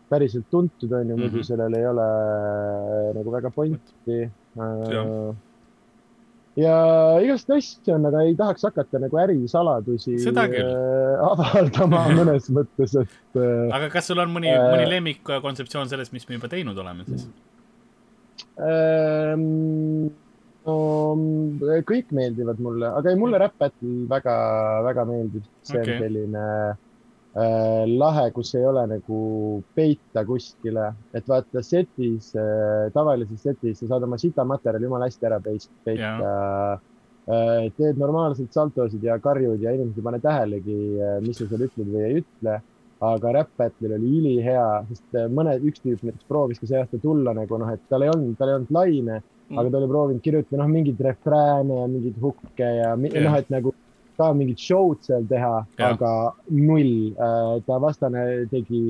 [0.09, 1.49] päriselt tuntud, onju, muidu -hmm.
[1.51, 4.23] sellel ei ole äh, nagu väga pointi
[4.57, 5.35] Äh,
[6.59, 6.77] ja
[7.23, 10.55] igast asju on, aga ei tahaks hakata nagu ärisaladusi äh,
[11.29, 13.67] avaldama mõnes mõttes, et äh,.
[13.75, 17.29] aga kas sul on mõni äh,, mõni lemmikkontseptsioon sellest, mis me juba teinud oleme siis
[18.59, 19.35] äh,?
[20.69, 20.77] no
[21.89, 24.35] kõik meeldivad mulle, aga ei, mulle Rap Battle väga,
[24.89, 25.47] väga meeldib.
[25.63, 25.95] see okay.
[25.95, 26.85] on selline äh,
[27.29, 29.17] lahe, kus ei ole nagu
[29.77, 35.27] peita kuskile, et vaata setis äh,, tavalises setis sa saad oma sita materjali jumala hästi
[35.29, 36.79] ära peita yeah..
[37.29, 41.67] Äh, teed normaalselt saltosid ja karjud ja inimesed ei pane tähelegi, äh, mis sa seal
[41.67, 42.55] ütled või ei ütle.
[42.99, 46.97] aga Rap Battle'il oli ülihea, sest äh, mõned, üks tüüp näiteks proovis ka see aasta
[46.99, 49.91] tulla nagu noh, et tal ei olnud, tal ei olnud laine mm., aga ta oli
[49.91, 53.23] proovinud kirjutada noh, mingeid refrääne ja mingeid hukke ja yeah.
[53.29, 53.75] noh, et nagu
[54.19, 55.53] ka mingit show'd seal teha,
[55.89, 56.13] aga
[56.51, 57.13] null.
[57.15, 58.89] Äh, ta vastane tegi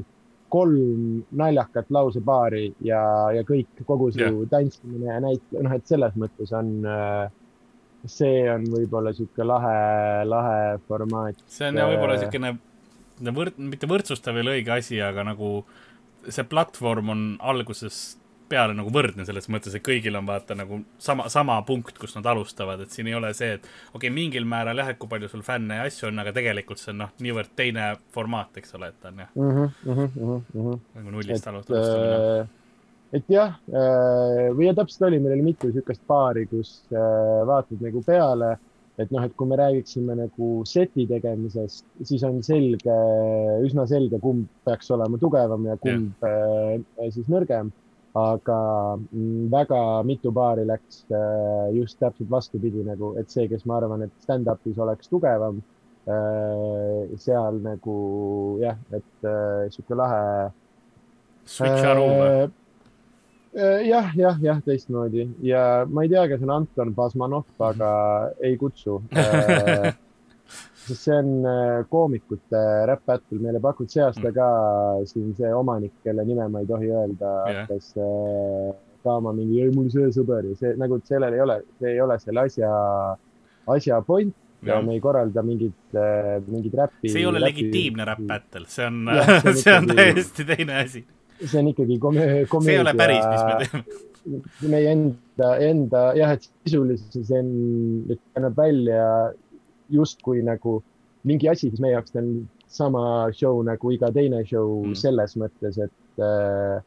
[0.50, 3.02] kolm naljakat lausepaari ja,
[3.36, 4.40] ja kõik, kogu su yeah.
[4.50, 7.28] tantsimine ja näitlemine, noh, et selles mõttes on, äh,
[8.10, 9.76] see on võib-olla sihuke lahe,
[10.26, 11.46] lahe formaat.
[11.46, 12.56] see on võib-olla siukene
[13.36, 15.60] võrd-, mitte võrdsustav ei ole õige asi, aga nagu
[16.28, 18.18] see platvorm on algusest
[18.50, 22.28] peale nagu võrdne selles mõttes, et kõigil on vaata nagu sama, sama punkt, kus nad
[22.32, 25.30] alustavad, et siin ei ole see, et okei okay,, mingil määral jah, et kui palju
[25.32, 28.94] sul fänne ja asju on, aga tegelikult see on noh, niivõrd teine formaat, eks ole,
[28.94, 29.52] et on jah mm.
[29.58, 30.80] -hmm, mm -hmm.
[31.00, 32.40] nagu nullist alustamine.
[32.40, 32.48] Äh,
[33.20, 37.82] et jah, äh, või ja täpselt oli, meil oli mitu niisugust paari, kus äh, vaatad
[37.82, 38.58] nagu peale,
[39.00, 42.96] et noh, et kui me räägiksime nagu seti tegemisest, siis on selge,
[43.64, 47.14] üsna selge, kumb peaks olema tugevam ja kumb yeah.
[47.14, 47.72] siis nõrgem
[48.20, 48.60] aga
[48.98, 54.06] mm, väga mitu paari läks äh, just täpselt vastupidi nagu, et see, kes ma arvan,
[54.06, 55.62] et stand-up'is oleks tugevam,
[56.10, 58.00] äh, seal nagu
[58.64, 60.24] jah, et äh, sihuke lahe.
[61.46, 62.50] Switch aru või?
[63.82, 67.90] jah, jah, jah, teistmoodi ja ma ei tea, kes on Anton Basmanov, aga
[68.46, 69.00] ei kutsu
[70.90, 74.36] sest see on äh, koomikute Rap Battle, meile pakuti see aasta mm.
[74.36, 74.50] ka
[75.12, 79.72] siin see omanik, kelle nime ma ei tohi öelda yeah., hakkas äh, saama mingi, ei
[79.76, 82.72] mul see sõber ja see nagu sellel ei ole, see ei ole selle asja,
[83.78, 87.14] asja point ja, ja me ei korralda mingit, äh, mingit räppi.
[87.14, 89.02] see ei ole räppi, legitiimne Rap Battle, see on,
[89.54, 91.06] see on täiesti teine asi.
[91.40, 92.48] see on ikkagi komöödia.
[92.62, 93.84] see ei ole päris, mis me teeme.
[94.70, 97.54] meie enda, enda jah, et sisuliselt see on,
[98.44, 99.06] näeb välja
[99.90, 100.80] justkui nagu
[101.28, 102.32] mingi asi, mis meie jaoks on
[102.70, 103.04] sama
[103.36, 104.96] show nagu iga teine show mm.
[105.00, 106.80] selles mõttes, et, äh,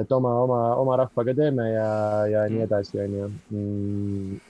[0.00, 1.92] et oma, oma, oma rahvaga teeme ja,
[2.30, 2.54] ja mm.
[2.54, 3.30] nii edasi, onju.
[3.50, 4.42] Mm.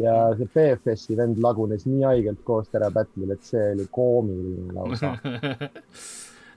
[0.00, 5.16] ja see BFS-i vend lagunes nii haigelt koos Tera Battle'il, et see oli koomiline lausa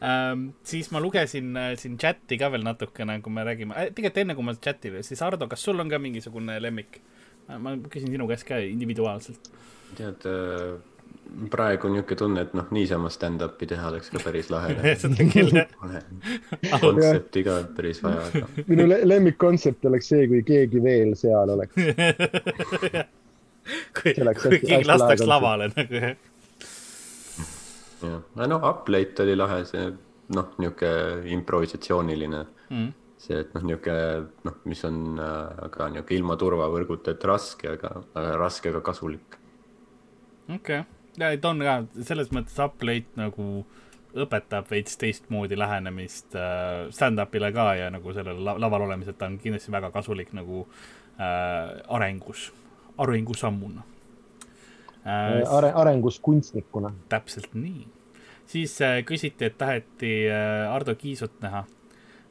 [0.05, 4.19] Ähm, siis ma lugesin äh, siin chati ka veel natukene, kui me räägime äh,, tegelikult
[4.21, 6.99] enne kui ma chati, siis Ardo, kas sul on ka mingisugune lemmik?
[7.47, 9.49] ma küsin sinu käest ka individuaalselt
[9.97, 10.75] tead, äh,
[11.49, 14.75] praegu on niisugune tunne, et noh, niisama stand-up'i teha oleks ka päris lahe.
[15.01, 16.79] Seda küll, jah.
[16.81, 18.45] kontsepti ka päris vaja aga....
[18.71, 21.75] minu lemmikkontsept oleks see, kui keegi veel seal oleks.
[23.97, 26.11] Kui, kui keegi lastaks lavale nagu jah.
[28.05, 29.87] jah, no Uplate oli lahe, see
[30.37, 32.43] noh, niisugune improvisatsiooniline.
[32.69, 32.91] Mm.
[33.25, 37.95] see, et noh, niisugune noh, mis on äh, ka niisugune ilma turvavõrguta, et raske, aga,
[38.13, 39.34] aga raske, aga kasulik
[40.49, 40.83] okei okay.,
[41.17, 43.65] ja ta on ka selles mõttes Uplate nagu
[44.15, 49.39] õpetab veits teistmoodi lähenemist äh, stand-up'ile ka ja nagu sellele la laval olemisel ta on
[49.41, 50.63] kindlasti väga kasulik nagu
[51.19, 52.49] äh, arengus,
[52.97, 53.91] arengusammuna äh,
[55.05, 55.43] äh,.
[55.57, 56.93] Are-, arengus kunstnikuna.
[57.09, 57.87] täpselt nii.
[58.47, 61.65] siis äh, küsiti, et taheti äh, Ardo Kiisut näha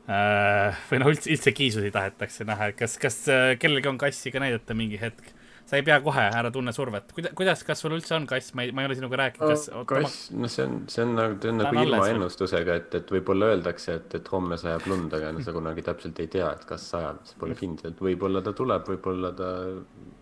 [0.08, 0.84] äh,.
[0.90, 4.40] või noh, üldse, üldse Kiisusi tahetakse näha, et kas, kas äh, kellelgi on kassi ka
[4.40, 5.34] näidata mingi hetk
[5.64, 7.12] sa ei pea kohe, ära tunne survet.
[7.16, 9.66] kuida-, kuidas, kas sul üldse on kass, ma ei, ma ei ole sinuga rääkinud, kas
[9.72, 13.12] no, kass, noh, see on, see on nagu, see on nagu ilma ennustusega, et, et
[13.16, 16.66] võib-olla öeldakse, et, et homme sajab lund, aga no sa kunagi täpselt ei tea, et
[16.68, 19.48] kas sajab, see pole kindel, võib-olla ta tuleb, võib-olla ta,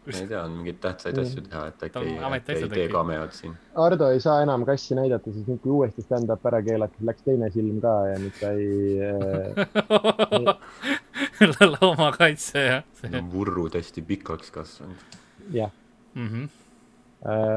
[0.06, 3.35] ma ei tea, on mingeid tähtsaid asju teha, et äkki ei, äkki ei tee kameod
[3.35, 3.56] siin.
[3.82, 7.51] Ardo ei saa enam kassi näidata, sest nüüd, kui uuesti stand-up ära keelati, läks teine
[7.55, 8.70] silm ka ja nüüd ta ei
[11.43, 13.10] äh, loomakaitse, jah.
[13.10, 15.20] no vurrud hästi pikaks kasvanud
[15.51, 15.70] jah
[16.14, 16.48] mm -hmm.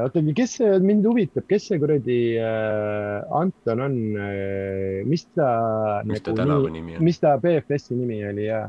[0.02, 6.02] oota, kes see, mind huvitab, kes see kuradi uh, Anton on uh,, mis ta.
[6.04, 7.04] mis ta nagu tänava nimi on?
[7.04, 8.68] mis ta BFS-i nimi oli ja,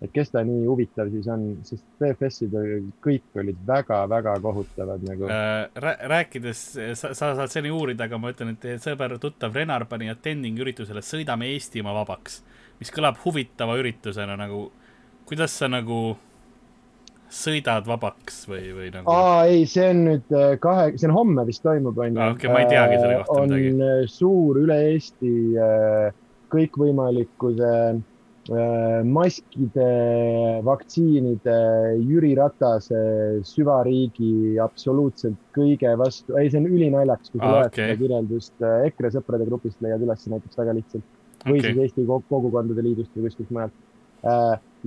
[0.00, 2.54] et kes ta nii huvitav siis on, sest BFS-id
[3.04, 5.90] kõik olid väga-väga kohutavad nagu uh,.
[6.14, 6.64] rääkides,
[6.94, 10.58] sa, sa saad seni uurida, aga ma ütlen, et teie sõber, tuttav Renar pani attending
[10.58, 12.42] üritusele Sõidame Eestimaa vabaks,
[12.80, 14.70] mis kõlab huvitava üritusena nagu,
[15.26, 16.16] kuidas sa nagu
[17.30, 19.10] sõidad vabaks või, või nagu?
[19.10, 22.18] aa, ei, see on nüüd äh, kahe, see on homme vist toimub, onju.
[22.18, 23.72] okei okay,, ma ei teagi selle kohta on midagi.
[23.72, 26.06] on äh, suur üle Eesti äh,
[26.54, 27.74] kõikvõimalikkuse
[29.06, 29.90] maskide,
[30.66, 31.58] vaktsiinide,
[32.00, 33.02] Jüri Ratase
[33.46, 37.92] süvariigi absoluutselt kõige vastu, ei, see on ülinaljakas, kui sa loed okay.
[37.92, 41.06] seda kirjeldust EKRE sõprade grupist leiad üles näiteks väga lihtsalt
[41.44, 41.68] või okay.
[41.68, 43.76] siis Eesti Kogukondade Liidust või kuskilt mujalt.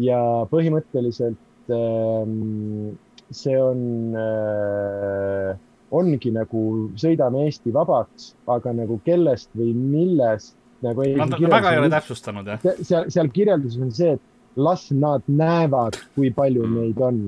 [0.10, 0.20] ja
[0.52, 1.40] põhimõtteliselt
[1.72, 2.98] Ehm,
[3.34, 3.80] see on,
[4.16, 5.54] äh,
[5.96, 6.64] ongi nagu
[7.00, 11.16] sõidame Eesti vabaks, aga nagu kellest või millest nagu ei.
[11.18, 12.70] Nad väga ei ole täpsustanud jah.
[12.82, 16.80] seal, seal kirjelduses on see, et las nad näevad, kui palju mm.
[16.80, 17.22] neid on,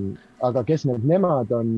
[0.45, 1.70] aga kes need nemad on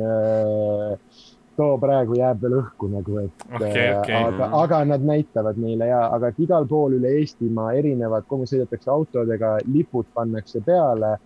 [0.00, 1.22] äh,
[1.56, 4.16] too praegu jääb veel õhku nagu, et okay, okay.
[4.16, 8.92] aga, aga nad näitavad meile ja, aga et igal pool üle Eestimaa erinevad, kogu sõidetakse
[8.92, 11.16] autodega, lipud pannakse peale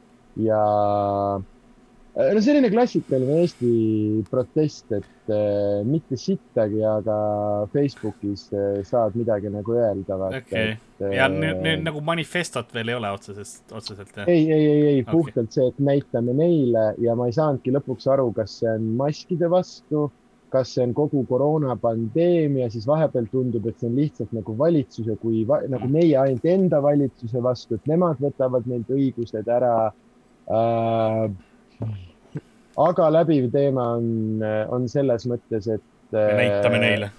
[0.44, 0.60] ja
[2.16, 3.72] äh, no selline klassikaline Eesti
[4.30, 7.16] protest, et äh, mitte sittagi, aga
[7.74, 10.18] Facebookis äh, saad midagi nagu öelda.
[10.28, 14.28] okei okay., ja nüüd, nüüd nagu manifestot veel ei ole otseselt, otseselt jah?
[14.28, 18.10] ei, ei, ei, ei okay., puhtalt see, et näitame neile ja ma ei saanudki lõpuks
[18.12, 20.08] aru, kas see on maskide vastu,
[20.50, 25.44] kas see on kogu koroonapandeemia, siis vahepeal tundub, et see on lihtsalt nagu valitsuse kui
[25.48, 29.98] va, nagu meie ainult enda valitsuse vastu, et nemad võtavad neilt õigused ära äh,.
[32.80, 34.42] Aga läbiv teema on,
[34.74, 35.82] on selles mõttes, et.
[36.12, 37.10] näitame neile.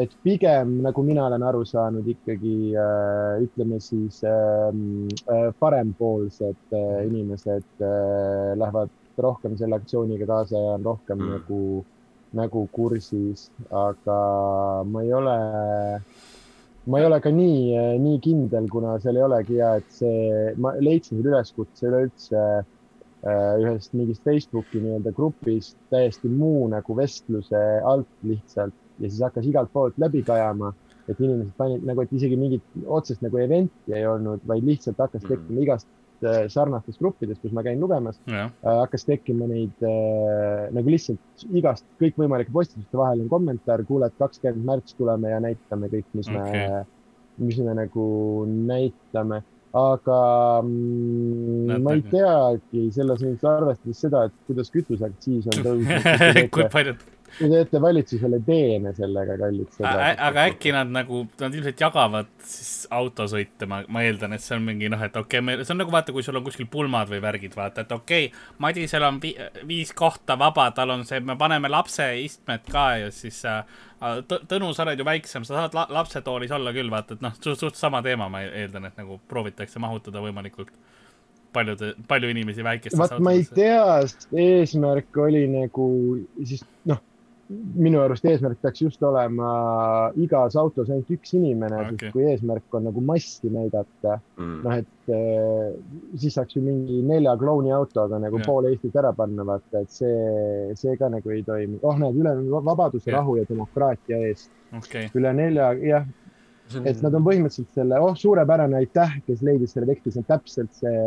[0.00, 7.06] et pigem nagu mina olen aru saanud ikkagi äh, ütleme siis ähm, äh, parempoolsed äh,
[7.06, 11.30] inimesed äh, lähevad rohkem selle aktsiooniga kaasa ja on rohkem mm.
[11.32, 11.84] nagu,
[12.36, 14.18] nagu kursis, aga
[14.84, 15.36] ma ei ole
[16.86, 20.74] ma ei ole ka nii, nii kindel, kuna seal ei olegi ja et see, ma
[20.78, 28.10] leidsin selle üleskutse üleüldse äh, ühest mingist Facebooki nii-öelda grupist täiesti muu nagu vestluse alt
[28.22, 30.72] lihtsalt ja siis hakkas igalt poolt läbi kajama,
[31.10, 35.26] et inimesed panid nagu, et isegi mingit otsest nagu event'i ei olnud, vaid lihtsalt hakkas
[35.26, 35.34] mm.
[35.34, 36.05] tekkima igast Äh,
[36.52, 42.54] sarnastes gruppides, kus ma käin lugemas, äh, hakkas tekkima neid äh, nagu lihtsalt igast kõikvõimalike
[42.54, 46.64] postituste vahel on kommentaar, kuule, et kakskümmend märts tuleme ja näitame kõik, mis okay.
[46.70, 46.80] me,
[47.48, 48.06] mis me nagu
[48.46, 49.42] näitame.
[49.76, 50.18] Aga
[50.64, 56.96] mm, ma ei teagi selles mõttes arvestades seda, et kuidas kütuseaktsiis on tõusnud kui palju
[57.36, 60.20] Te teete valitsusele teene sellega, kallid sõbrad.
[60.28, 64.64] aga äkki nad nagu, nad ilmselt jagavad siis autosõite, ma, ma eeldan, et see on
[64.66, 67.20] mingi noh, et okei okay,, see on nagu vaata, kui sul on kuskil pulmad või
[67.24, 69.34] värgid, vaata, et okei okay,, Madisel on vi
[69.68, 73.62] viis kohta vaba, tal on see, me paneme lapse istmed ka ja siis äh,
[73.96, 77.56] Tõnu, sa oled ju väiksem, sa saad la lapsetoolis olla küll, vaata, et noh, suht,
[77.62, 80.74] suht sama teema, ma eeldan, et nagu proovitakse mahutada võimalikult
[81.56, 84.02] paljude, palju inimesi väikestes vaat ma ei tea,
[84.36, 85.86] eesmärk oli nagu
[86.44, 87.00] siis noh
[87.48, 89.48] minu arust eesmärk peaks just olema
[90.18, 94.74] igas autos ainult üks inimene okay., sest kui eesmärk on nagu massi näidata mm., noh,
[94.80, 95.76] et eh,
[96.18, 98.48] siis saaks ju mingi nelja klouni autoga nagu ja.
[98.48, 101.78] pool Eestit ära panna, vaata, et see, see ka nagu ei toimi.
[101.82, 105.10] oh, näed, üle vabaduse, rahu ja demokraatia eest okay..
[105.14, 106.08] üle nelja, jah,
[106.82, 110.82] et nad on põhimõtteliselt selle, oh, suurepärane, aitäh, kes leidis selle teksti, see on täpselt
[110.82, 111.06] see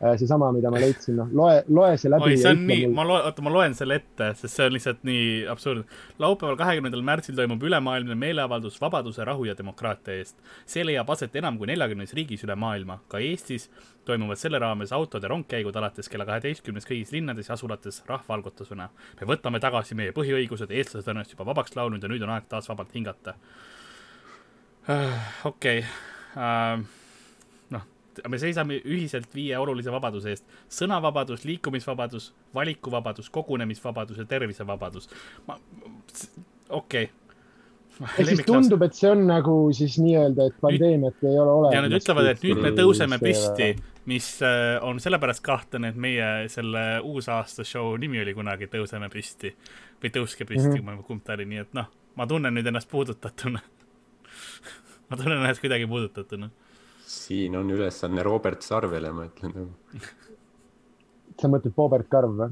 [0.00, 2.34] seesama, mida ma leidsin, noh, loe, loe see läbi.
[2.34, 5.04] oi, see on nii, ma loen, oota, ma loen selle ette, sest see on lihtsalt
[5.06, 5.84] nii absurdne.
[6.22, 10.36] laupäeval, kahekümnendal märtsil toimub ülemaailmne meeleavaldus vabaduse, rahu ja demokraatia eest.
[10.66, 13.70] see leiab aset enam kui neljakümnes riigis üle maailma, ka Eestis
[14.04, 18.88] toimuvad selle raames autod ja rongkäigud alates kella kaheteistkümnest kõigis linnades ja asulates rahvaalgutusena.
[19.20, 22.48] me võtame tagasi meie põhiõigused, eestlased on ennast juba vabaks laulnud ja nüüd on aeg
[22.48, 23.34] taas vabalt hingata.
[25.44, 25.84] okei,
[26.36, 26.84] äh,
[28.22, 30.46] et me seisame ühiselt viie olulise vabaduse eest.
[30.72, 35.10] sõnavabadus, liikumisvabadus, valikuvabadus, kogunemisvabadus ja tervisevabadus.
[35.48, 35.58] ma,
[36.68, 37.12] okei okay
[38.02, 41.74] ehk siis tundub, et see on nagu siis nii-öelda, et pandeemiat ei ole olemas.
[41.76, 43.68] ja nad ütlevad, et nüüd me tõuseme püsti,
[44.10, 49.54] mis äh, on sellepärast kahtlane, et meie selle uusaasta show nimi oli kunagi Tõuseme püsti
[50.02, 51.06] või Tõuske püsti mm, -hmm.
[51.06, 51.86] kumb ta oli, nii et noh,
[52.18, 53.62] ma tunnen nüüd ennast puudutatuna
[55.08, 56.50] ma tunnen ennast kuidagi puudutatuna.
[57.14, 59.72] Siin on ülesanne Robert Sarvele, ma ütlen nagu.
[61.40, 62.50] sa mõtled Robert Karv või?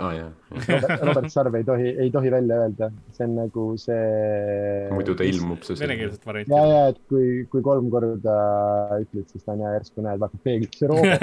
[0.00, 0.30] aa ah, jah,
[0.68, 1.02] jah..
[1.04, 4.88] Robert Sarv ei tohi, ei tohi välja öelda, see on nagu see.
[4.92, 6.54] muidu ta ilmub venekeelset varianti.
[6.54, 8.36] ja, ja, et kui, kui kolm korda
[9.02, 11.22] ütled, siis ta on hea, järsku näed, vaatad peeglisse Robert.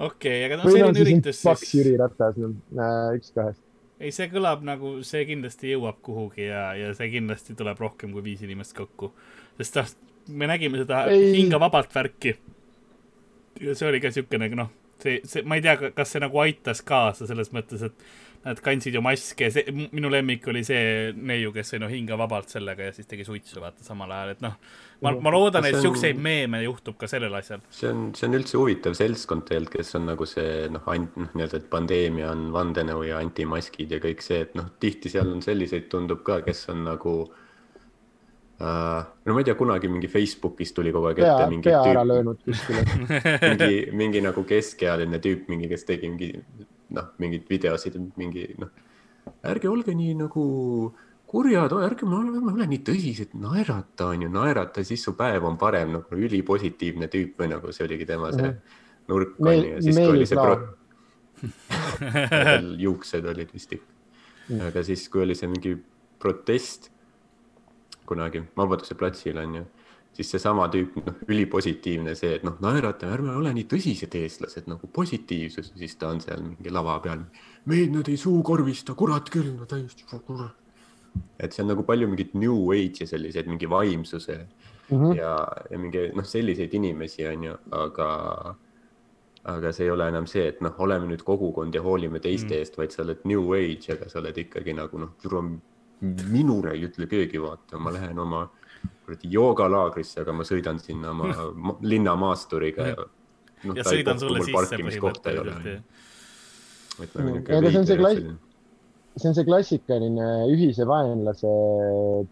[0.08, 1.48] okei, aga no selline üritus siis.
[1.50, 3.60] paks Jüri Ratas, üks kahest
[4.00, 8.24] ei, see kõlab nagu, see kindlasti jõuab kuhugi ja, ja see kindlasti tuleb rohkem kui
[8.24, 9.12] viis inimest kokku.
[9.60, 9.92] sest noh,
[10.40, 11.32] me nägime seda ei.
[11.36, 12.36] hinga vabalt värki.
[13.60, 14.72] ja see oli ka siukene, noh,
[15.02, 18.04] see, see, ma ei tea, kas see nagu aitas kaasa selles mõttes, et
[18.40, 22.52] nad kandsid ju maske, see, minu lemmik oli see neiu, kes sai no hinga vabalt
[22.52, 24.54] sellega ja siis tegi suitsu, vaata, samal ajal, et noh,
[25.04, 26.22] ma, ma loodan, et siukseid on...
[26.24, 27.60] meeme juhtub ka sellel asjal.
[27.74, 31.28] see on, see on üldse huvitav seltskond tegelikult, kes on nagu see noh, ainult noh,
[31.36, 35.44] nii-öelda, et pandeemia on vandenõu ja antimaskid ja kõik see, et noh, tihti seal on
[35.44, 37.20] selliseid, tundub ka, kes on nagu
[38.60, 41.94] Uh, no ma ei tea, kunagi mingi Facebookis tuli kogu aeg ette mingi pea tüüp,
[41.94, 42.82] ära löönud kuskile
[43.54, 46.28] mingi, mingi nagu keskealine tüüp, mingi, kes tegi mingi
[46.96, 48.72] noh, mingeid videosid, mingi noh,
[49.50, 50.44] ärge olge nii nagu
[51.30, 55.92] kurjad, ärge ole, ole nii tõsised, naerata on ju, naerata, siis su päev on parem,
[55.94, 58.78] nagu ülipositiivne tüüp või nagu see oligi tema see mm.
[59.12, 60.76] nurk on ju, ja siis kui oli see pro-.
[62.84, 63.92] juuksed olid vist ikka
[64.48, 65.76] mm., aga siis, kui oli see mingi
[66.20, 66.90] protest
[68.10, 69.64] kunagi Vabaduse platsil on ju
[70.20, 74.90] siis seesama tüüp, noh, ülipositiivne see, et noh, naeratame, ärme ole nii tõsised eestlased nagu
[74.92, 77.24] positiivsus, siis ta on seal mingi lava peal.
[77.70, 80.56] meid nad ei suukorvista, kurat küll, no täiesti kurat.
[81.40, 84.36] et see on nagu palju mingit new age'i selliseid mingi vaimsuse
[84.90, 85.16] mm -hmm.
[85.16, 88.10] ja, ja mingi noh, selliseid inimesi on ju, aga
[89.44, 92.58] aga see ei ole enam see, et noh, oleme nüüd kogukond ja hoolime teiste mm.
[92.58, 95.16] eest, vaid sa oled new age, aga sa oled ikkagi nagu noh,
[96.00, 98.50] minule ei ütle keegi, vaata, ma lähen oma
[99.04, 101.30] kuradi joogalaagrisse, aga ma sõidan sinna oma
[101.92, 102.98] linnamaasturiga ja
[103.66, 105.82] noh, ja sõidan sulle sisse põhimõtteliselt.
[107.16, 108.24] Nagu aga see on see klass-,
[109.16, 111.54] see on see klassikaline ühise vaenlase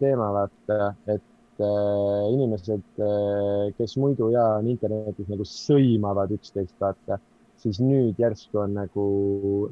[0.01, 7.19] teema, vaata, et äh, inimesed äh,, kes muidu ja on internetis nagu sõimavad üksteist, vaata,
[7.59, 9.07] siis nüüd järsku on nagu,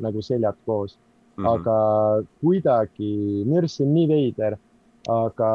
[0.03, 0.97] nagu seljad koos
[1.37, 1.45] mm.
[1.45, 1.53] -hmm.
[1.53, 1.77] aga
[2.41, 3.13] kuidagi,
[3.67, 4.57] see on nii veider,
[5.07, 5.51] aga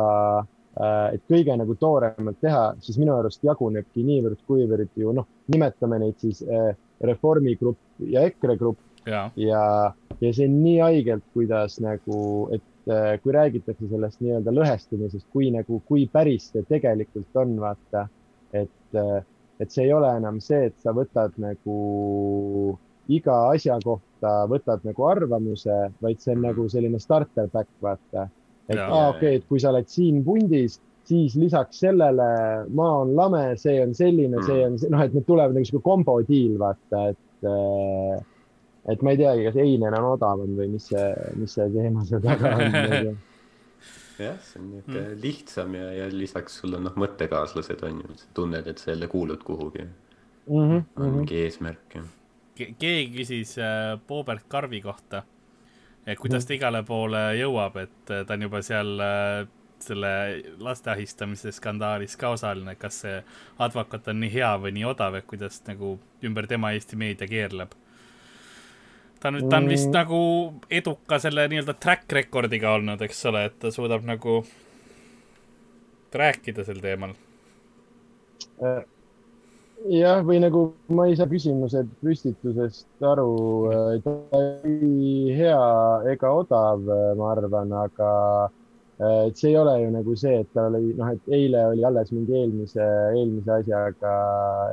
[0.80, 6.42] et kõige nagu tooremalt teha, siis minu arust jagunebki niivõrd-kuivõrd ju noh, nimetame neid siis
[6.46, 6.72] äh,
[7.02, 8.80] Reformi grupp ja EKRE grupp.
[9.06, 9.62] Ja, ja,
[10.22, 12.20] ja see on nii haigelt, kuidas nagu,
[12.54, 18.06] et äh, kui räägitakse sellest nii-öelda lõhestumisest, kui nagu, kui päris see tegelikult on, vaata,
[18.54, 19.00] et,
[19.60, 22.78] et see ei ole enam see, et sa võtad nagu
[23.12, 28.28] iga asja kohta võtad nagu arvamuse, vaid see on nagu selline starter pack, vaata
[28.68, 30.78] et aa, okei et kui sa oled siin pundis,
[31.08, 32.28] siis lisaks sellele
[32.78, 35.84] maa on lame, see on selline mm., see on, noh, et need tulevad nagu sihuke
[35.86, 38.22] kombo deal, vaata, et äh,
[38.92, 42.22] et ma ei teagi, kas einen on odavam või mis see, mis see teema seal
[42.24, 42.72] taga on
[44.22, 45.20] jah, see on niisugune mm.
[45.22, 49.44] lihtsam ja, ja lisaks sul on noh, mõttekaaslased on ju, tunned, et sa jälle kuulud
[49.46, 50.56] kuhugi mm.
[50.56, 52.02] -hmm, on mingi eesmärk ja
[52.54, 52.74] Ke.
[52.78, 55.22] keegi küsis äh, Boobert Karvi kohta
[56.06, 59.42] et kuidas ta igale poole jõuab, et äh, ta on juba seal äh,
[59.82, 60.10] selle
[60.62, 63.16] laste ahistamise skandaalis ka osaline, kas see
[63.62, 67.74] advokaat on nii hea või nii odav, et kuidas nagu ümber tema Eesti meedia keerleb.
[69.20, 69.96] ta on, ta on vist mm.
[69.96, 70.20] nagu
[70.70, 74.42] eduka selle nii-öelda track record'iga olnud, eks ole, et ta suudab nagu
[76.12, 77.14] rääkida sel teemal
[78.62, 78.82] äh,
[79.90, 80.62] jah, või nagu
[80.94, 83.28] ma ei saa küsimuse püstitusest aru,
[84.04, 84.14] ta
[84.68, 85.62] ei hea
[86.12, 86.82] ega odav,
[87.18, 88.10] ma arvan, aga
[89.26, 92.12] et see ei ole ju nagu see, et tal oli noh, et eile oli alles
[92.14, 94.12] mingi eelmise, eelmise asjaga,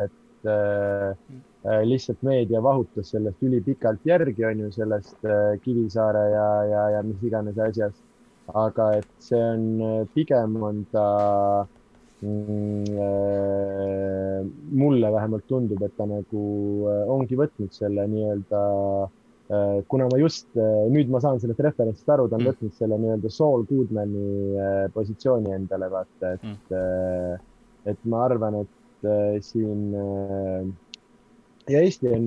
[0.06, 6.86] et äh, lihtsalt meedia vahutas sellest ülipikalt järgi, on ju, sellest äh, Kivisaare ja, ja,
[6.98, 8.06] ja mis iganes asjast.
[8.50, 11.04] aga et see on, pigem on ta
[11.62, 11.79] äh, äh,
[14.82, 16.42] mulle vähemalt tundub, et ta nagu
[16.90, 18.64] äh, ongi võtnud selle nii-öelda
[19.50, 22.50] Äh, kuna ma just, äh, nüüd ma saan sellest referentsist aru, ta on mm.
[22.52, 27.48] võtnud selle nii-öelda Saul Goodmani äh, positsiooni endale, vaata, et mm.,
[27.90, 29.08] et ma arvan, et
[29.42, 29.94] siin
[31.72, 32.26] ja Eesti on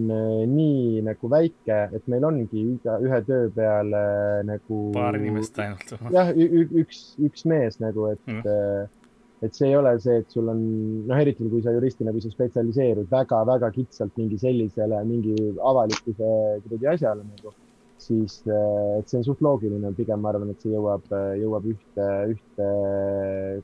[0.48, 4.00] nii nagu väike, et meil ongi iga, ühe töö peale
[4.48, 4.80] nagu.
[4.96, 5.92] paar inimest ainult.
[6.16, 8.98] jah, üks, üks mees nagu, et mm
[9.42, 10.60] et see ei ole see, et sul on,
[11.08, 15.34] noh, eriti kui sa juristina, kui sa spetsialiseerud väga-väga kitsalt mingi sellisele, mingi
[15.72, 16.28] avalikkuse
[16.62, 17.50] kuidagi asjale nagu,
[18.02, 21.04] siis eh, et see on suht loogiline, pigem ma arvan, et see jõuab,
[21.40, 22.68] jõuab ühte, ühte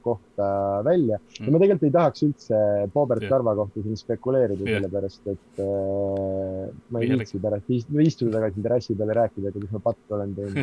[0.02, 0.48] kohta
[0.86, 1.16] välja.
[1.38, 1.46] Mm..
[1.46, 2.56] ja ma tegelikult ei tahaks üldse
[2.94, 8.66] Bobert Tarva kohta siin spekuleerida yeah., sellepärast et äh, ma ei viitsi pärast istuda tagasi
[8.66, 10.58] terrassi peal ja rääkida, kuidas ma pattu olen teinud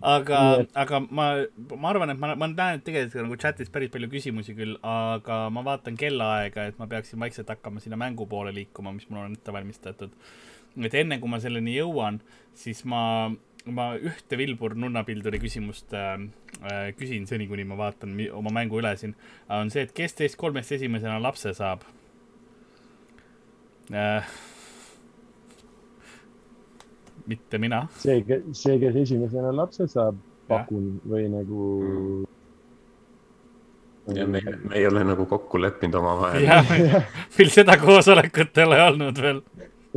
[0.00, 0.40] aga,
[0.78, 1.26] aga ma,
[1.74, 5.40] ma arvan, et ma, ma näen, et tegelikult nagu chat'is päris palju küsimusi küll, aga
[5.54, 9.36] ma vaatan kellaaega, et ma peaksin vaikselt hakkama sinna mängu poole liikuma, mis mul on
[9.38, 10.14] ette valmistatud.
[10.78, 12.20] et enne kui ma selleni jõuan,
[12.54, 13.30] siis ma,
[13.66, 16.14] ma ühte Vilbur nunnapilduri küsimust äh,
[16.62, 19.16] äh, küsin seni, kuni ma vaatan oma mängu üle siin,
[19.48, 21.82] on see, et kes teist kolmest esimesena lapse saab
[23.90, 24.36] äh,
[27.28, 27.84] mitte mina.
[28.00, 30.18] see, see, kes esimesena lapse saab,
[30.48, 32.26] pakun või nagu mm..
[34.16, 36.46] ja me, me ei ole nagu kokku leppinud omavahel.
[37.36, 39.42] meil seda koosolekut ei ole olnud veel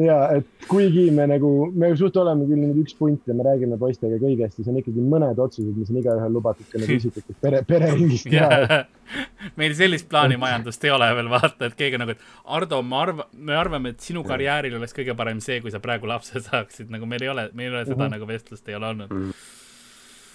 [0.06, 3.78] ja et kuigi me nagu, me suht oleme küll nüüd üks punt ja me räägime
[3.82, 7.62] poistega kõigest, siis on ikkagi mõned otsused, mis on igaühel lubatud ka nagu isiklikult pere,
[7.68, 8.82] pereringis teha
[9.60, 12.26] meil sellist plaanimajandust ei ole veel, vaata, et keegi nagu, et
[12.58, 16.10] Ardo, ma arvan, me arvame, et sinu karjääril oleks kõige parem see, kui sa praegu
[16.10, 18.18] lapse saaksid, nagu meil ei ole, meil ei ole seda mm -hmm.
[18.18, 19.12] nagu vestlust ei ole olnud.
[19.12, 19.46] -hmm.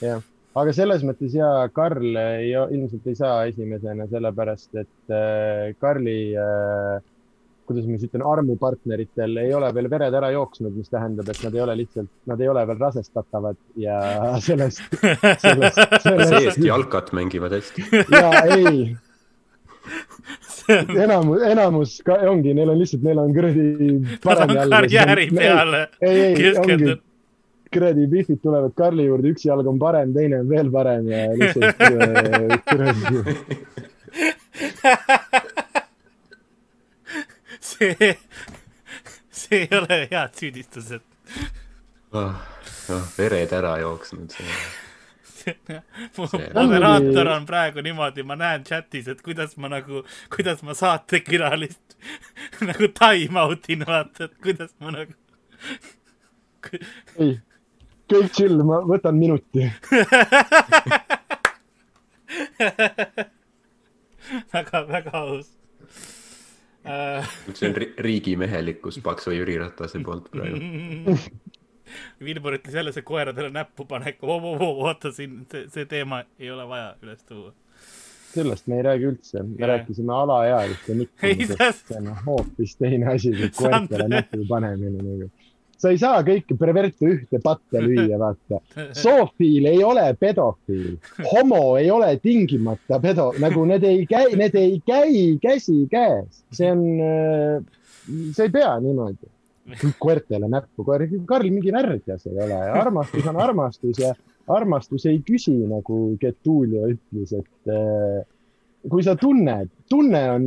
[0.07, 0.23] jah,
[0.55, 7.03] aga selles mõttes ja Karl ei, ilmselt ei saa esimesena, sellepärast et äh, Karli äh,
[7.67, 11.57] kuidas ma siis ütlen, armupartneritel ei ole veel vered ära jooksnud, mis tähendab, et nad
[11.57, 13.99] ei ole lihtsalt, nad ei ole veel rasestatavad ja
[14.49, 16.31] sellest, sellest, sellest.
[16.31, 17.89] see-eest jalkat mängivad hästi.
[18.13, 18.97] ja ei
[20.99, 23.67] enamus, enamus ka, ongi, neil on lihtsalt, neil on kuradi.
[24.27, 27.03] Nad on karjääri peale keskendunud.
[27.75, 31.77] kuradi Biffid tulevad Karli juurde, üks jalg on parem, teine on veel parem ja lihtsalt
[32.71, 33.05] kuradi
[37.77, 38.19] see,
[39.31, 41.03] see ei ole head süüdistused
[42.13, 42.35] oh,.
[42.87, 44.35] Oh, vered ära jooksnud
[46.57, 50.03] moderaator on praegu niimoodi, ma näen chatis, et kuidas ma nagu,
[50.35, 51.97] kuidas ma saatekülalist
[52.69, 55.13] nagu time out in, vaata, et kuidas ma nagu
[57.23, 57.33] ei,
[58.11, 59.67] kõik chill, ma võtan minuti
[64.55, 65.56] väga, väga aus.
[67.55, 67.77] See on
[68.07, 71.17] riigimehelikkus Paksu Jüri Ratase poolt praegu.
[72.27, 76.97] Vilbur ütles jälle see koeradele näppu panek, oota siin, see, see teema ei ole vaja
[77.03, 77.53] üles tuua.
[78.37, 79.69] sellest me ei räägi üldse, me yeah.
[79.71, 85.31] rääkisime alaealiste nikkimisest, see on hoopis teine asi kui koertele näppu panemine nagu
[85.81, 88.61] sa ei saa kõiki perverte ühte patta lüüa, vaata.
[89.03, 90.97] zoofiil ei ole pedofiil,
[91.33, 96.85] homo ei ole tingimata pedo, nagu need ei käi, need ei käi käsikäes, see on,
[97.05, 97.91] äh,
[98.37, 99.33] see ei pea niimoodi.
[99.99, 100.85] koertele näppu,
[101.27, 104.13] Karl mingi värdjas ei ole, armastus on armastus ja
[104.55, 108.21] armastus ei küsi, nagu Getulio ütles, et äh,
[108.87, 110.45] kui sa tunned, tunne on,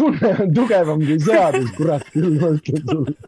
[0.00, 3.18] tunne on tugevam kui seadus, kurat küll, ma ütlen sulle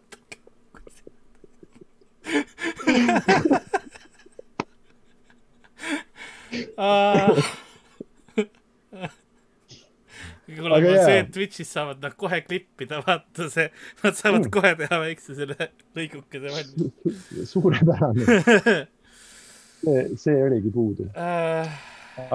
[10.61, 13.69] kuule, aga see, et Twitch'is saavad nad kohe klippida, vaata see,
[14.05, 14.53] nad saavad mm.
[14.55, 17.51] kohe teha väikse selle lõigukese valmis.
[17.53, 18.25] suurepärane.
[19.81, 21.07] See, see oligi puudu.
[21.17, 21.69] Uh....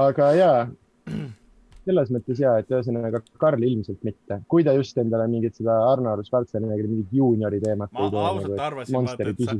[0.01, 0.61] aga jaa,
[1.85, 6.25] selles mõttes jaa, et ühesõnaga Karl ilmselt mitte, kui ta just endale mingit seda Arnold
[6.27, 7.93] Schwarzeneggeri mingit juuniori teemat.
[7.93, 9.57] ma ausalt nagu, arvasin, vaata, et sa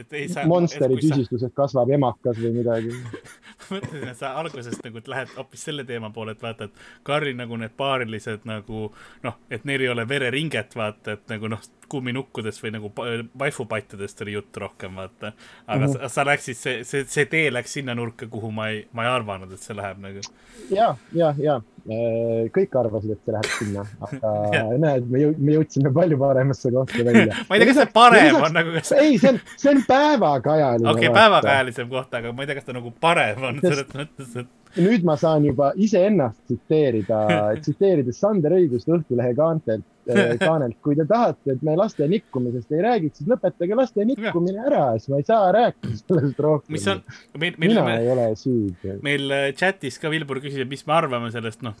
[0.00, 0.46] et ei saa.
[0.50, 1.56] Monsteri tüsistusest sa...
[1.62, 2.94] kasvab emakas või midagi
[3.74, 7.56] mõtlesin, et sa algusest nagu lähed hoopis selle teema poole, et vaata, et Karri nagu
[7.60, 8.88] need paarilised nagu
[9.26, 12.92] noh, et neil ei ole vereringet, vaata, et nagu noh, kumminukkudest või nagu
[13.38, 15.32] vaifupattidest oli jutt rohkem, vaata.
[15.66, 15.98] aga mm -hmm.
[16.02, 19.10] sa, sa läksid, see, see, see tee läks sinna nurka, kuhu ma ei, ma ei
[19.10, 20.22] arvanud, et see läheb nagu.
[20.70, 24.34] ja, ja, ja äh, kõik arvasid, et see läheb sinna, aga
[24.84, 27.34] näed, me jõud-, me jõudsime palju paremasse kohta välja.
[27.48, 28.92] ma ei tea, kas see parem on nagu kas....
[28.92, 30.90] ei, see on, see on päevakajaline.
[30.90, 34.34] okei okay,, päevakajalisem koht, aga ma ei tea, kas ta nagu parem on selles mõttes,
[34.42, 37.20] et nüüd ma saan juba iseennast tsiteerida,
[37.62, 39.86] tsiteerides Sander Õigust Õhtulehe kaantelt,
[40.40, 44.84] kaanelt, kui te tahate, et me laste nikkumisest ei räägiks, siis lõpetage laste nikkumine ära,
[44.98, 46.74] siis ma ei saa rääkida sellest rohkem.
[46.74, 47.02] mis on,
[47.36, 48.96] meil, meil, mina meil, ei ole süüdi.
[49.06, 51.76] meil äh, chatis ka Vilbur küsib, mis me arvame sellest, noh,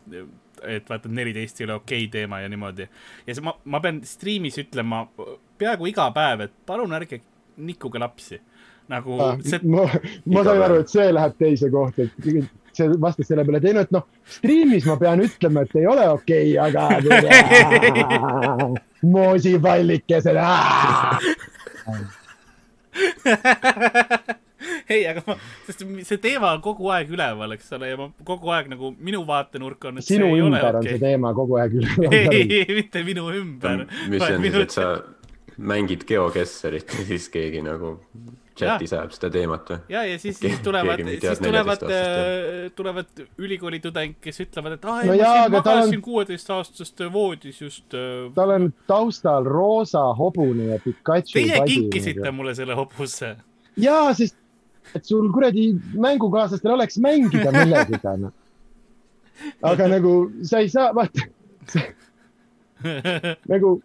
[0.66, 2.86] et vaata, neliteist ei ole okei okay teema ja niimoodi.
[3.26, 5.06] ja see, ma, ma pean striimis ütlema
[5.60, 7.22] peaaegu iga päev, et palun ärge
[7.60, 8.38] nikkuge lapsi
[8.90, 9.60] nagu ah, see...
[9.70, 9.86] ma,
[10.34, 12.12] ma sain aru, et see läheb teise kohta, et
[12.76, 14.06] see vastas selle peale, et ei no, et noh,
[14.38, 16.82] striimis ma pean ütlema, et ei ole okei okay,, aga
[19.14, 20.40] moosipallikesed.
[24.90, 25.36] ei, aga ma,
[25.68, 29.22] sest see teema on kogu aeg üleval, eks ole, ja ma kogu aeg nagu minu
[29.28, 30.02] vaatenurk on.
[30.04, 30.96] sinu ümber on okay.
[30.96, 32.18] see teema kogu aeg üleval.
[32.36, 33.86] ei, mitte minu ümber.
[34.10, 34.86] mis see on siis, et sa
[35.60, 37.98] mängid geokesserit ja siis keegi nagu
[38.60, 39.78] chatis ajab seda teemat või?
[39.92, 45.02] ja, ja siis, siis tulevad, siis tulevad, äh, tulevad ülikooli tudeng, kes ütlevad, et aa,
[45.04, 48.28] ei no, ma siin magasin kuueteistaastasest voodis just äh....
[48.36, 51.36] tal on taustal roosa hobune ja Pikachu.
[51.38, 52.36] Teie kinkisite nagu.
[52.40, 53.34] mulle selle hobuse.
[53.80, 54.38] jaa, sest
[54.96, 58.32] et sul kuradi mängukaaslastel oleks mängida millegagi, noh.
[59.62, 60.14] aga nagu
[60.46, 61.28] sa ei saa, vaata
[63.52, 63.78] nagu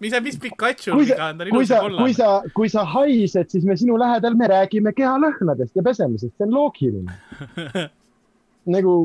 [0.00, 2.02] mis, mis Pikachu'ga on, ta on ilusti kollane.
[2.02, 6.48] kui sa, kui sa haised, siis me sinu lähedal, me räägime kehalõhnadest ja pesemisest, see
[6.48, 7.86] on loogiline
[8.76, 8.96] nagu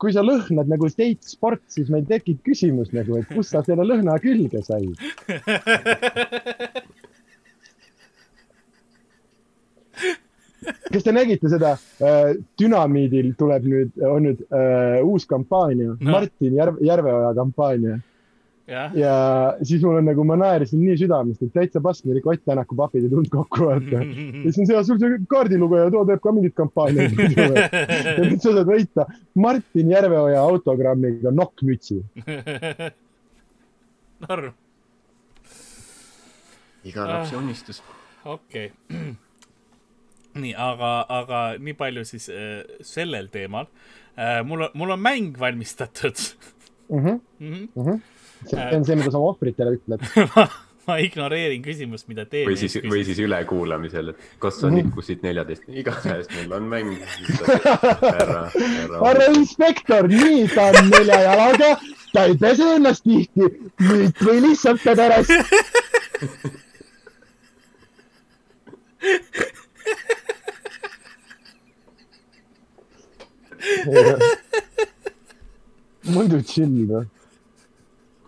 [0.00, 3.84] kui sa lõhnad nagu State Sport, siis meil tekib küsimus nagu, et kust sa selle
[3.84, 4.96] lõhna külge said
[10.92, 11.74] kas te nägite seda
[12.04, 12.34] äh,?
[12.60, 17.98] Dünamiidil tuleb nüüd, on nüüd äh, uus kampaania no., Martin Järve, Järveoja kampaania
[18.66, 19.14] ja, ja
[19.62, 23.10] siis mul on nagu, ma naersin nii südamest, et täitsa ikka Ott Tänaku papid ei
[23.10, 24.02] tulnud kokku, vaata.
[24.02, 27.12] ja siis on see, sul see kaardilugeja, too teeb ka mingit kampaaniat.
[28.16, 32.00] ja nüüd sa saad võita Martin Järveoja autogrammiga nokkmütsi.
[34.28, 34.52] arv.
[36.84, 37.82] iga lapse ah, unistus.
[38.24, 39.14] okei okay.
[40.42, 43.68] nii, aga, aga nii palju siis äh, sellel teemal
[44.16, 44.40] äh,.
[44.46, 46.16] mul on, mul on mäng valmistatud
[46.88, 46.98] mm.
[46.98, 47.20] -hmm.
[47.38, 47.68] Mm -hmm.
[47.74, 48.11] Mm -hmm
[48.50, 50.00] see on see, mida sa oma ohvritele ütled
[50.86, 52.48] ma ignoreerin küsimust, mida teeb.
[52.50, 56.90] või siis, või siis ülekuulamisel, et kas sa nikkusid neljateist, igatahes meil on mäng.
[57.46, 58.98] härra, härra.
[58.98, 61.70] härra inspektor, nii, ta on nelja jalaga,
[62.12, 63.44] ta ei pese ennast tihti,
[63.86, 65.30] nüüd või lihtsalt pederast
[76.12, 77.06] muidu chill noh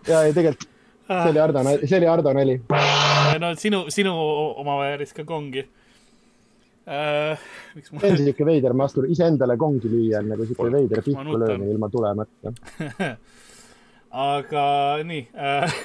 [0.07, 0.69] ja, ja tegelikult
[1.05, 2.61] see oli Ardo, see oli Ardo nali.
[3.39, 4.13] no sinu, sinu
[4.61, 5.65] oma vääris ka kongi
[6.85, 7.39] äh,.
[7.91, 7.99] Ma...
[7.99, 11.89] see on siuke veider mastur, iseendale kongi lüüa on nagu siuke veider pihku löömine ilma
[11.93, 12.53] tulemata
[14.29, 14.65] aga
[15.03, 15.77] nii äh,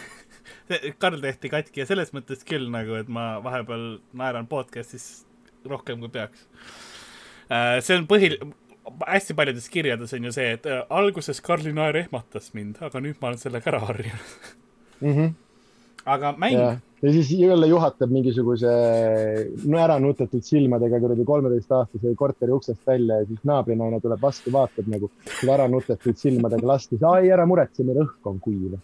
[1.02, 5.26] Karl tehti katki ja selles mõttes küll nagu, et ma vahepeal naeran podcast'is
[5.68, 6.46] rohkem kui peaks
[7.50, 7.80] äh,.
[7.84, 8.40] see on põhil-,
[9.06, 13.16] hästi paljudes kirjades on ju see, et äh, alguses Karli naer ehmatas mind, aga nüüd
[13.20, 14.30] ma olen sellega ära harjunud
[15.00, 15.14] mm.
[15.14, 15.30] -hmm.
[16.04, 16.80] aga mäng.
[17.02, 18.68] ja siis jälle juhatab mingisuguse
[19.78, 25.10] ära nutetud silmadega kuradi kolmeteistaastase korteri uksest välja ja siis naabrinaine tuleb vastu, vaatab nagu
[25.48, 28.78] ära nutetud silmadega last, siis ai, ära muretse, meil õhk on kuiv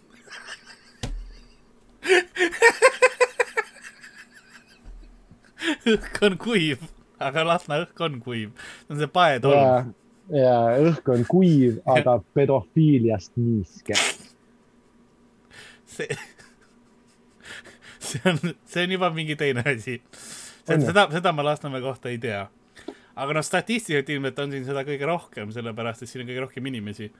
[5.87, 6.79] õhk on kuiv
[7.23, 8.53] aga Lasna õhk on kuiv,
[8.85, 9.93] see on see paetolm.
[10.33, 13.97] ja õhk on kuiv, aga pedofiiliast niiske.
[15.97, 16.19] see,
[18.09, 20.01] see on, see on juba mingi teine asi.
[20.67, 22.47] seda, seda ma Lasnamäe kohta ei tea.
[23.17, 26.73] aga noh, statistiliselt ilmselt on siin seda kõige rohkem, sellepärast et siin on kõige rohkem
[26.73, 27.13] inimesi.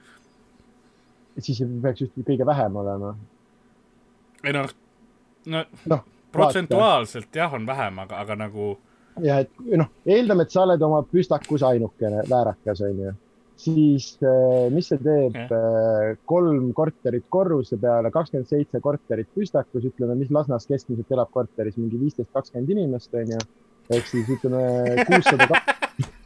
[1.39, 3.15] siis peaks just kõige vähem olema.
[4.43, 4.69] ei noh,
[5.49, 8.75] no, no protsentuaalselt jah, on vähem, aga, aga nagu
[9.23, 13.13] ja et noh, eeldame, et sa oled oma püstakus ainukene väärakas, onju,
[13.57, 16.17] siis eh, mis see teeb okay.
[16.29, 21.99] kolm korterit korruse peale, kakskümmend seitse korterit püstakus, ütleme, mis Lasnas keskmiselt elab korteris mingi
[22.01, 23.41] viisteist, kakskümmend inimest, onju.
[23.97, 25.61] ehk siis ütleme kuussada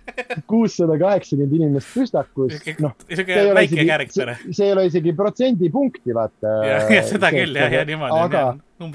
[0.52, 2.58] kuussada kaheksakümmend inimest püstakus.
[2.84, 6.58] noh, see ei ole isegi protsendipunkti, vaata.
[7.12, 8.20] seda küll jah, ja niimoodi.
[8.26, 8.44] aga,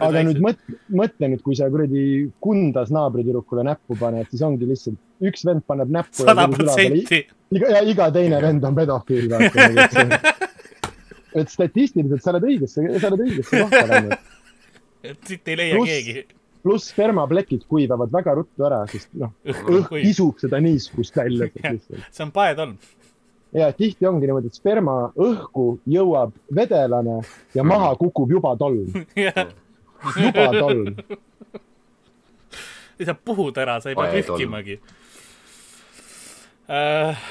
[0.08, 2.04] aga nüüd mõtle, mõtle nüüd, kui sa kuradi
[2.42, 6.22] Kundas naabritüdrukule näppu paned, siis ongi lihtsalt üks vend paneb näppu.
[6.22, 7.24] sada protsenti.
[7.56, 10.32] ja iga teine vend on pedofiil, vaata.
[11.40, 14.34] et statistiliselt sa oled õigesse, sa oled õigesse kohta läinud.
[15.06, 16.26] et siit ei leia Plus, keegi
[16.66, 21.47] pluss spermaplekid kuivavad väga ruttu ära, sest noh, õhk kisub seda niiskust välja.
[22.14, 22.74] see on paetolm.
[23.55, 27.20] ja tihti ongi niimoodi, et sperma õhku jõuab vedelane
[27.55, 28.90] ja maha kukub juba tolm
[30.24, 30.90] juba tolm.
[32.98, 34.80] ei saa puhuda ära, sa ei pea pühkimagi
[36.66, 37.22] äh,.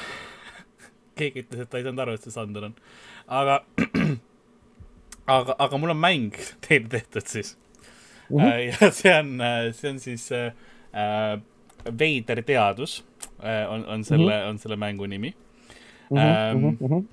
[1.19, 2.79] keegi ütles, et ta ei saanud aru, et see Sander on,
[3.27, 3.59] aga
[5.37, 7.57] aga, aga mul on mäng teile tehtud siis
[8.29, 8.41] uh.
[8.41, 8.81] -huh.
[8.81, 10.53] ja see on, äh, see on siis äh,
[10.93, 11.41] äh,
[11.99, 13.05] Veider teadus
[13.43, 14.49] äh, on, on selle uh, -huh.
[14.49, 15.33] on selle mängu nimi
[16.09, 16.17] uh.
[16.17, 17.03] -huh, ähm, uh -huh.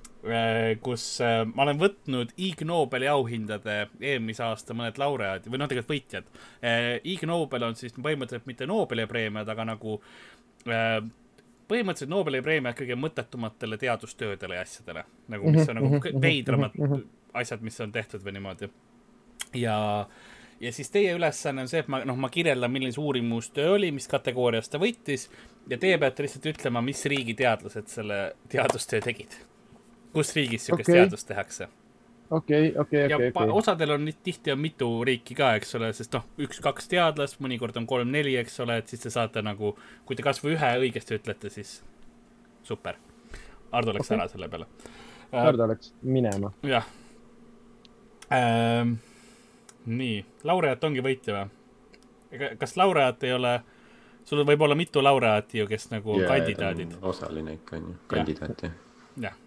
[0.81, 5.95] kus äh, ma olen võtnud Ig Nobeli auhindade eelmise aasta mõned laureaadid või noh, tegelikult
[5.95, 6.23] võitjad
[6.63, 6.99] äh,.
[7.03, 10.01] Ig Nobel on siis põhimõtteliselt mitte Nobeli preemiad, aga nagu
[10.67, 11.03] äh,
[11.67, 16.71] põhimõtteliselt Nobeli preemiad kõige mõttetumatele teadustöödele ja asjadele, nagu mis on nagu veidramad
[17.33, 18.69] asjad, mis on tehtud või niimoodi.
[19.57, 19.77] ja,
[20.63, 23.91] ja siis teie ülesanne on see, et ma, noh, ma kirjeldan, milline see uurimustöö oli,
[23.95, 25.27] mis kategoorias ta võttis
[25.69, 28.19] ja teie peate lihtsalt ütlema, mis riigi teadlased selle
[28.51, 29.39] teadustöö tegid.
[30.13, 31.01] kus riigis niisugust okay.
[31.01, 31.67] teadust tehakse
[32.29, 33.49] okei okay,, okei okay,, okei, okei.
[33.51, 37.87] osadel on, tihti on mitu riiki ka, eks ole, sest noh, üks-kaks teadlast, mõnikord on
[37.89, 39.75] kolm-neli, eks ole, et siis te saate nagu,
[40.07, 41.79] kui te kasvõi ühe õigesti ütlete, siis
[42.63, 42.99] super.
[43.73, 44.19] Ardo läks okay.
[44.19, 44.69] ära selle peale.
[45.33, 46.53] Ardo läks minema.
[46.67, 46.85] jah
[48.31, 48.97] ähm,.
[49.85, 52.49] Nii, laureaat ongi võitja või?
[52.59, 53.53] kas laureaat ei ole,
[54.25, 56.97] sul võib olla mitu laureaati ju, kes nagu yeah, kandidaadid.
[57.01, 58.77] osaline ikka on ju, kandidaat jah.
[59.27, 59.39] jah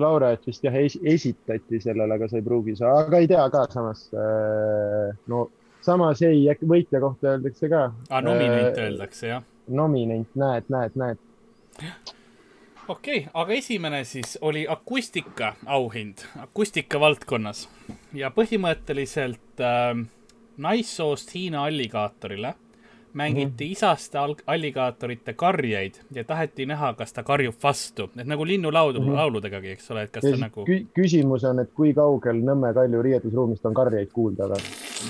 [0.00, 3.66] laureaat vist jah es, esitati sellele, aga sa ei pruugi saa, aga ei tea ka
[3.72, 4.06] samas.
[4.14, 5.42] Äh, no
[5.84, 7.82] samas ei, võitja kohta öeldakse ka.
[7.90, 9.44] aa, ah, nominent äh, öeldakse jah.
[9.68, 12.12] nominent, näed, näed, näed
[12.88, 17.68] okei okay,, aga esimene siis oli akustika auhind, akustika valdkonnas
[18.14, 19.94] ja põhimõtteliselt äh,
[20.56, 22.54] naissoost Hiina alligaatorile
[23.12, 23.72] mängiti mm -hmm.
[23.72, 29.14] isaste alligaatorite karjeid ja taheti näha, kas ta karjub vastu, et nagu linnulaulu mm -hmm.
[29.14, 30.86] lauludegagi, eks ole, et kas ja ta nagu kü.
[31.00, 34.54] küsimus on, et kui kaugel Nõmme Kalju riietusruumist on karjeid kuulda, aga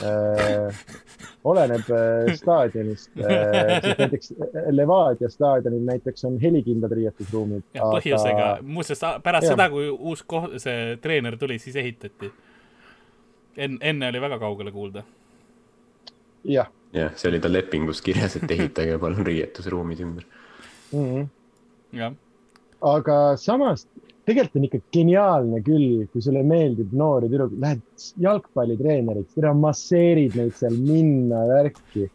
[0.02, 0.74] äh,
[1.44, 3.96] oleneb äh, staadionist äh,.
[3.98, 7.64] näiteks äh, Levadia staadionil näiteks on helikindlad riietusruumid.
[7.74, 9.56] jah aga..., põhjusega, muuseas pärast ja.
[9.56, 12.30] seda, kui uus koht, see treener tuli, siis ehitati.
[13.56, 15.02] enne, enne oli väga kaugele kuulda.
[16.44, 20.26] jah jah, see oli tal lepingus kirjas, et ehitage palun riietusruumid ümber
[20.92, 21.06] mm.
[21.06, 21.26] -hmm.
[21.98, 22.14] jah.
[22.80, 23.86] aga samas
[24.26, 30.54] tegelikult on ikka geniaalne küll, kui sulle meeldib noori tüdrukuid, lähed jalgpallitreeneriks, tere masseerid neid
[30.58, 32.08] seal minna värki.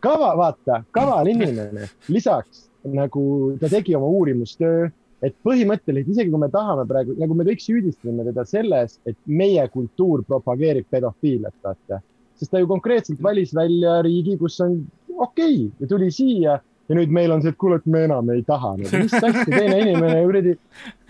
[0.00, 3.22] kava, vaata, kaval inimene, lisaks nagu
[3.60, 4.88] ta tegi oma uurimustöö,
[5.20, 9.66] et põhimõtteliselt isegi kui me tahame praegu, nagu me kõik süüdistame teda selles, et meie
[9.68, 12.00] kultuur propageerib pedofiiliat, vaata.
[12.40, 14.78] Sest ta ju konkreetselt valis välja riigi, kus on
[15.18, 16.56] okei okay, ja tuli siia
[16.90, 18.72] ja nüüd meil on see, et kuule, et me enam ei taha.
[18.80, 20.54] mis asja, teine inimene kuradi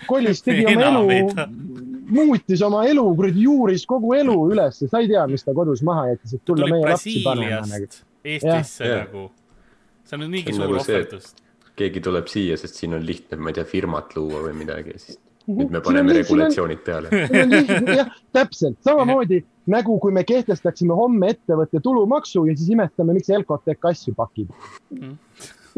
[0.06, 1.46] kolis, tegi oma elu,
[2.12, 6.10] muutis oma elu, kuradi juuris kogu elu üles, sa ei tea, mis ta kodus maha
[6.12, 8.02] jättis, et tulla meie lapsi panema nagu.
[8.20, 9.30] Eestisse nagu,
[10.04, 11.32] see on niigi suur nagu ohverdus.
[11.80, 15.16] keegi tuleb siia, sest siin on lihtne, ma ei tea, firmat luua või midagi siis
[15.50, 17.08] nüüd me paneme regulatsioonid peale.
[17.98, 19.40] jah, täpselt, samamoodi
[19.72, 24.52] nagu kui me kehtestaksime homme ettevõtte tulumaksu ja siis imestame, miks Elcotek asju pakib
[24.92, 25.16] mm..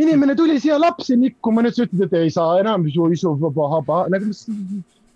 [0.01, 3.82] Inimene tuli siia lapsi nikkuma, nüüd sa ütled, et ei saa enam su isu paha,
[3.86, 4.32] paha, nagu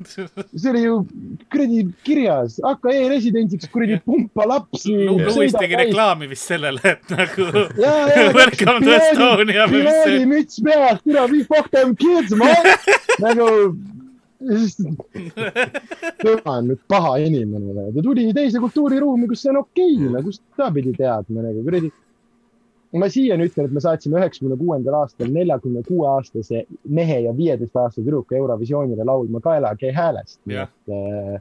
[0.04, 1.06] see oli ju
[1.52, 4.92] kuradi kirjas, hakka e-residentsiks kuradi pumpa lapsi.
[5.08, 7.48] Luis tegi reklaami vist sellele, et nagu
[8.40, 9.66] welcome to Estonia.
[10.28, 12.72] müts peas, tere, we fuck them kids, man.
[13.24, 13.48] nagu
[16.20, 20.22] tema on nüüd paha inimene, ta tuli teise kultuuriruumi, kus see on okei okay,, no
[20.26, 21.92] kust ta pidi teadma nagu kuradi.
[23.00, 28.04] Ma siiani ütlen, et me saatsime üheksakümne kuuendal aastal neljakümne kuue aastase mehe ja viieteistaastase
[28.04, 30.40] tüdruku Eurovisioonile laulma Kaela G häälest.
[30.46, 31.40] nii et äh,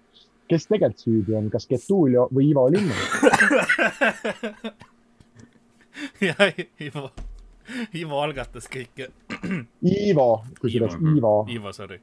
[0.51, 2.95] kes tegelikult süüdi on, kas Getulio või Ivo Linna?
[6.27, 7.09] jah, Ivo,
[7.95, 9.09] Ivo algatas kõike.
[9.85, 10.29] Ivo,
[10.61, 11.37] kusjuures Ivo.
[11.49, 12.01] Ivo, sorry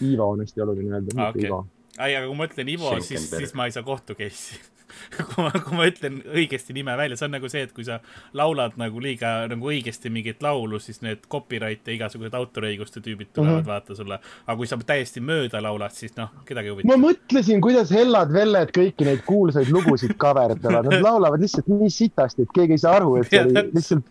[0.00, 1.46] Ivo on hästi oluline öelda, mitte okay.
[1.46, 1.66] Ivo.
[1.98, 4.79] ei, aga kui ma ütlen Ivo, siis, siis ma ei saa kohtu case'i
[5.32, 8.00] kui ma, kui ma ütlen õigesti nime välja, see on nagu see, et kui sa
[8.36, 13.60] laulad nagu liiga nagu õigesti mingit laulu, siis need copyright ja igasugused autoriõiguste tüübid tulevad
[13.60, 13.72] mm -hmm.
[13.72, 14.20] vaata sulle.
[14.46, 16.88] aga kui sa täiesti mööda laulad, siis noh, kedagi ei huvita.
[16.88, 22.42] ma mõtlesin, kuidas Hellad Velled kõiki neid kuulsaid lugusid kaverdavad, nad laulavad lihtsalt nii sitasti,
[22.42, 24.04] et keegi ei saa aru, et see oli lihtsalt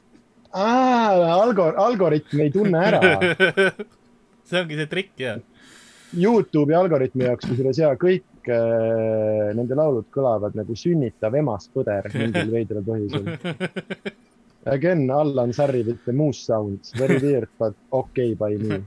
[0.53, 3.01] algor-, algoritm ei tunne ära
[4.49, 5.39] see ongi see trikk, jah
[6.17, 8.23] Youtube'i algoritmi jaoks, kusjuures ja kõik
[8.53, 13.25] äh, nende laulud kõlavad nagu sünnitav emaspõder mingil veidral põhjusel.
[14.69, 18.81] Again, Allan Sarri with the moose sounds, very weird but okei okay by me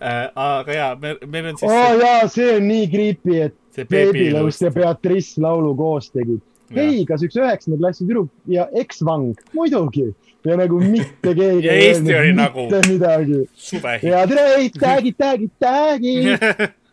[0.00, 1.70] äh, aga jaa, meil, meil on siis.
[1.70, 6.44] oo oh, jaa, see on nii creepy, et Beebilõust ja Beatrice laulu koos tegid.
[6.76, 10.10] hei, kas üks üheksanda klassi tüdruk ja eksvang, muidugi
[10.46, 13.44] ja nagu mitte keegi ja Eesti oli nagu midagi.
[14.02, 14.48] ja tere,
[14.80, 16.34] tag'id, tag'id, tag'id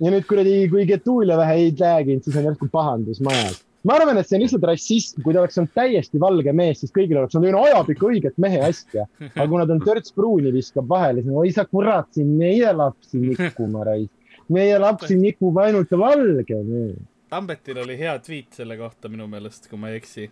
[0.00, 3.60] ja nüüd kuradi, kui Getulia vähe ei tag'inud, siis on järsku pahandus majas.
[3.84, 6.92] ma arvan, et see on lihtsalt rassism, kui ta oleks olnud täiesti valge mees, siis
[6.96, 9.06] kõigil oleks olnud, ajab ikka õiget mehe asja.
[9.30, 13.22] aga kuna ta on törts pruuni, viskab vahele, siis oi sa kurat, siin meie lapsi
[13.22, 14.12] nikkuma raisk.
[14.50, 17.00] meie lapsi nikub ainult valge mees.
[17.30, 20.30] Tambetil oli hea tweet selle kohta minu meelest, kui ma ei eksi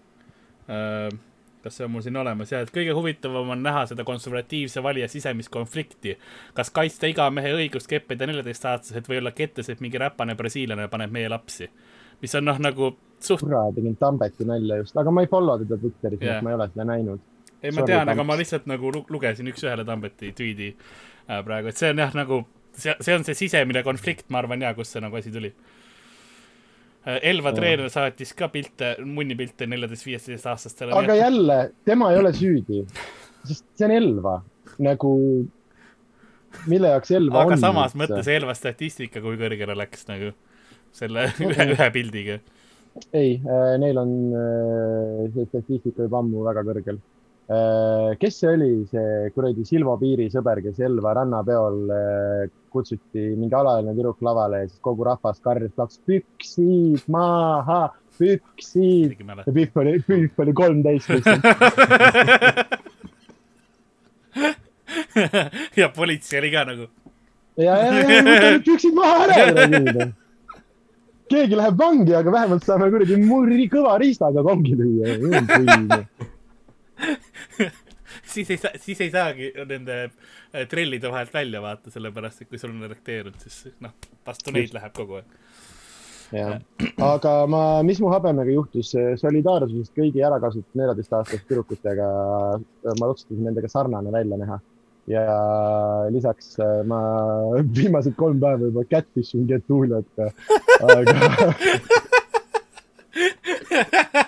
[0.68, 1.12] uh
[1.62, 5.08] kas see on mul siin olemas ja et kõige huvitavam on näha seda konservatiivse valija
[5.08, 6.18] sisemist konflikti.
[6.54, 11.12] kas kaitsta iga mehe õigust keppida neljateistaastased või olla kettes, et mingi räpane brasiillane paneb
[11.12, 11.70] meie lapsi.
[12.22, 13.40] mis on noh, nagu suht.
[13.40, 16.68] kurat, tegin Tambeti nalja just, aga ma ei follow teda Twitteris yeah., ma ei ole
[16.72, 17.26] seda näinud.
[17.62, 21.90] ei, ma tean, aga ma lihtsalt nagu lugesin üks-ühele Tambeti tweet'i äh, praegu, et see
[21.94, 25.18] on jah, nagu see, see on see sisemine konflikt, ma arvan ja, kust see nagu
[25.18, 25.52] asi tuli
[27.06, 30.92] Elva treener saatis ka pilte, munnipilte neljateist, viieteist aastastele.
[30.96, 31.58] aga jälle,
[31.88, 32.82] tema ei ole süüdi,
[33.46, 34.34] sest see on Elva,
[34.84, 35.12] nagu,
[36.66, 37.54] mille jaoks Elva aga on.
[37.54, 40.34] aga samas mõttes Elva statistika, kui kõrgele läks nagu
[40.92, 42.40] selle ühe, ühe pildiga.
[43.12, 47.17] ei, äh, neil on äh, see statistika juba ammu väga kõrgel Äh,
[47.48, 53.94] kes see oli, see kuradi Silvo Piiri sõber, kes Elva rannapeol äh, kutsuti mingi alaealine
[53.96, 57.88] tüdruk lavale ja siis kogu rahvas karjus plaks püksid maha,
[58.20, 59.16] püksid.
[59.24, 61.40] ja Pihv oli, Pihv oli kolmteist lihtsalt
[65.80, 66.84] ja politsei oli ka nagu.
[67.56, 70.12] ja, ja, ja võta need püksid maha ära.
[71.32, 75.16] keegi läheb vangi, aga vähemalt saame kuradi murri kõva riistaga kongi lüüa
[78.32, 82.60] siis ei saa, siis ei saagi nende äh, trellide vahelt välja vaata, sellepärast et kui
[82.60, 83.94] sul on erekteerunud, siis noh,
[84.26, 85.36] bastoneid läheb kogu aeg.
[86.36, 86.56] jah,
[87.04, 88.92] aga ma, mis mu habemega juhtus,
[89.22, 92.08] solidaarsusest kõigi ärakasutatud neljateistaastaste tüdrukutega,
[93.00, 94.58] ma otsustasin nendega sarnane välja näha.
[95.08, 95.24] ja
[96.12, 97.00] lisaks äh, ma
[97.78, 100.12] viimased kolm päeva juba catfish in Getuliat,
[100.82, 101.14] aga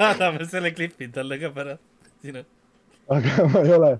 [0.00, 1.82] saadame selle klipi talle ka pärast
[2.24, 2.44] sinu.
[3.16, 3.90] aga ma ei ole,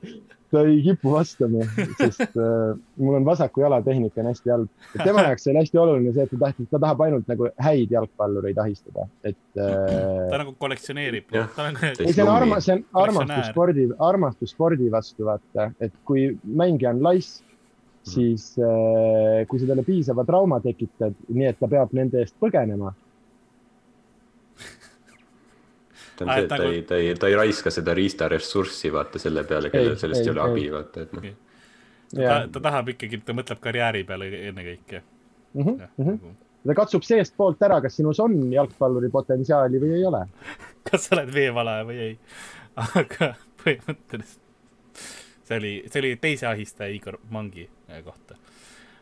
[0.52, 1.64] ta ei kipu vastama,
[1.98, 4.86] sest äh, mul on vasaku jala tehnika on hästi halb.
[5.02, 8.62] tema jaoks oli hästi oluline see, et ta tahtis, ta tahab ainult nagu häid jalgpallureid
[8.64, 10.30] ahistada, et äh,.
[10.30, 11.34] ta nagu kollektsioneerib.
[11.36, 16.94] ei, see on armas, see on armastus spordi, armastus spordi vastu, vaata, et kui mängija
[16.94, 17.44] on laisk,
[18.10, 22.94] siis äh, kui sa talle piisava trauma tekitad, nii et ta peab nende eest põgenema
[26.24, 29.70] on see, et ta ei, ta ei, ta ei raiska seda riistaressurssi vaata selle peale,
[29.72, 31.30] kellel sellest ei ole abi, vaata, et noh.
[32.14, 35.62] ta, ta tahab ikkagi, ta mõtleb karjääri peale ennekõike mm.
[35.62, 36.20] -hmm, ja, mm -hmm.
[36.20, 36.36] Nagu...
[36.66, 40.26] ta katsub seestpoolt ära, kas sinus on jalgpalluri potentsiaali või ei ole.
[40.90, 42.18] kas sa oled veevalaja või ei.
[42.76, 43.34] aga
[43.64, 44.48] põhimõtteliselt
[45.50, 48.36] see oli, see oli teise ahistaja Igor Mangi äh, kohta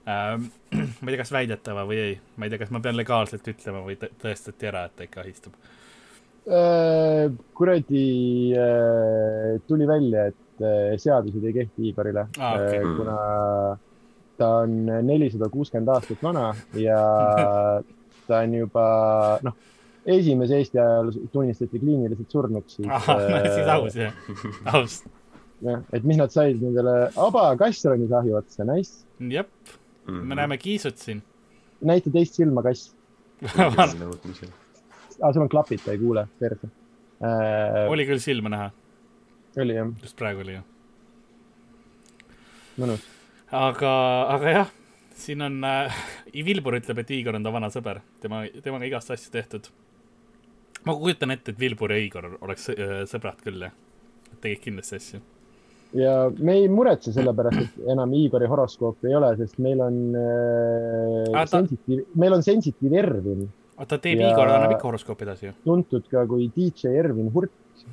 [0.09, 0.49] ähm,.
[1.01, 3.83] ma ei tea, kas väidetava või ei, ma ei tea, kas ma pean legaalselt ütlema
[3.85, 5.57] või tõestati ära, et ta ikka ahistab
[6.49, 8.05] kuradi
[8.57, 12.81] äh, tuli välja, et äh, seadused ei kehti Igorile ah,, okay.
[12.97, 13.17] kuna
[14.39, 17.01] ta on nelisada kuuskümmend aastat vana ja
[18.29, 18.87] ta on juba
[19.45, 19.57] noh,
[20.09, 22.79] esimese Eesti ajal tunnistati kliiniliselt surnuks.
[22.89, 23.25] ahah,
[23.57, 24.15] siis aus jah,
[24.73, 25.01] aus.
[25.65, 26.95] jah, et mis nad said nendele,
[27.29, 29.05] aba, kass ronis ahju otsa, nice.
[29.19, 29.51] jep,
[30.07, 30.35] me mm -hmm.
[30.35, 31.23] näeme kiisut siin.
[31.81, 32.95] näita teist silma, kass
[35.23, 36.69] ah,, sul on klapid, ta ei kuule, perse
[37.21, 37.87] äh,.
[37.91, 38.71] oli küll silma näha.
[39.63, 39.93] oli jah.
[40.03, 40.67] just praegu oli jah.
[42.79, 43.07] mõnus.
[43.51, 43.95] aga,
[44.37, 44.75] aga jah,
[45.19, 46.05] siin on äh,,
[46.49, 49.71] Vilbur ütleb, et Igor on ta vana sõber, tema, temaga igast asju tehtud.
[50.85, 53.75] ma kujutan ette, et Vilbur ja Igor oleks äh, sõbrad küll jah,
[54.43, 55.25] tegid kindlasti asju
[55.97, 59.97] ja me ei muretse selle pärast, et enam Igori horoskoopi ei ole, sest meil on
[60.19, 61.63] äh, ah, ta...
[61.63, 63.47] sensitiiv, meil on sensitiiv Ervin
[63.87, 65.55] ta teeb ja Igor, annab ikka horoskoopi edasi ju.
[65.65, 67.53] tuntud ka kui DJ Ervin Hurt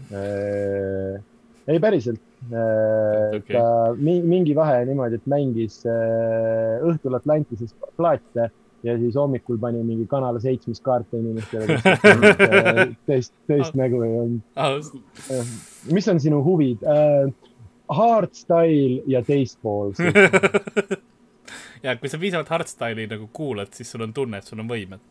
[0.10, 1.22] äh,.
[1.68, 3.38] ei, päriselt äh,.
[3.40, 3.56] Okay.
[3.56, 8.50] ta mingi vahe niimoodi, et mängis äh, õhtul Atlantises plaate
[8.86, 14.14] ja siis hommikul pani mingi Kanal seitsmes kaarte inimestele, kes äh, teist, teist nägu ei
[14.20, 14.46] olnud.
[14.62, 15.56] Äh,
[15.94, 17.52] mis on sinu huvid uh,?
[17.86, 19.92] Hardstyle ja teispool
[21.86, 25.04] ja kui sa piisavalt hardstyle'i nagu kuulad, siis sul on tunne, et sul on võimed.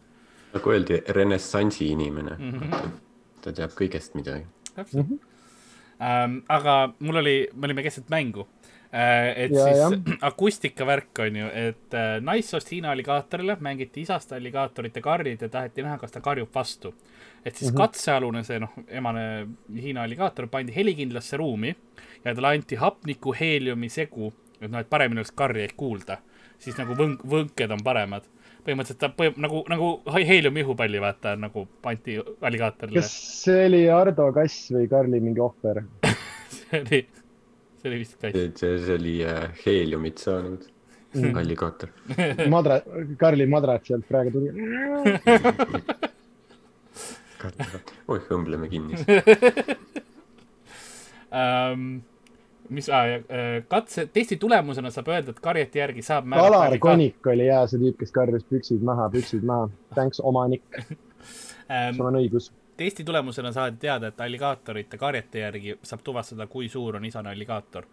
[0.55, 2.59] Nagu öeldi, renessansi inimene mm.
[2.59, 2.91] -hmm.
[3.43, 4.47] ta teab kõigest midagi.
[4.75, 5.15] täpselt mm.
[5.15, 5.31] -hmm.
[6.03, 8.49] Ähm, aga mul oli, me olime keset mängu
[8.93, 9.45] äh,.
[9.45, 15.43] et ja, siis akustikavärk on ju, et äh, naissoost Hiina alligaatorile mängiti isast alligaatorite karjid
[15.43, 16.95] ja taheti näha, kas ta karjub vastu.
[17.45, 17.79] et siis mm -hmm.
[17.79, 19.47] katsealune see noh, emane
[19.83, 21.77] Hiina alligaator pandi helikindlasse ruumi
[22.25, 26.19] ja talle anti hapniku heeliumi segu, et noh, et paremini oleks karjeid kuulda.
[26.59, 28.23] siis nagu võnk, võnked on paremad
[28.65, 33.01] põhimõtteliselt ta põhim, nagu, nagu heeliumi õhupalli vaata nagu pandi alligaatorile.
[33.01, 33.13] kas
[33.45, 35.83] see oli Ardo Kass või Karli mingi ohver
[36.57, 37.01] see oli,
[37.81, 38.33] see oli vist kass.
[38.35, 40.63] see, see oli äh, heeliumit saanud
[41.15, 41.37] mm.
[41.43, 41.89] alligaator
[42.55, 42.81] madra,
[43.21, 44.51] Karli madrat sealt praegu tuli
[48.15, 48.95] oih, õmbleme kinni
[51.29, 52.03] um,
[52.69, 53.15] mis äh,
[53.69, 57.99] katse, testi tulemusena saab öelda, et karjete järgi saab Alar Konik oli hea see tüüp,
[58.01, 59.69] kes karjus püksid maha, püksid maha.
[59.95, 60.97] Thanks, omanik um,.
[61.97, 62.51] sul on õigus.
[62.77, 67.87] testi tulemusena saadi teada, et alligaatorite karjete järgi saab tuvastada, kui suur on isane alligaator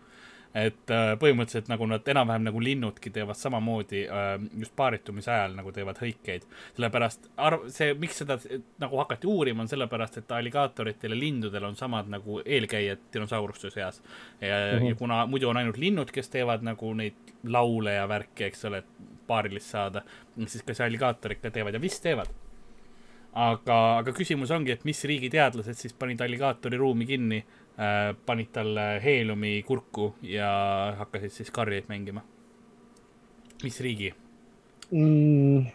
[0.58, 5.72] et äh, põhimõtteliselt nagu nad enam-vähem nagu linnudki teevad samamoodi äh, just paaritumise ajal nagu
[5.72, 6.44] teevad hõikeid.
[6.76, 8.38] sellepärast arv-, see, miks seda
[8.84, 14.02] nagu hakati uurima, on sellepärast, et alligaatoritel ja lindudel on samad nagu eelkäijad dinosauruste seas.
[14.42, 14.90] ja -hmm.
[14.90, 18.78] ja kuna muidu on ainult linnud, kes teevad nagu neid laule ja värki, eks ole,
[18.78, 18.86] et
[19.28, 20.02] paarilist saada,
[20.46, 22.28] siis ka see alligaator ikka teevad ja vist teevad
[23.34, 27.61] aga, aga küsimus ongi, et mis riigi teadlased siis panid alligaatori ruumi kinni Äh,
[28.26, 30.50] panid talle heeliumi kurku ja
[30.98, 32.22] hakkasid siis karjeid mängima.
[33.64, 34.14] mis riigi
[34.92, 35.66] mm.?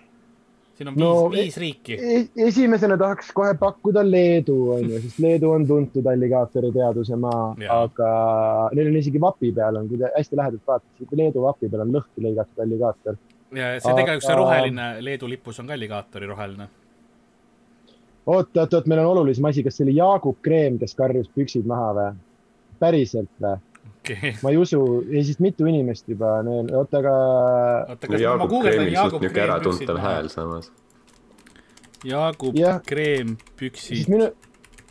[0.77, 2.19] siin on viis no,, viis riiki e.
[2.47, 8.11] esimesena tahaks kohe pakkuda Leedu, onju, sest Leedu on tuntud alligaatori teaduse maa, aga
[8.77, 11.95] neil on isegi vapi peal on, kui te hästi lähedalt vaatate, Leedu vapi peal on
[11.97, 13.21] lõhki lõigatud alligaator.
[13.57, 14.01] ja see aga...
[14.03, 16.69] tegelikult see roheline Leedu lipus on ka alligaatori roheline
[18.27, 21.67] oot, oot, oot, meil on olulisem asi, kas see oli Jaagup Kreem, kes karjus püksid
[21.69, 22.11] maha või?
[22.81, 23.57] päriselt või
[24.07, 24.35] okay.?
[24.43, 24.81] ma ei usu,
[25.11, 26.39] ei siis mitu inimest juba,
[26.81, 27.15] oota, aga.
[27.95, 30.71] oota, kas no, ma guugeldan Jaagup Kreem äratuntav hääl samas.
[32.07, 32.77] Jaagup ja.
[32.87, 34.31] Kreem püksid minu...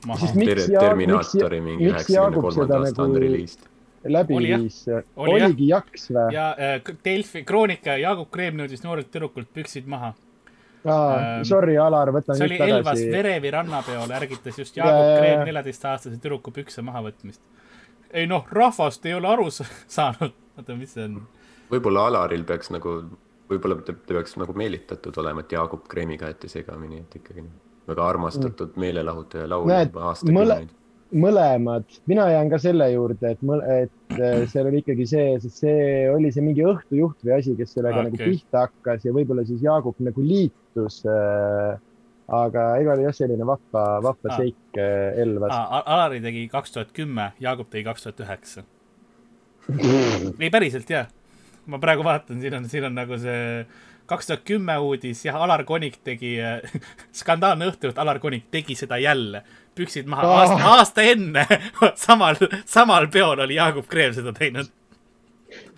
[0.08, 0.34] maha.
[0.36, 3.16] Ter Terminaatori mingi üheksakümne kolmanda aasta nagu...
[3.16, 3.72] unreleased
[4.06, 4.84] läbi Oli, viis,
[5.18, 6.28] oligi jaks või?
[6.36, 10.14] ja äh, Delfi kroonika Jaagup Kreem nõudis noorelt tüdrukult püksid maha
[10.86, 16.54] aa, sorry, Alar, võtan see oli Elvas Verevi rannapeol, ärgitas just Jaagup Kreem neljateistaastase tüdruku
[16.56, 17.42] pükse mahavõtmist.
[18.14, 19.50] ei noh, rahvast ei ole aru
[19.98, 21.20] saanud, oota, mis see on?
[21.72, 22.96] võib-olla Alaril peaks nagu,
[23.52, 27.46] võib-olla ta peaks nagu meelitatud olema, et Jaagup Kreemiga jäeti segamini, et ikkagi
[27.88, 28.82] väga armastatud mm.
[28.82, 30.74] meelelahutaja laul juba aastakümneid
[31.16, 33.44] mõlemad, mina jään ka selle juurde, et,
[33.76, 37.76] et äh, seal oli ikkagi see, sest see oli see mingi õhtujuht või asi, kes
[37.76, 38.10] sellega okay.
[38.10, 41.80] nagu pihta hakkas ja võib-olla siis Jaagup nagu liitus äh,.
[42.28, 44.38] aga igal juhul jah, selline vahva, vahva ah.
[44.38, 45.82] seik äh, Elvas ah,.
[45.86, 48.66] Alari tegi kaks tuhat kümme, Jaagup tegi kaks tuhat üheksa.
[50.42, 51.12] ei, päriselt jah.
[51.66, 53.66] ma praegu vaatan, siin on, siin on nagu see
[54.06, 56.62] kaks tuhat kümme uudis, jah, Alar Konik tegi äh,
[57.22, 59.44] skandaalne õhtujuht, Alar Konik tegi seda jälle
[59.76, 60.40] püksid maha oh.
[60.40, 61.46] aasta, aasta enne
[62.06, 64.72] samal, samal peol oli Jaagup Kreem seda teinud.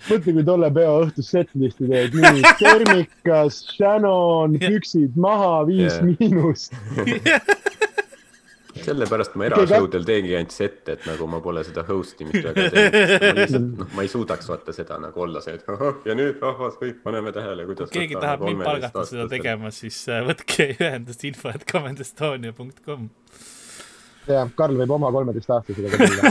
[0.07, 6.11] Mõtle, kui tolle peo õhtus setlisti teed, nii termikas, Shannon, püksid maha, viis yeah.
[6.11, 6.77] miinust
[8.87, 12.67] sellepärast ma erashow del teengi ainult sette, et nagu ma pole seda host imist väga
[12.73, 13.57] teinud.
[13.81, 17.01] noh, ma ei suudaks vaata seda nagu olla see, et ahah, ja nüüd rahvas kõik
[17.05, 17.91] paneme tähele, kuidas.
[17.91, 23.09] kui keegi tahab mind palgata seda tegema, siis äh, võtke ühendust info, et commentestonia.com
[24.27, 26.25] jah, Karl võib oma kolmeteistaastasega ka tulla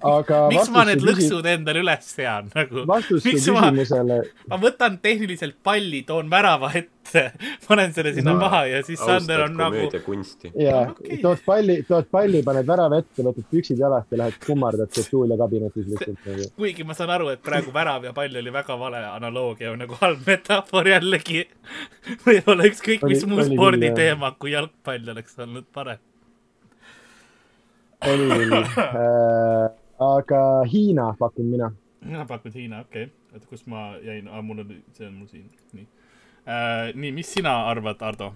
[0.00, 2.84] aga miks ma need lõksud endale üles sean nagu?
[3.06, 4.22] su küsimusele.
[4.48, 7.24] ma võtan tehniliselt palli, toon värava ette,
[7.66, 9.86] panen selle sinna no, maha ja siis Sander on nagu.
[10.56, 15.00] ja okay., tood palli, tood palli, paned värava ette, võtad püksid jalast ja lähed kummardad
[15.10, 16.50] Tuulia kabinetis lihtsalt nagu.
[16.60, 20.24] kuigi ma saan aru, et praegu värav ja pall oli väga vale analoogia, nagu halb
[20.26, 21.44] metafoor jällegi.
[22.26, 26.00] võib-olla ükskõik mis muu sporditeema, kui jalgpall oleks olnud parem
[28.08, 29.70] oli küll äh,
[30.00, 31.70] aga Hiina pakun mina.
[32.04, 33.14] mina pakun Hiina, okei okay..
[33.34, 35.86] oota, kus ma jäin ah,, mul on, see on mul siin, nii
[36.46, 36.94] äh,.
[36.94, 38.32] nii, mis sina arvad, Ardo?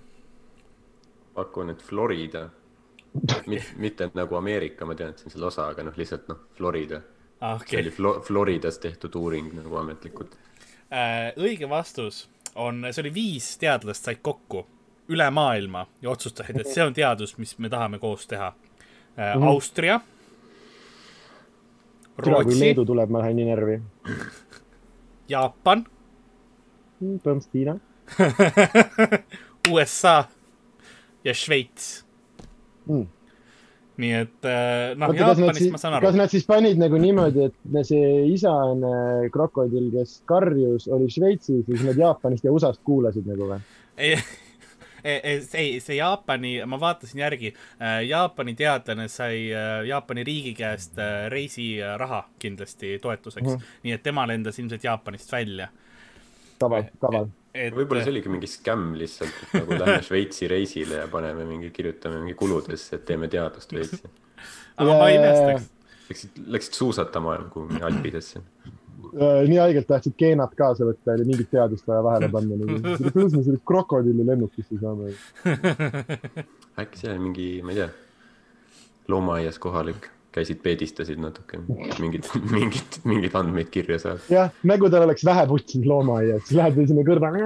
[1.35, 2.49] pakun, et Florida
[3.47, 7.01] Mit, mitte nagu Ameerika, ma tean, et on selle osa, aga noh, lihtsalt noh, Florida
[7.41, 7.57] ah,.
[7.57, 7.69] Okay.
[7.71, 10.37] see oli Flo Floridas tehtud uuring nagu ametlikult
[10.91, 11.33] äh,.
[11.37, 14.67] õige vastus on, see oli viis teadlast said kokku
[15.09, 18.57] üle maailma ja otsustasid, et see on teadus, mis me tahame koos teha äh,.
[19.17, 19.49] Mm -hmm.
[19.49, 20.01] Austria
[22.23, 23.81] türa, kui Leedu tuleb, ma lähen nii närvi.
[25.33, 25.85] Jaapan,
[27.01, 27.75] põhimõtteliselt Hiina.
[29.73, 30.17] USA
[31.25, 31.93] ja Šveits
[32.85, 33.07] Mm.
[33.97, 36.19] nii et äh, noh, kas Jaapanist ma, saan kas aru.
[36.21, 38.91] nad siis panid nagu niimoodi, et see isane
[39.33, 43.63] krokodill, kes karjus, oli Šveitsis ja siis nad Jaapanist ja USA-st kuulasid nagu või?
[45.05, 47.53] ei, ei, see Jaapani, ma vaatasin järgi,
[48.09, 53.55] Jaapani teadlane sai äh, Jaapani riigi käest äh, reisiraha kindlasti toetuseks mm.
[53.55, 53.81] -hmm.
[53.83, 55.69] nii et tema lendas ilmselt Jaapanist välja.
[56.61, 57.27] kaval, kaval.
[57.55, 61.71] et võib-olla see oligi mingi skämm lihtsalt, et nagu lähme Šveitsi reisile ja paneme mingi,
[61.71, 64.03] kirjutame mingi kuludesse, et teeme teadust veits.
[64.77, 65.71] aga ma ei imestaks.
[66.09, 68.41] Läksid, läksid suusatama kuhugi Alpidesse.
[69.15, 72.79] Äh, nii haigelt tahtsid geenad kaasa võtta, oli mingit teadust vaja vahele panna nagu.
[73.15, 75.13] kuidas me sellest krokodilli lennukisse saame?
[76.83, 77.89] äkki see oli mingi, ma ei tea,
[79.13, 81.61] loomaaias kohalik, käisid peedistasid natuke,
[82.03, 84.25] mingid, mingid, mingeid andmeid kirja saad.
[84.33, 87.45] jah, nagu tal oleks vähe putsinud loomaaias, siis lähed veel sinna kõrvale.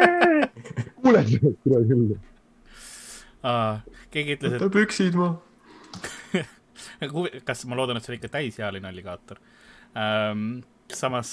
[1.04, 2.18] kuuled sellest üle küll.
[4.16, 5.38] keegi ütles, võta püksid maha.
[7.00, 9.38] et kas ma loodan, et see oli ikka täisealine alligaator
[9.96, 10.60] ähm,.
[10.90, 11.30] samas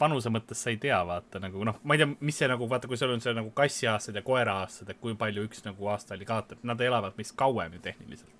[0.00, 2.88] vanuse mõttes sa ei tea, vaata nagu noh, ma ei tea, mis see nagu vaata,
[2.88, 5.90] kui sul on see nagu kassi aastad ja koera aastad, et kui palju üks nagu
[5.92, 8.32] aasta alligaator, nad elavad meist kauem ju tehniliselt.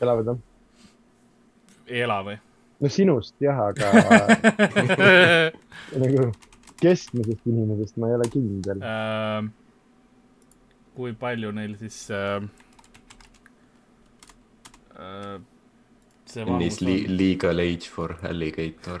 [0.00, 0.44] elavad jah?
[1.88, 2.38] ei ela või?
[2.80, 3.90] no sinust jah, aga
[6.04, 6.30] nagu
[6.82, 8.82] keskmisest inimesest ma ei ole kindel.
[8.86, 9.50] Ähm,
[10.98, 12.42] kui palju neil siis äh,
[14.98, 15.38] äh,
[16.28, 19.00] see Is le legal age for alligator.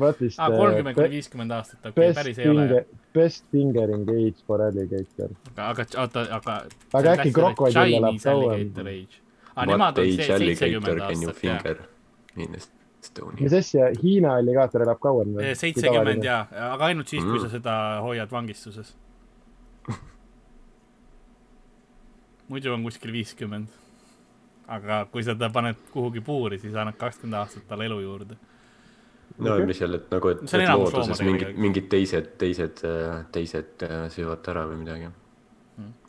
[0.00, 2.64] vaat vist aa, kolmkümmend kuni viiskümmend aastat, okei okay,, päris ei ole.
[2.66, 2.84] finger,
[3.14, 5.30] best fingering age for alligator.
[5.56, 6.56] aga, aga oota, aga.
[7.00, 8.72] Aga äkki krokodill elab kauem?
[9.54, 11.62] aa, nemad What on age see alligator seitsekümmend can you aastat, jah.
[11.62, 11.76] finger
[12.36, 12.58] in
[13.04, 13.40] Estonia?
[13.44, 15.54] mis asja, Hiina alligaator elab kauem või?
[15.62, 16.42] seitsekümmend jaa,
[16.72, 17.46] aga ainult siis, kui Mm.
[17.46, 18.94] sa seda hoiad vangistuses.
[22.50, 23.68] muidu on kuskil viiskümmend.
[24.68, 28.36] Aga kui sa ta paned kuhugi puuri, siis annad kakskümmend aastat talle elu juurde.
[29.38, 29.66] no Okei.
[29.66, 32.80] mis seal, et nagu, et, et looduses mingid, mingid teised, teised,
[33.34, 35.10] teised äh, söövad ära või midagi.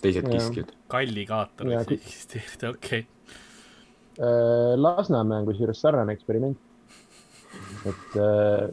[0.02, 0.38] teised Jaa.
[0.38, 0.72] kiskjad.
[0.94, 3.08] kalligaator Jaa, võiks kui- eksisteerida, okei.
[4.16, 6.58] Äh, Lasnamäe on kusjuures sarnane eksperiment.
[7.86, 8.70] et äh,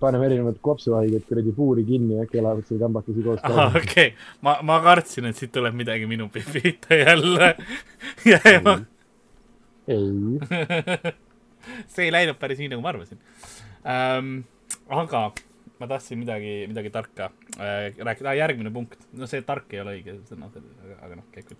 [0.00, 3.40] paneme erinevad kopsuhaiged kuradi puuri kinni ja äkki elavad seal kambakesi koos
[3.80, 7.54] okei, ma, ma kartsin, et siit tuleb midagi minu pihta jälle.
[8.32, 8.78] ja, ja ma,
[9.88, 10.38] ei,
[11.92, 13.20] see ei läinud päris nii, nagu ma arvasin
[13.84, 14.38] ähm,.
[14.88, 15.30] aga
[15.80, 19.96] ma tahtsin midagi, midagi tarka äh, rääkida ah,, järgmine punkt, no see tark ei ole
[19.98, 21.58] õige sõna, aga, aga noh, käib küll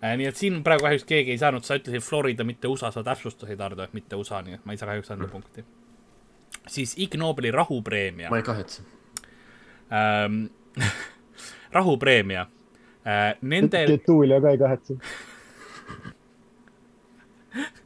[0.00, 0.14] äh,.
[0.20, 3.60] nii et siin praegu kahjuks keegi ei saanud, sa ütlesid Florida, mitte USA, sa täpsustasid,
[3.60, 5.34] Ardo, et mitte USA, nii et ma ei saa kahjuks anda mm.
[5.34, 5.64] punkti.
[6.68, 8.86] siis Ig Nobeli rahupreemia ma ei kahetse.
[9.94, 10.46] ähm,,
[11.76, 12.46] rahupreemia
[13.06, 14.98] äh,, nendel Getulio ka ei kahetse.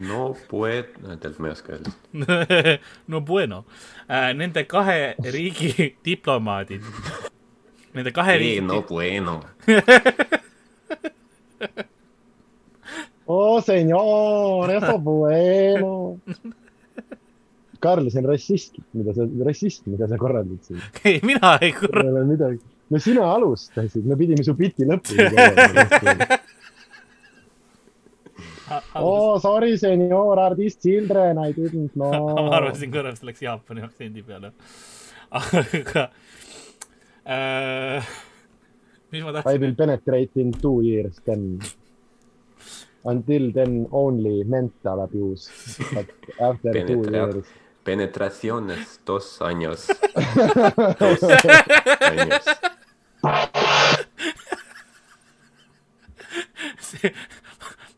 [0.04, 1.90] no poed, tegelikult ma ei oska öelda.
[3.10, 3.64] no bueno
[4.08, 6.82] äh,, nende kahe riigi diplomaadid,
[7.94, 9.40] nende kahe riigi no bueno.
[13.26, 16.18] oh senor, eso bueno.
[17.84, 20.80] Karl, see on rassistlik, mida sa, rassism, mida sa korraldad siin.
[21.04, 21.74] ei, mina ei
[22.24, 22.60] midagi.
[22.88, 26.38] no sina alustasid, me pidime su biti lõpuni tegema.
[28.94, 32.52] Oh sorry, senor artist children, I didn't ma know.
[32.52, 34.52] arvasin korraks läks Jaapani aktsendi peale.
[35.40, 36.04] aga
[37.26, 38.04] äh,,
[39.12, 41.58] mis ma I tahtsin will, penetrate in two years then.
[43.06, 45.50] Until then only mental abuse,
[45.92, 46.08] but
[46.40, 47.46] after two Penetrab- years.
[47.84, 49.86] Penetraciones dos años.
[51.00, 51.22] dos
[52.00, 52.44] años.
[56.80, 57.10] see,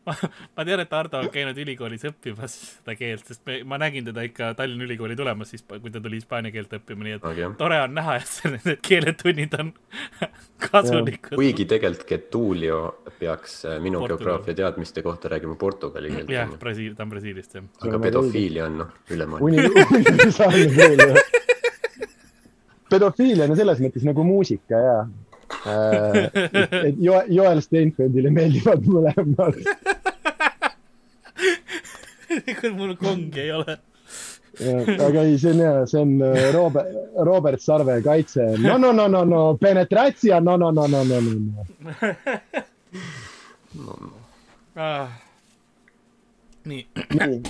[0.07, 0.15] ma,
[0.57, 4.23] ma tean, et Ardo on käinud ülikoolis õppimas seda keelt, sest me, ma nägin teda
[4.27, 7.79] ikka Tallinna Ülikooli tulemas siis, kui ta tuli hispaania keelt õppima, nii et jah, tore
[7.83, 9.73] on näha, et need keeletunnid on
[10.67, 11.35] kasulikud.
[11.35, 12.81] kuigi tegelikult Getulio
[13.19, 16.57] peaks äh, minu geograafia teadmiste kohta räägima portugali keelt jah.
[16.59, 17.67] Brasiil, ta on Brasiilist jah.
[17.87, 18.93] aga pedofiilia on noh,
[20.77, 21.21] keel jah.
[22.89, 24.99] pedofiilia on selles mõttes nagu muusika ja.
[26.87, 29.59] et Jo-, Joel Steinfeldile meeldivad mõlemad.
[32.59, 33.77] kui mul kongi ei ole.
[34.57, 36.87] aga ei, see on hea, see on äh, Robert,
[37.29, 38.49] Robert Sarve kaitse.
[38.63, 41.31] no, no, no, no, no penetratsia, no, no, no, no, no, no,
[43.77, 44.13] no.
[44.77, 45.07] Ah.
[46.67, 46.83] nii,
[47.15, 47.41] nii,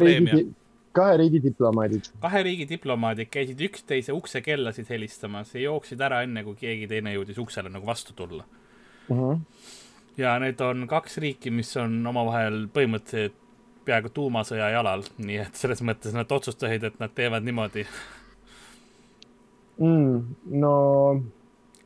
[0.00, 0.46] riigi,
[0.92, 2.10] kahe riigi diplomaadid.
[2.22, 7.38] kahe riigi diplomaadid käisid üksteise uksekellasid helistamas ja jooksid ära enne, kui keegi teine jõudis
[7.38, 9.16] uksele nagu vastu tulla uh.
[9.16, 9.20] Mhm.
[9.20, 9.38] -huh.
[10.16, 13.38] ja need on kaks riiki, mis on omavahel põhimõtteliselt
[13.84, 17.86] peaaegu tuumasõja jalal, nii et selles mõttes nad otsustasid, et nad teevad niimoodi
[19.78, 20.20] mm,.
[20.60, 20.74] no.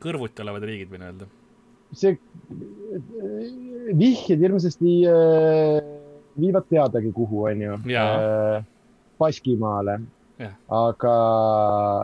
[0.03, 1.29] kõrvuti olevad riigid, võin öelda.
[1.95, 2.17] see,
[3.95, 5.79] vihjed hirmsasti äh,
[6.39, 8.65] viivad teadagi, kuhu, onju äh,.
[9.19, 9.99] Baskimaale.
[10.67, 11.13] aga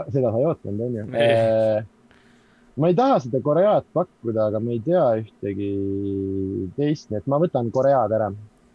[0.08, 1.82] seda sa ei ootanud, onju äh,
[2.80, 5.72] ma ei taha seda Koread pakkuda, aga ma ei tea ühtegi
[6.78, 8.32] teist, nii et ma võtan Koread ära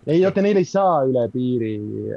[0.07, 1.73] ei, oota, neil ei saa üle piiri,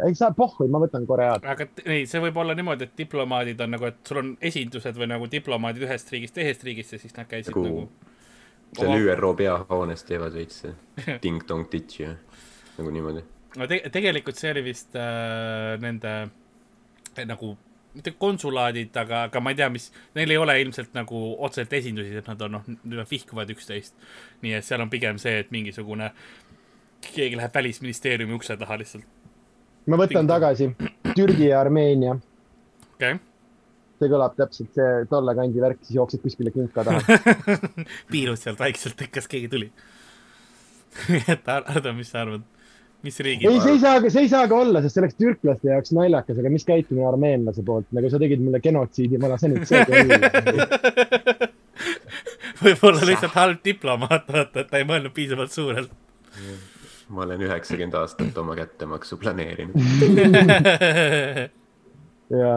[0.05, 1.45] ei saa, pohhui, ma võtan Koread.
[1.49, 5.09] aga ei, see võib olla niimoodi, et diplomaadid on nagu, et sul on esindused või
[5.09, 8.13] nagu diplomaadid ühest riigist teisest riigist ja siis nad käisid nagu, nagu...
[8.77, 8.93] seal.
[9.15, 10.67] ÜRO peahoones teevad veits
[11.23, 12.11] ting-tong titši,
[12.77, 13.25] nagu niimoodi.
[13.57, 17.55] No te tegelikult see oli vist äh, nende äh, nagu
[17.93, 22.13] mitte konsulaadid, aga, aga ma ei tea, mis, neil ei ole ilmselt nagu otseselt esindusi,
[22.19, 23.95] et nad on, noh, vihkuvad üksteist.
[24.43, 26.11] nii et seal on pigem see, et mingisugune
[27.09, 29.07] keegi läheb välisministeeriumi ukse taha lihtsalt.
[29.87, 30.33] ma võtan Tingu.
[30.33, 30.69] tagasi
[31.15, 32.13] Türgi ja Armeenia.
[32.93, 33.23] okei okay.
[33.99, 37.19] see kõlab täpselt see tolle kandi värk, siis jooksed kuskile kinka taha
[38.13, 39.71] piilud sealt vaikselt, kas keegi tuli
[41.33, 42.45] et Ardo, mis sa arvad?
[43.05, 43.47] Mis riigi?
[43.47, 46.39] ei, see ei saa, see ei saa ka olla, sest see oleks türklaste jaoks naljakas,
[46.41, 49.93] aga mis käitumine armeenlase poolt, nagu sa tegid mulle genotsiidi, ma lasen nüüd see ka
[52.63, 55.91] võib-olla lihtsalt halb diplomaat, vaata, et ta ei mõelnud piisavalt suurelt.
[57.09, 59.79] Ma olen üheksakümmend aastat oma kättemaksu planeerinud
[62.41, 62.51] ja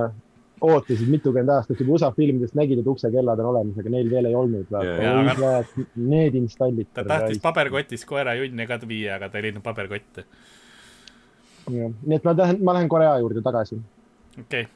[0.63, 4.37] ootasid mitukümmend aastat juba USA filmidest nägid, et uksekellad on olemas, aga neil veel ei
[4.39, 4.71] olnud.
[5.97, 6.91] Need installid.
[6.95, 10.27] ta tahtis paberkotis koera junni ka viia, aga ta ei leidnud paberkotte.
[11.71, 13.81] jah, nii et ma lähen, ma lähen Korea juurde tagasi.
[14.39, 14.71] okei okay.,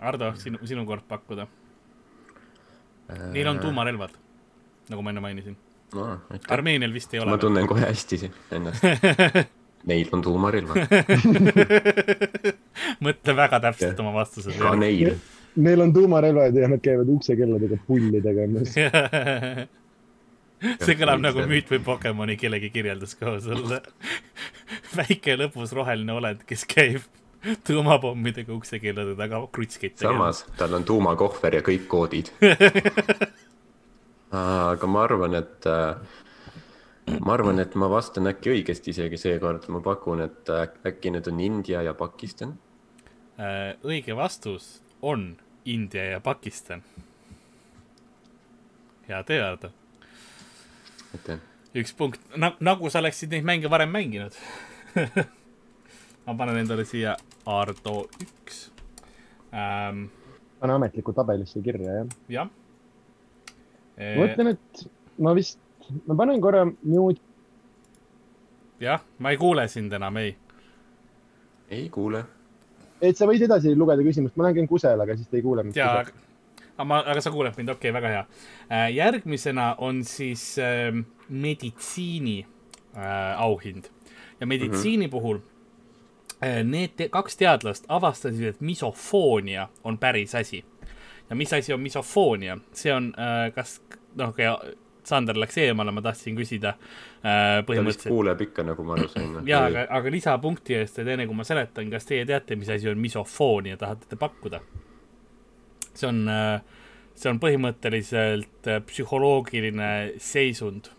[0.00, 1.44] Ardo, sinu, sinu kord pakkuda.
[3.34, 4.14] Neil on tuumarelvad,
[4.88, 5.56] nagu ma enne mainisin
[5.94, 6.18] no,.
[6.48, 7.34] Armeenial vist ei ole.
[7.34, 8.84] ma tunnen kohe hästi ennast
[9.88, 10.76] Neil on tuumarelvad
[13.06, 14.58] mõtle väga täpselt oma vastused.
[14.60, 15.14] ka neil.
[15.56, 18.74] Neil on tuumarelvad ja nad käivad uksekelladega pulli tegemas
[20.84, 23.80] see kõlab nagu müüt või Pokemoni kellegi kirjeldus koos olla.
[24.98, 27.00] väike lõbus roheline olend, kes käib
[27.64, 30.44] tuumapommidega uksekellade taga krutskit tegemas.
[30.44, 32.28] samas, tal on tuumakohver ja kõik koodid
[34.30, 35.96] aga ma arvan, et äh,
[37.18, 41.28] ma arvan, et ma vastan äkki õigesti isegi seekord, ma pakun, et äh, äkki need
[41.30, 42.54] on India ja Pakistan.
[43.40, 45.34] Äh, õige vastus on
[45.64, 46.82] India ja Pakistan.
[49.08, 49.72] hea töö, Ardo.
[51.14, 51.40] aitäh.
[51.74, 52.20] üks punkt,
[52.60, 54.34] nagu sa oleksid neid mänge varem mänginud
[56.26, 57.16] ma panen endale siia
[57.46, 58.70] Ardo üks
[59.50, 60.06] ähm,.
[60.60, 62.16] pane ametliku tabelisse kirja, jah?
[62.28, 62.50] jah
[64.00, 64.84] ma mõtlen, et
[65.20, 65.58] ma vist,
[66.06, 67.20] ma panen korra mute.
[68.80, 70.36] jah, ma ei kuule sind enam, ei.
[71.70, 72.24] ei kuule.
[73.00, 75.64] et sa võid edasi lugeda küsimust, ma lähen käin kusele, aga siis te ei kuule
[75.66, 75.76] mind.
[75.76, 78.24] jaa, aga ma, aga sa kuuled mind, okei okay,, väga hea
[78.70, 78.88] äh,.
[78.96, 80.90] järgmisena on siis äh,
[81.28, 82.40] meditsiini
[82.96, 83.90] äh, auhind
[84.40, 85.10] ja meditsiini mm -hmm.
[85.10, 85.38] puhul
[86.42, 90.64] äh, need te kaks teadlast avastasid, et misofoonia on päris asi
[91.30, 93.80] ja mis asi on misofoonia, see on äh,, kas
[94.14, 94.34] noh,
[95.08, 96.74] Sander läks eemale, ma tahtsin küsida
[97.24, 97.60] äh,.
[97.66, 99.40] ta vist kuuleb ikka, nagu ma aru sain.
[99.48, 102.90] ja, aga, aga lisapunkti eest, et enne kui ma seletan, kas teie teate, mis asi
[102.90, 104.62] on misofoonia, tahate te pakkuda?
[105.94, 106.60] see on äh,,
[107.14, 109.90] see on põhimõtteliselt äh, psühholoogiline
[110.22, 110.92] seisund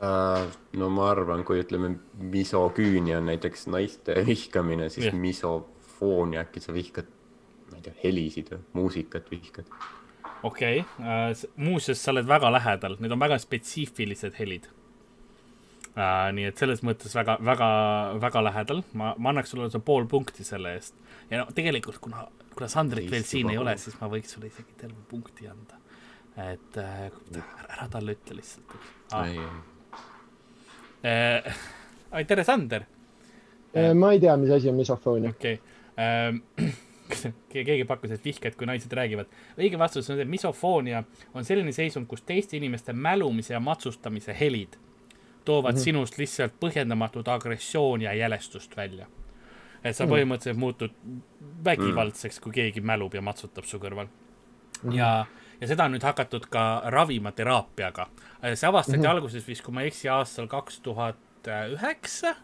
[0.00, 0.46] uh,.
[0.76, 1.96] no ma arvan, kui ütleme,
[2.36, 5.20] misoküünia on näiteks naiste vihkamine, siis yeah.
[5.26, 7.12] misofoonia, äkki sa vihkad
[7.70, 9.70] ma ei tea, helisid või muusikat vihkad?
[10.42, 11.30] Okei okay.
[11.32, 14.68] uh,, muuseas, sa oled väga lähedal, need on väga spetsiifilised helid
[15.96, 16.28] uh,.
[16.36, 17.68] nii et selles mõttes väga, väga,
[18.22, 20.96] väga lähedal, ma, ma annaks sulle pool punkti selle eest.
[21.30, 24.76] ja no tegelikult, kuna, kuna Sandrit veel siin ei ole, siis ma võiks sulle isegi
[24.80, 25.80] terve punkti anda.
[26.50, 27.40] et uh,
[27.70, 28.76] ära talle ütle lihtsalt
[29.16, 29.30] ah..
[31.06, 33.94] Uh, tere, Sander uh,.
[33.96, 35.32] ma ei tea, mis asi on misofoonia.
[35.36, 35.64] okei okay.
[36.74, 36.84] uh,
[37.52, 39.30] keegi pakkus, et vihked, kui naised räägivad.
[39.58, 41.04] õige vastus on see, et misofoonia
[41.34, 44.76] on selline seisund, kus teiste inimeste mälumise ja matsustamise helid
[45.44, 45.84] toovad mm -hmm.
[45.84, 49.06] sinust lihtsalt põhjendamatut agressiooni ja jälestust välja.
[49.84, 50.14] et sa mm -hmm.
[50.14, 50.90] põhimõtteliselt muutud
[51.64, 54.90] vägivaldseks, kui keegi mälub ja matsutab su kõrval mm.
[54.90, 54.94] -hmm.
[54.94, 55.26] ja,
[55.60, 58.08] ja seda on nüüd hakatud ka ravima teraapiaga.
[58.54, 59.08] see avastati mm -hmm.
[59.08, 61.16] alguses vist, kui ma ei eksi, aastal kaks tuhat
[61.70, 62.34] üheksa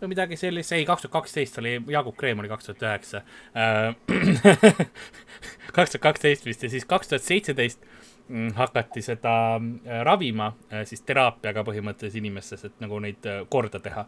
[0.00, 3.22] või midagi sellist, ei, kaks tuhat kaksteist oli, Jaagup Kreem oli kaks tuhat üheksa.
[3.56, 3.94] Äh,
[5.76, 7.84] kaks tuhat kaksteist vist ja siis kaks tuhat seitseteist
[8.28, 10.52] mm, hakati seda äh, ravima
[10.88, 14.06] siis teraapiaga põhimõtteliselt inimestes, et nagu neid korda teha.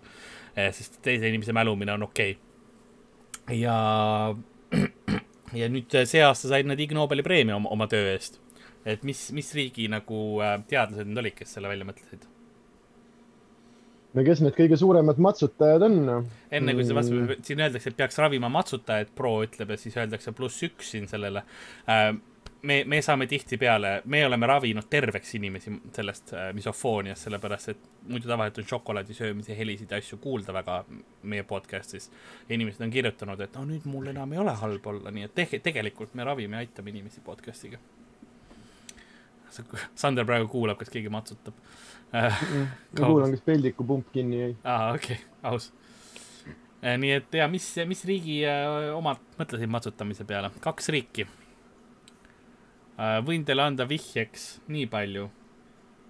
[0.55, 3.57] sest teise inimese mälumine on okei okay..
[3.57, 3.77] ja,
[5.61, 8.41] ja nüüd see aasta said nad Ig Nobeli preemia oma, oma töö eest.
[8.85, 10.21] et mis, mis riigi nagu
[10.69, 12.32] teadlased need olid, kes selle välja mõtlesid?
[14.13, 16.03] No kes need kõige suuremad matsutajad on?
[16.51, 19.97] enne kui sa vastasid mm., siin öeldakse, et peaks ravima matsutajaid, pro ütleb ja siis
[20.01, 21.45] öeldakse pluss üks siin sellele
[21.89, 22.13] äh,
[22.63, 28.31] me, me saame tihtipeale, me oleme ravinud terveks inimesi sellest äh, misofooniast, sellepärast et muidu
[28.31, 30.83] tavaliselt on šokolaadi söömise helisid ja asju kuulda väga
[31.23, 32.11] meie podcast'is.
[32.49, 35.59] inimesed on kirjutanud, et no nüüd mul enam ei ole halb olla, nii et te
[35.71, 37.81] tegelikult me ravime ja aitame inimesi podcast'iga.
[39.95, 41.59] Sander praegu kuulab, kas keegi matsutab
[42.13, 44.57] ma kuulan, kas peldiku pump kinni jäi.
[44.65, 45.73] aa, okei okay., aus.
[46.83, 50.51] Äh, nii et ja mis, mis riigi äh, omad mõtlesid matsutamise peale?
[50.65, 51.29] kaks riiki.
[52.99, 55.29] Äh, võin teile anda vihjeks nii palju,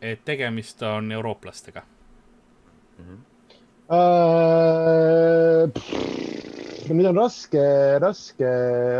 [0.02, 3.04] et tegemist on eurooplastega mm.
[3.04, 3.20] -hmm.
[3.92, 5.68] Uh,
[6.88, 7.62] nüüd on raske,
[8.00, 8.48] raske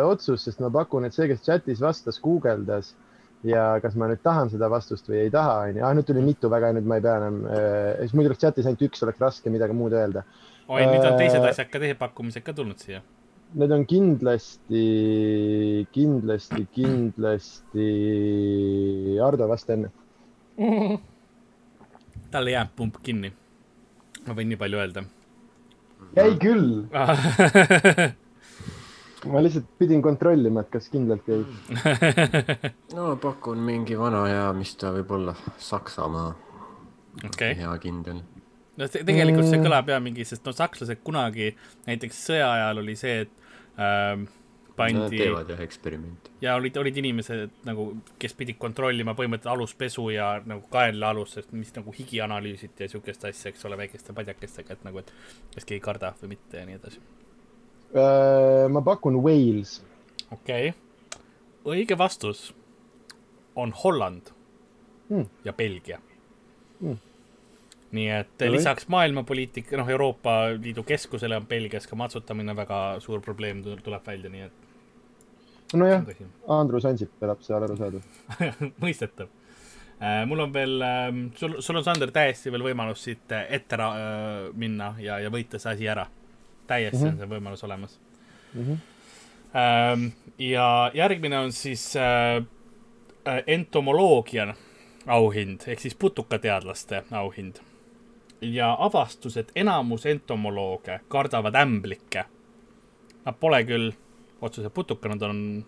[0.05, 2.93] otsus, sest ma pakun, et see, kes chatis vastas, guugeldas
[3.47, 5.83] ja kas ma nüüd tahan seda vastust või ei taha, onju.
[5.85, 8.69] ah, nüüd tuli mitu väga, nüüd ma ei pea enam äh,, siis muidu oleks chatis
[8.69, 10.25] ainult üks, oleks raske midagi muud öelda.
[10.69, 13.03] oi, nüüd on teised äh, asjad ka, teised pakkumised ka tulnud siia.
[13.59, 14.85] Need on kindlasti,
[15.93, 17.89] kindlasti, kindlasti
[19.21, 19.93] Ardo vasta enne
[22.33, 23.33] tal jääb pump kinni.
[24.27, 25.05] ma võin nii palju öelda.
[26.17, 26.87] jäi küll
[29.31, 31.43] ma lihtsalt pidin kontrollima, et kas kindlalt jäi
[32.97, 36.31] no pakun mingi vana hea, mis ta võib olla, Saksamaa
[37.29, 37.55] okay..
[37.59, 38.23] hea kindel.
[38.79, 39.67] no te tegelikult see mm.
[39.69, 41.53] kõlab ja mingi, sest no sakslased kunagi
[41.87, 44.27] näiteks sõja ajal oli see, et ähm,
[44.77, 45.09] pandi no,.
[45.13, 46.35] teevad jah eksperimente.
[46.45, 47.89] ja olid, olid inimesed nagu,
[48.23, 53.69] kes pidid kontrollima põhimõtteliselt aluspesu ja nagu kaenlaalust, mis nagu higianalüüsiti ja siukest asja, eks
[53.69, 55.13] ole, väikeste padjakestega, et nagu, et
[55.55, 57.05] kas keegi kardab või mitte ja nii edasi
[58.73, 59.83] ma pakun Wales.
[60.33, 60.79] okei okay.,
[61.65, 62.55] õige vastus
[63.57, 64.33] on Holland
[65.09, 65.27] hmm.
[65.45, 65.99] ja Belgia
[66.81, 66.97] hmm.
[67.91, 73.21] nii et no, lisaks maailmapoliitika, noh, Euroopa Liidu keskusele on Belgias ka matsutamine väga suur
[73.21, 74.67] probleem, tuleb välja, nii et.
[75.77, 76.09] nojah,
[76.49, 78.41] Andrus Ansip elab seal arusaadav
[78.85, 79.29] mõistetav
[80.01, 80.25] äh,.
[80.27, 84.95] mul on veel äh,, sul, sul on, Sander, täiesti veel võimalus siit ette äh, minna
[84.99, 86.09] ja, ja võita see asi ära
[86.67, 87.13] täiesti mm -hmm.
[87.13, 88.01] on see võimalus olemas
[88.55, 88.65] mm.
[88.65, 90.11] -hmm.
[90.39, 92.45] ja järgmine on siis äh,
[93.29, 94.55] äh, entomoloogia
[95.07, 97.57] auhind ehk siis putukateadlaste auhind.
[98.41, 102.25] ja avastus, et enamus entomolooge kardavad ämblikke.
[103.25, 103.93] Nad pole küll
[104.41, 105.65] otseselt putuka, nad on.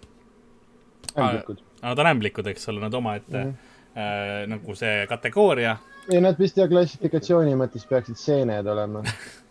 [1.19, 1.63] ämblikud.
[1.83, 3.99] Nad on ämblikud, eks ole, nad omaette mm -hmm.
[3.99, 5.77] äh, nagu see kategooria.
[6.13, 9.03] ei, nad vist ja klassifikatsiooni mõttes peaksid seened olema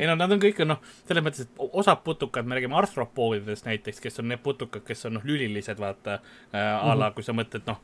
[0.00, 4.00] ei no nad on kõik noh, selles mõttes, et osad putukad, me räägime arthropoodidest näiteks,
[4.00, 7.16] kes on need putukad, kes on noh, lülilised, vaata äh, a la, mhm.
[7.18, 7.82] kui sa mõtled, noh,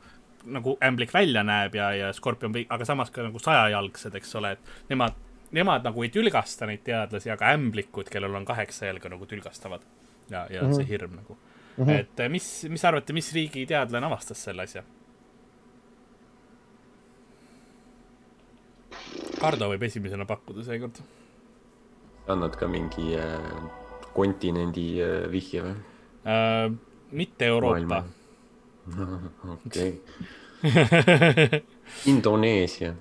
[0.57, 4.93] nagu ämblik välja näeb ja, ja skorpion aga samas ka nagu sajajalgsed, eks ole, et
[4.93, 5.19] nemad,
[5.57, 9.85] nemad nagu ei tülgasta neid teadlasi, aga ämblikud, kellel on kaheksa jalga, nagu tülgastavad.
[10.31, 10.77] ja, ja mm -hmm.
[10.77, 11.39] see hirm nagu
[11.77, 11.85] mm.
[11.85, 11.91] -hmm.
[11.91, 14.83] et äh, mis, mis arvate, mis riigi teadlane avastas selle asja?
[19.43, 20.99] Hardo võib esimesena pakkuda seekord
[22.29, 23.41] annad ka mingi äh,
[24.15, 25.75] kontinendi äh, vihje või
[26.27, 26.73] äh,?
[27.17, 28.03] mitte Euroopa.
[29.67, 30.03] okei.
[32.13, 32.95] Indoneesia.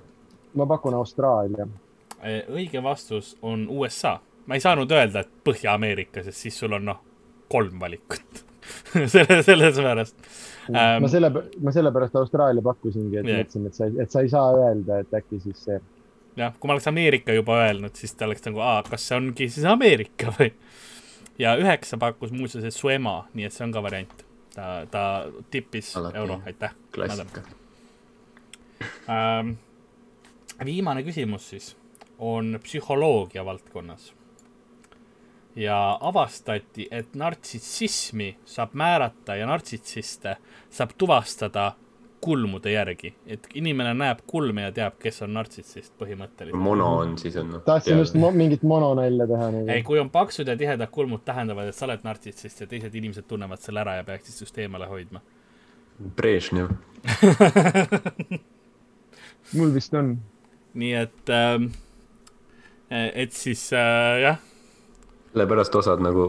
[0.53, 1.67] ma pakun Austraalia.
[2.21, 4.19] Äh, õige vastus on USA.
[4.45, 6.99] ma ei saanud öelda, et Põhja-Ameerika, sest siis sul on noh,
[7.49, 8.43] kolm valikut
[9.13, 10.15] selle, selles pärast
[10.69, 11.01] ähm,.
[11.01, 11.31] ma selle,
[11.61, 15.41] ma sellepärast Austraalia pakkusingi, et mõtlesin, et sa, et sa ei saa öelda, et äkki
[15.41, 15.79] siis see
[16.35, 19.49] jah, kui ma oleks Ameerika juba öelnud, siis ta oleks nagu, aa, kas see ongi
[19.51, 20.51] siis Ameerika või?
[21.39, 24.25] ja üheksa pakkus muuseas, et su ema, nii et see on ka variant.
[24.55, 25.03] ta, ta
[25.51, 26.17] tippis Alati.
[26.17, 26.75] euro, aitäh.
[26.95, 27.41] klassika.
[29.09, 29.55] Ähm,
[30.65, 31.75] viimane küsimus siis
[32.19, 34.13] on psühholoogia valdkonnas.
[35.55, 40.35] ja avastati, et nartsissismi saab määrata ja nartsissiste
[40.69, 41.71] saab tuvastada
[42.25, 46.61] kulmude järgi, et inimene näeb kulme ja teab, kes on nartsissist põhimõtteliselt.
[46.61, 47.59] mono on siis on.
[47.65, 49.71] tahtsin just mo mingit mononalja teha nagu.
[49.75, 53.29] ei, kui on paksud ja tihedad kulmud, tähendavad, et sa oled nartsissist ja teised inimesed
[53.29, 55.21] tunnevad selle ära ja peaksid sinust eemale hoidma.
[56.17, 56.73] Brežnev
[59.57, 60.15] mul vist on.
[60.73, 61.69] nii et ähm,
[62.89, 64.39] et siis äh, jah.
[65.31, 66.27] sellepärast osad nagu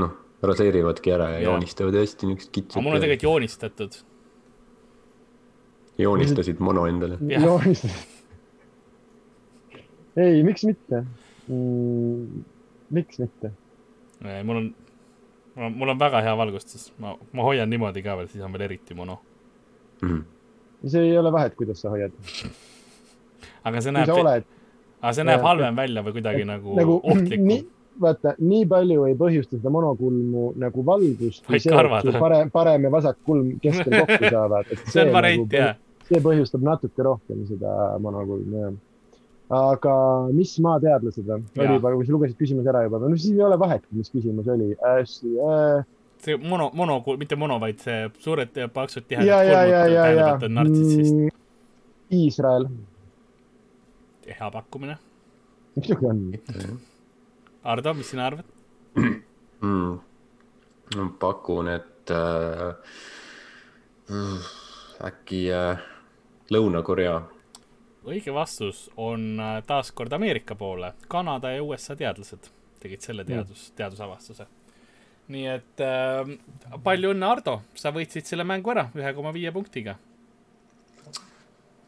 [0.00, 1.44] noh, raseerivadki ära ja, ja.
[1.48, 2.78] joonistavad hästi niisugused kitsad.
[2.78, 4.00] aga mul on tegelikult joonistatud.
[5.98, 7.18] Joonistasid mono endale?
[7.20, 8.08] joonistasid.
[10.16, 11.04] ei, miks mitte
[11.48, 12.44] mm,?
[12.90, 13.52] miks mitte?
[14.44, 14.74] mul on,
[15.74, 18.94] mul on väga hea valgustus, ma, ma hoian niimoodi ka veel, siis on veel eriti
[18.94, 19.20] mono
[20.02, 20.08] mm.
[20.08, 20.88] -hmm.
[20.88, 22.12] see ei ole vahet, kuidas sa hoiad.
[23.64, 24.10] aga see näeb,
[25.00, 29.58] aga see näeb halvem välja või kuidagi nagu, nagu ohtlikum vaata, nii palju ei põhjusta
[29.58, 31.46] seda monokulmu nagu valgust,
[32.18, 34.72] parem, parem ja vasak kulm keskel kokku saavad.
[34.92, 35.78] see on variant nagu,, jah.
[36.08, 38.76] see põhjustab natuke rohkem seda monokulmu, jah.
[39.60, 39.96] aga
[40.34, 41.44] mis maateadlased või?
[41.60, 44.48] oli juba, kui sa lugesid küsimuse ära juba, no siis ei ole vahet, mis küsimus
[44.54, 45.84] oli hästi äh,
[46.24, 51.14] see mono, mono, mitte mono, vaid see suured paksud tihedad kulmud tähendab, et on nartsissist
[51.14, 51.30] mm,.
[52.14, 52.66] Iisrael.
[54.24, 54.98] hea pakkumine.
[55.76, 56.26] muidugi on
[57.64, 58.44] Ardo, mis sina arvad
[58.94, 60.00] mm.?
[60.96, 62.74] ma pakun, et äh,
[65.08, 65.80] äkki äh,
[66.52, 67.22] Lõuna-Korea.
[68.04, 70.92] õige vastus on äh, taaskord Ameerika poole.
[71.08, 72.50] Kanada ja USA teadlased
[72.84, 74.46] tegid selle teadus mm., teadusavastuse.
[75.32, 76.36] nii et äh,
[76.84, 79.96] palju õnne, Ardo, sa võitsid selle mängu ära ühe koma viie punktiga.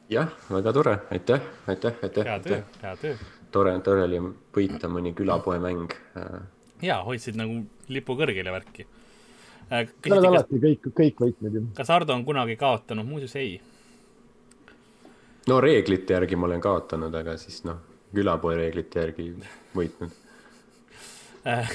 [0.08, 2.24] jah, väga tore, aitäh, aitäh, aitäh.
[2.24, 4.20] hea töö, hea töö tore, tore oli
[4.56, 5.94] võita mõni külapoemäng.
[6.84, 7.62] ja, hoidsid nagu
[7.92, 8.86] lipu kõrgel ja värki.
[9.72, 11.64] Äh, sa oled alati kõik, kõik võitnud ju.
[11.74, 13.06] kas Ardo on kunagi kaotanud?
[13.06, 13.56] muuseas ei.
[15.48, 17.80] no reeglite järgi ma olen kaotanud, aga siis noh,
[18.14, 19.26] külapoe reeglite järgi
[19.74, 20.14] võitnud
[21.50, 21.74] äh,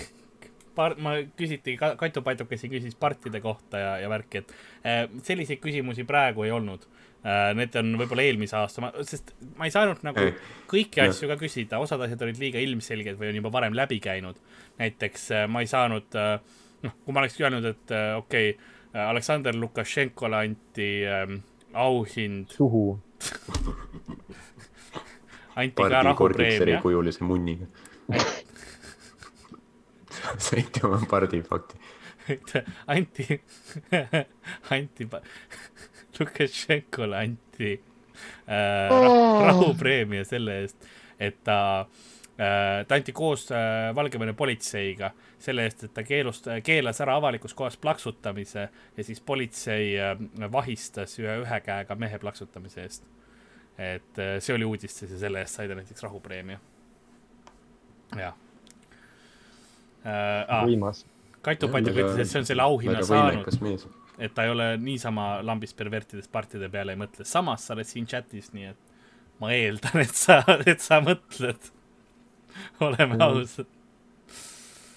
[0.76, 4.56] par-, ma küsiti, Katu Patukesi küsis partide kohta ja, ja värki, et
[4.88, 9.74] äh, selliseid küsimusi praegu ei olnud Äh, need on võib-olla eelmise aasta, sest ma ei
[9.74, 10.24] saanud nagu
[10.72, 14.40] kõiki asju ka küsida, osad asjad olid liiga ilmselged või on juba varem läbi käinud.
[14.80, 16.40] näiteks äh, ma ei saanud, äh,
[16.88, 17.88] noh, kui ma oleks öelnud, et
[18.18, 21.38] okei okay,, Aleksandr Lukašenkole anti ähm,
[21.74, 22.50] auhind.
[22.58, 23.00] suhu
[25.62, 26.82] anti ka rahupreemia.
[26.82, 27.70] kujulise munniga
[30.38, 31.78] saite oma pardifakti
[32.88, 33.42] anti
[34.76, 35.10] anti
[36.20, 37.74] Lukašenkole anti
[38.48, 39.46] äh, oh.
[39.48, 40.88] rahupreemia selle eest,
[41.20, 45.12] et ta äh,, ta anti koos äh, Valgevene politseiga
[45.42, 48.68] selle eest, et ta keelust, keelas ära avalikus kohas plaksutamise
[48.98, 50.16] ja siis politsei äh,
[50.52, 53.08] vahistas ühe, ühe käega mehe plaksutamise eest.
[53.78, 56.60] et äh, see oli uudistes ja selle eest sai ta näiteks rahupreemia.
[58.18, 58.36] jah
[60.06, 60.62] äh,.
[60.68, 61.06] võimas.
[61.42, 65.78] Katu Patuk ütles, et see on selle auhinna saanud et ta ei ole niisama lambist
[65.78, 67.26] pervertidest partide peale ei mõtle.
[67.26, 68.82] samas sa oled siin chatis, nii et
[69.42, 71.72] ma eeldan, et sa, et sa mõtled.
[72.84, 73.22] oleme mm.
[73.26, 73.70] ausad.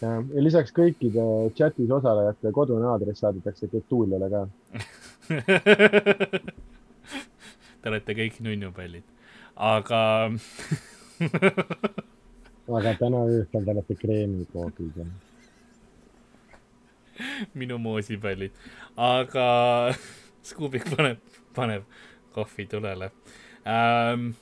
[0.03, 1.25] ja, ja lisaks kõikide
[1.57, 4.41] chatis osalejate kodune aadress saadetakse Getuliale ka
[7.85, 9.05] Te olete kõik nunnupallid,
[9.61, 10.01] aga
[12.79, 14.95] aga täna öösel te olete kreemikoogid
[17.59, 18.53] minu moosipallid,
[18.97, 19.47] aga
[20.49, 21.19] Scoobic paneb,
[21.57, 21.83] paneb
[22.35, 23.11] kohvi tulele
[23.67, 24.35] ähm,.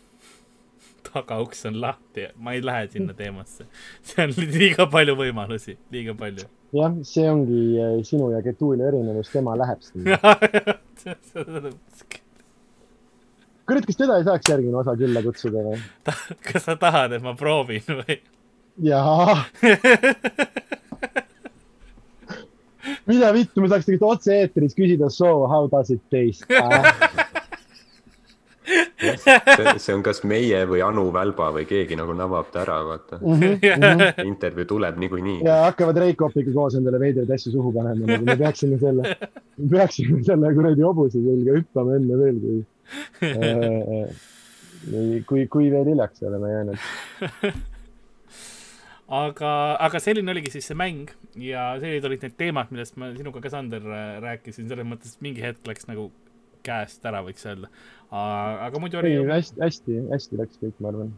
[1.13, 3.67] tagauks on lahti, ma ei lähe sinna teemasse,
[4.07, 6.47] see on liiga palju võimalusi, liiga palju.
[6.79, 10.19] jah, see ongi äh, sinu ja Getulia erinevus, tema läheb sinna
[13.67, 15.79] kurat, kas teda ei saaks järgmine osa külla kutsuda või?
[16.49, 18.19] kas sa tahad, et ma proovin või?
[18.89, 19.37] jaa
[23.11, 27.31] mida vittu, me saaks tegelikult otse-eetris küsida so how does it taste ah.?
[28.67, 33.19] see, see on kas meie või Anu Välba või keegi nagu nabab ta ära, vaata
[33.21, 33.41] mm.
[33.41, 34.27] -hmm.
[34.27, 35.41] intervjuu tuleb niikuinii.
[35.47, 39.17] ja hakkavad Reikopiga koos endale veidraid asju suhu panema, nagu me peaksime selle,
[39.57, 42.63] me peaksime selle kuradi hobuse külge hüppama enne veel, kui
[43.33, 44.23] äh,,
[45.27, 47.61] kui, kui veel hiljaks oleme jäänud
[49.13, 49.53] aga,
[49.83, 51.11] aga selline oligi siis see mäng
[51.41, 53.85] ja sellised olid need teemad, millest ma sinuga ka, Sander,
[54.25, 56.09] rääkisin, selles mõttes, mingi hetk läks nagu
[56.65, 57.69] käest ära, võiks öelda.
[58.13, 59.13] aga muidu oli.
[59.29, 61.13] hästi, hästi, hästi läks kõik, ma arvan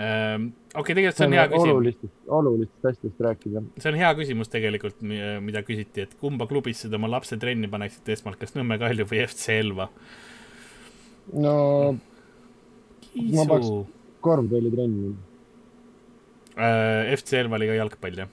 [0.00, 0.50] ähm,.
[0.74, 1.74] okei okay,, tegelikult see on hea küsimus.
[1.76, 3.64] olulistest, olulistest asjadest rääkida.
[3.78, 5.00] see on hea küsimus tegelikult,
[5.46, 9.24] mida küsiti, et kumba klubisse te oma lapse trenni paneksite esmalt, kas Nõmme Kalju või
[9.24, 9.88] FC Elva?
[11.32, 11.56] no
[13.08, 13.34] Kiisu.
[13.34, 13.74] ma paneks
[14.20, 15.14] korvpallitrenni
[16.60, 17.14] äh,.
[17.16, 18.30] FC Elva oli ka jalgpall, jah?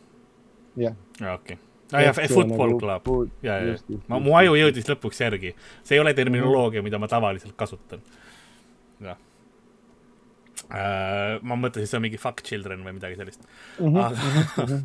[0.83, 0.95] jah.
[1.33, 1.57] okei.
[1.93, 3.31] aa jah, Football nagu Club.
[3.45, 3.99] ja, ja, ja.
[4.11, 5.53] ma, mu aju jõudis lõpuks järgi.
[5.83, 8.03] see ei ole terminoloogia, mida ma tavaliselt kasutan.
[9.03, 9.17] jah.
[10.67, 11.41] uh,.
[11.41, 13.85] ma mõtlesin, see on mingi Fuck Children või midagi sellist mm.
[13.85, 14.01] -hmm.
[14.05, 14.17] Aga...
[14.17, 14.81] Mm -hmm.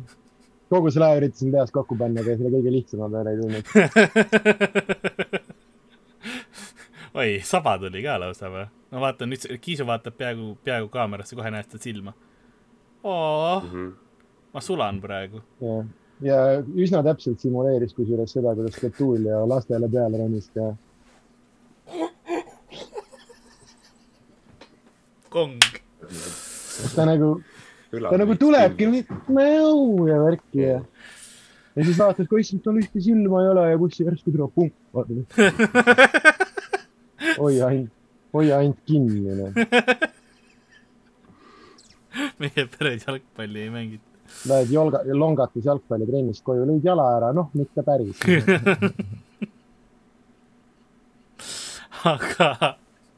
[0.73, 3.65] kogu selle aja üritasin peas kokku panna, aga selle kõige lihtsama peale ei tulnud
[7.13, 8.65] oi, saba tuli ka lausa või?
[8.91, 12.13] no vaata nüüd, Kiisu vaatab peaaegu, peaaegu kaamerasse, kohe näed seda silma.
[13.03, 13.91] Mm, -hmm.
[14.53, 15.41] ma sulan praegu.
[16.21, 20.75] ja üsna täpselt simuleeris kusjuures seda, kuidas Petulia lastele peale ronis ka.
[25.29, 25.59] kong.
[26.95, 27.41] ta nagu,
[27.91, 30.81] ta nagu tulebki mäu ja värki ja
[31.75, 34.73] ja siis vaatad, kui issand, tal ühte silma ei ole ja kussi järsku tuleb pump.
[37.41, 37.91] hoia ainult,
[38.33, 39.51] hoia ainult kinni noh.
[42.41, 44.07] meie peres jalgpalli ei mängita.
[44.49, 48.17] Lähed jolga, longates jalgpallitrennist koju, lõid jala ära, noh, mitte päris.
[52.03, 52.49] Aga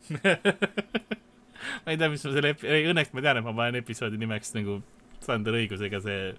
[1.86, 2.52] ma ei tea, mis ma selle,
[2.92, 4.74] õnneks ma tean, et ma panen episoodi nimeks nagu
[5.26, 6.36] Sander õigusega see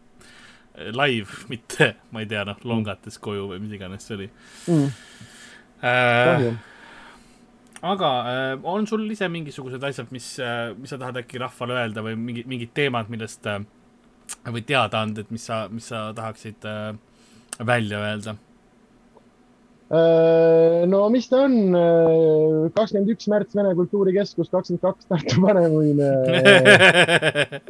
[0.94, 4.28] live, mitte, ma ei tea, noh, longates koju või mis iganes see oli.
[4.70, 4.88] Mm..
[5.86, 6.46] Äh,
[7.92, 12.04] aga äh, on sul ise mingisugused asjad, mis äh,, mis sa tahad äkki rahvale öelda
[12.04, 13.60] või mingi, mingid teemad, millest äh,
[14.46, 16.94] või teadaanded, mis sa, mis sa tahaksid äh,
[17.66, 18.36] välja öelda?
[19.86, 26.10] Äh, no mis ta on, äh, kakskümmend üks märts Vene Kultuurikeskus, kakskümmend kaks Tartu Vanemuine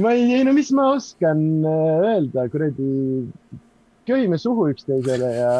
[0.00, 2.88] ma ei, ei no mis ma oskan öelda, kuradi,
[4.08, 5.54] köhime suhu üksteisele ja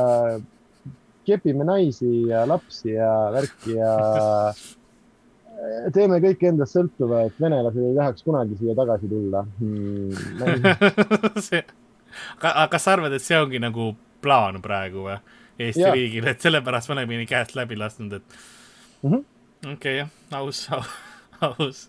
[1.27, 3.93] kepime naisi ja lapsi ja värki ja
[5.95, 10.13] teeme kõik endast sõltuva, et venelased ei tahaks kunagi siia tagasi tulla hmm,.
[11.49, 11.63] see,
[12.43, 13.95] aga kas sa arvad, et see ongi nagu
[14.25, 15.19] plaan praegu või
[15.57, 15.93] Eesti ja.
[15.95, 18.41] riigil, et sellepärast me oleme nii käest läbi lasknud, et
[19.03, 19.23] mm -hmm.
[19.73, 20.67] okei okay,, jah, aus,
[21.49, 21.87] aus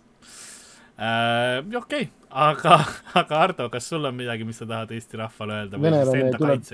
[0.96, 1.60] äh,.
[1.76, 2.78] okei okay., aga,
[3.14, 6.64] aga Ardo, kas sul on midagi, mis sa tahad Eesti rahvale öelda enda tuleb...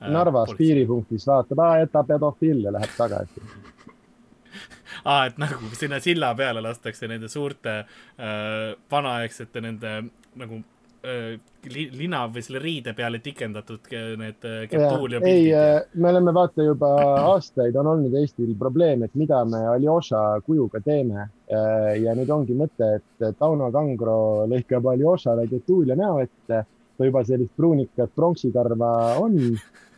[0.00, 0.16] kaitseks?
[0.16, 3.44] Narvas piiripunktis vaatab, aa, et ta pedofiil ja läheb tagasi
[5.04, 9.96] aa, et nagu sinna silla peale lastakse nende suurte äh, vanaaegsete nende
[10.40, 10.62] nagu
[11.04, 13.90] äh, li, lina või selle riide peale tikendatud
[14.20, 15.28] need äh, Getuulia pildid.
[15.28, 16.90] ei, äh, me oleme vaata juba
[17.32, 21.28] aastaid on olnud Eestil probleem, et mida me Aljoša kujuga teeme.
[21.50, 26.64] Äh, ja nüüd ongi mõte, et Tauno Kangro lõikab Aljošale Getuulia näo ette,
[27.00, 28.90] ta juba sellist pruunikat pronksikarva
[29.22, 29.38] on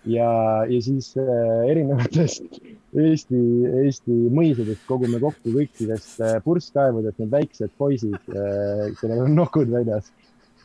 [0.05, 0.31] ja,
[0.69, 2.61] ja siis äh, erinevatest
[3.03, 3.39] Eesti,
[3.85, 10.13] Eesti mõisadest kogume kokku kõikidest äh, purskkaevudest need väiksed poisid äh,, kellel on nokud väljas.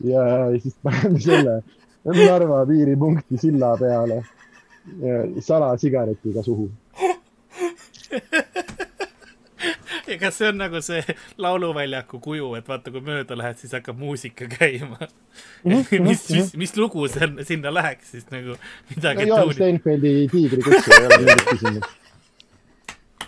[0.03, 0.23] ja
[0.59, 1.61] siis paneme selle
[2.07, 4.21] Narva piiripunkti silla peale
[5.43, 6.69] salasigaretiga suhu
[10.07, 13.99] ja kas see on nagu see lauluväljaku kuju, et vaata, kui mööda lähed, siis hakkab
[13.99, 14.97] muusika käima?
[14.99, 18.57] -hmm, mis, mis, mis lugu see sinna läheks siis nagu
[18.89, 19.37] midagi no,?
[19.37, 22.05] Joel Steinfeldi Tiigrikutsu ei ole mingit küsimust.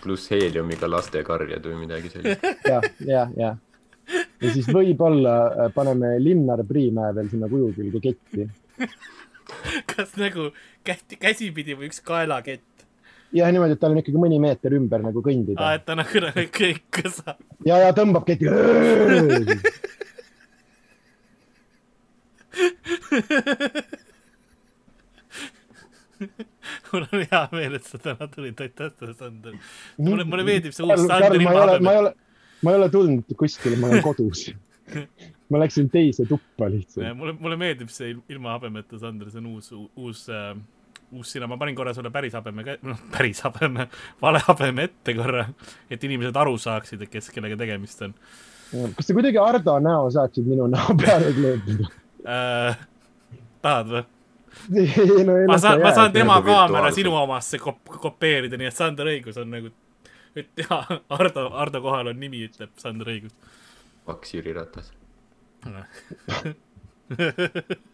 [0.00, 2.54] pluss heeliumiga lastekarjed või midagi sellist ja,.
[2.72, 3.56] jah, jah, jah.
[4.40, 8.48] ja siis võib-olla äh, paneme Linnar Priimäe veel sinna kuju külge ketti
[9.92, 10.50] kas nagu
[10.86, 12.64] käti, käsipidi või üks kaelakett?
[13.36, 15.58] Jah, niimoodi, et tal on ikkagi mõni meeter ümber nagu kõndida.
[15.60, 16.08] aa, et ta nagu
[16.56, 17.36] kõik kõsa.
[17.66, 18.44] ja, ja tõmbab keti.
[26.90, 29.54] mul on hea meel, et sa täna tulid, aitäh sulle, Sander.
[29.98, 31.84] mulle, mulle meeldib see uus Sander ilma habemeta.
[31.86, 32.12] ma ei ole,
[32.60, 34.40] ma ei ole tulnud kuskile, ma olen kodus
[35.50, 37.16] ma läksin teise tuppa lihtsalt.
[37.16, 40.54] mulle, mulle meeldib see ilma habemeta Sander, see on uus, uus äh,
[41.12, 43.88] uus sina, ma panin korra sulle päris habeme, noh, päris habeme,
[44.22, 45.46] vale habeme ette korra,
[45.90, 48.14] et inimesed aru saaksid, et kes, kellega tegemist on.
[48.96, 51.90] kas sa kuidagi Ardo näo saaksid minu näo peale kleepida
[52.36, 52.86] äh,?
[53.62, 54.06] tahad või?
[54.70, 59.38] No, ma saan, ma saan tema kaamera sinu omasse kop kopeerida, nii et Sander Õigus
[59.40, 59.70] on nagu,
[60.38, 60.82] et jaa,
[61.16, 63.34] Ardo, Ardo kohal on nimi, ütleb Sander Õigus.
[64.06, 64.92] paks Jüri Ratas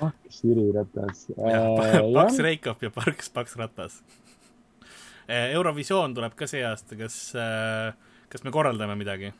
[0.00, 2.00] paks Jüri Ratas äh,.
[2.14, 4.00] paks Reikop ja paks, paks Ratas.
[5.30, 7.94] Äh, Eurovisioon tuleb ka see aasta, kas, äh,
[8.32, 9.32] kas me korraldame midagi?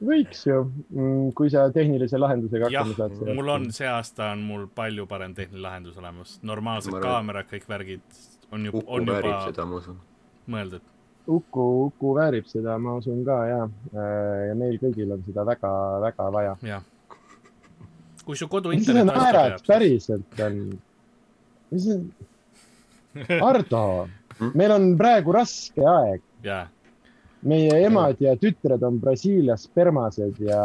[0.00, 3.34] võiks ju, mm, kui sa tehnilise lahendusega hakkama saad.
[3.36, 8.22] mul on, see aasta on mul palju parem tehniline lahendus olemas, normaalsed kaamerad, kõik värgid
[8.50, 10.00] on ju, on juba seda, ma usun.
[10.50, 10.86] mõeldud.
[11.30, 13.60] Uku, Uku väärib seda, ma usun ka ja,
[13.92, 16.56] äh, ja meil kõigil on seda väga-väga vaja.
[16.64, 16.88] jah
[18.30, 20.58] kui su koduinternet mis sa naerad, päriselt on?
[21.74, 23.86] mis see, Ardo,
[24.54, 26.22] meil on praegu raske aeg.
[26.46, 26.68] jaa.
[27.50, 30.60] meie emad ja tütred on Brasiilias spermased ja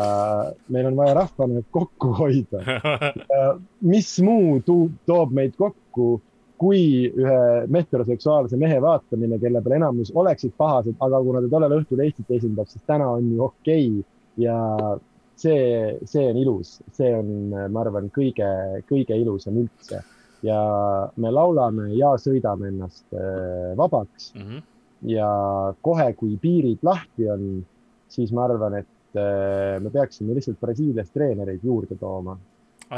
[0.69, 2.61] meil on vaja rahvana kokku hoida.
[3.93, 4.59] mis muu
[5.07, 6.09] toob meid kokku,
[6.59, 7.39] kui ühe
[7.71, 12.67] metroseksuaalse mehe vaatamine, kelle peale enamus oleksid pahased, aga kuna ta tollel õhtul Eestit esindab,
[12.67, 14.05] siis täna on ju okei okay.
[14.43, 14.59] ja
[15.35, 17.31] see, see on ilus, see on,
[17.71, 18.47] ma arvan, kõige,
[18.89, 20.01] kõige ilusam üldse
[20.45, 20.59] ja
[21.21, 24.41] me laulame ja sõidame ennast äh, vabaks mm.
[24.41, 24.65] -hmm.
[25.11, 25.29] ja
[25.81, 27.47] kohe, kui piirid lahti on,
[28.09, 32.37] siis ma arvan, et äh, me peaksime lihtsalt Brasiilias treenereid juurde tooma.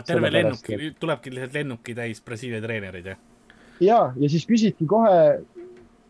[0.05, 3.17] terve lennuk et..., tulebki lihtsalt lennuki täis Brasiilia treenereid, jah?
[3.79, 5.41] ja, ja siis küsidki kohe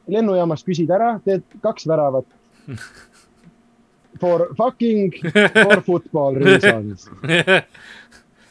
[0.07, 2.25] lennujaamast küsid ära, teed kaks väravat
[4.19, 5.11] For fucking,
[5.63, 7.09] for football reasons.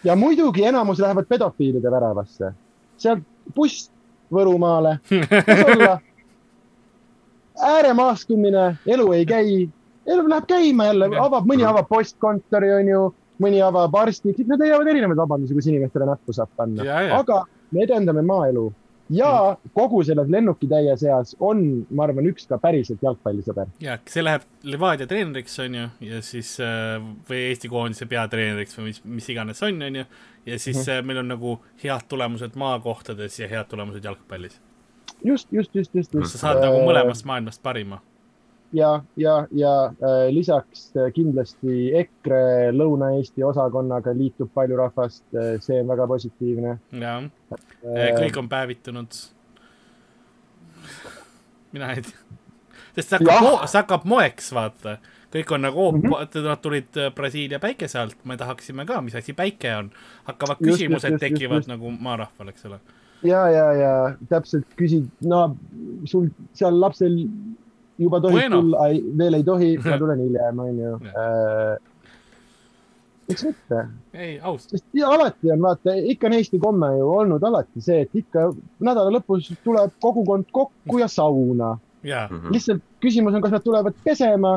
[0.05, 2.53] Ja muidugi enamus lähevad pedofiilide väravasse.
[2.97, 3.91] Sealt buss
[4.33, 6.01] Võrumaale, võib-olla
[7.63, 9.69] ääremaastumine, elu ei käi,
[10.07, 13.05] elu läheb käima jälle, avab, mõni avab postkontori, onju,
[13.43, 16.85] mõni avab arsti, nad leiavad erinevaid vabandusi, kus inimestele näppu saab panna,
[17.21, 18.67] aga me edendame maaelu
[19.11, 23.71] ja kogu selles lennukitäie seas on, ma arvan, üks ka päriselt jalgpallisõber.
[23.83, 26.97] ja, see läheb Levadia treeneriks, on ju, ja siis äh,
[27.29, 30.05] või Eesti koondise peatreeneriks või mis, mis iganes on, on ju.
[30.47, 31.07] ja siis mm -hmm.
[31.07, 34.61] meil on nagu head tulemused maakohtades ja head tulemused jalgpallis.
[35.25, 36.33] just, just, just, just, just.
[36.33, 38.01] sa saad nagu mõlemast maailmast parima
[38.73, 45.81] ja, ja, ja äh, lisaks äh, kindlasti EKRE Lõuna-Eesti osakonnaga liitub palju rahvast äh,, see
[45.83, 46.77] on väga positiivne.
[47.53, 49.21] äh,, kõik on päevitunud.
[51.73, 52.41] mina ei tea,
[52.97, 54.99] sest see hakkab, see hakkab moeks, vaata
[55.37, 56.45] kõik on nagu mm, -hmm.
[56.45, 59.91] nad tulid Brasiilia päikese alt, me tahaksime ka, mis asi päike on.
[60.25, 61.75] hakkavad küsimused just, just, tekivad just, just.
[61.75, 62.81] nagu maarahval, eks ole.
[63.23, 63.93] ja, ja, ja
[64.29, 65.57] täpselt küsid, no
[66.05, 67.19] sul seal lapsel
[67.99, 68.61] juba tohib bueno.
[68.61, 70.93] tulla, veel ei tohi, ma tulen hiljem, onju.
[71.13, 71.77] Äh,
[73.29, 73.83] miks mitte?
[74.15, 74.69] ei, aus.
[74.71, 78.51] sest ja, alati on, vaata, ikka on Eesti komme ju olnud alati see, et ikka
[78.85, 81.77] nädala lõpus tuleb kogukond kokku ja sauna.
[82.07, 82.53] Mhm.
[82.55, 84.53] lihtsalt küsimus on, kas nad tulevad pesema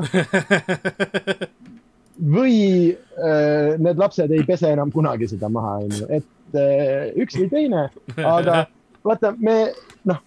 [2.35, 7.50] või äh, need lapsed ei pese enam kunagi seda maha, onju, et äh, üks või
[7.50, 7.88] teine,
[8.22, 8.68] aga
[9.08, 9.72] vaata, me
[10.06, 10.22] noh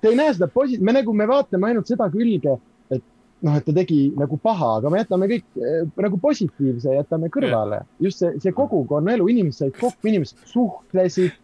[0.00, 2.56] te ei näe seda posi-, me nagu, me vaatame ainult seda külge,
[2.94, 3.02] et
[3.46, 7.82] noh, et ta tegi nagu paha, aga me jätame kõik äh, nagu positiivse, jätame kõrvale.
[8.04, 11.34] just see, see kogukonnaelu, inimesed said kokku, inimesed suhtlesid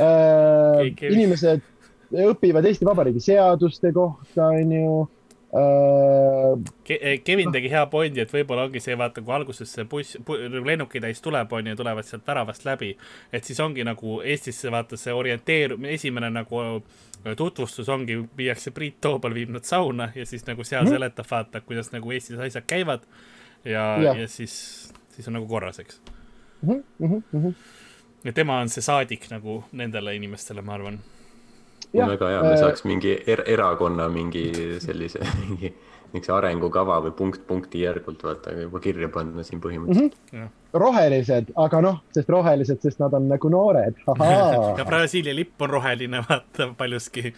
[0.00, 0.92] äh,.
[1.10, 1.68] inimesed
[2.12, 5.06] õpivad Eesti Vabariigi seaduste kohta, onju
[5.52, 6.56] Uh...
[7.24, 10.16] Kevin tegi hea pointi, et võib-olla ongi see, vaata, kui alguses see buss,
[10.64, 12.94] lennukitäis tuleb, on ju, tulevad sealt väravast läbi,
[13.32, 16.62] et siis ongi nagu Eestisse vaata see orienteerumine, esimene nagu
[17.36, 20.94] tutvustus ongi, viiakse Priit Toobal, viib nad sauna ja siis nagu seal mm -hmm.
[20.94, 23.04] seletab, vaata, kuidas nagu Eestis asjad käivad.
[23.64, 26.00] ja, ja., ja siis, siis on nagu korras, eks
[26.62, 26.82] mm.
[27.00, 27.54] -hmm.
[28.24, 30.98] ja tema on see saadik nagu nendele inimestele, ma arvan.
[31.94, 32.60] Väga hea, me äh...
[32.60, 35.74] saaks mingi er erakonna mingi sellise mingi
[36.12, 40.38] niisuguse arengukava või punkt punkti järgult vaata juba kirja panna siin põhimõtteliselt mm.
[40.38, 40.48] -hmm.
[40.80, 43.94] rohelised, aga noh, sest rohelised, sest nad on nagu noored.
[44.78, 47.34] ja Brasiilia lipp on roheline, vaata paljuski.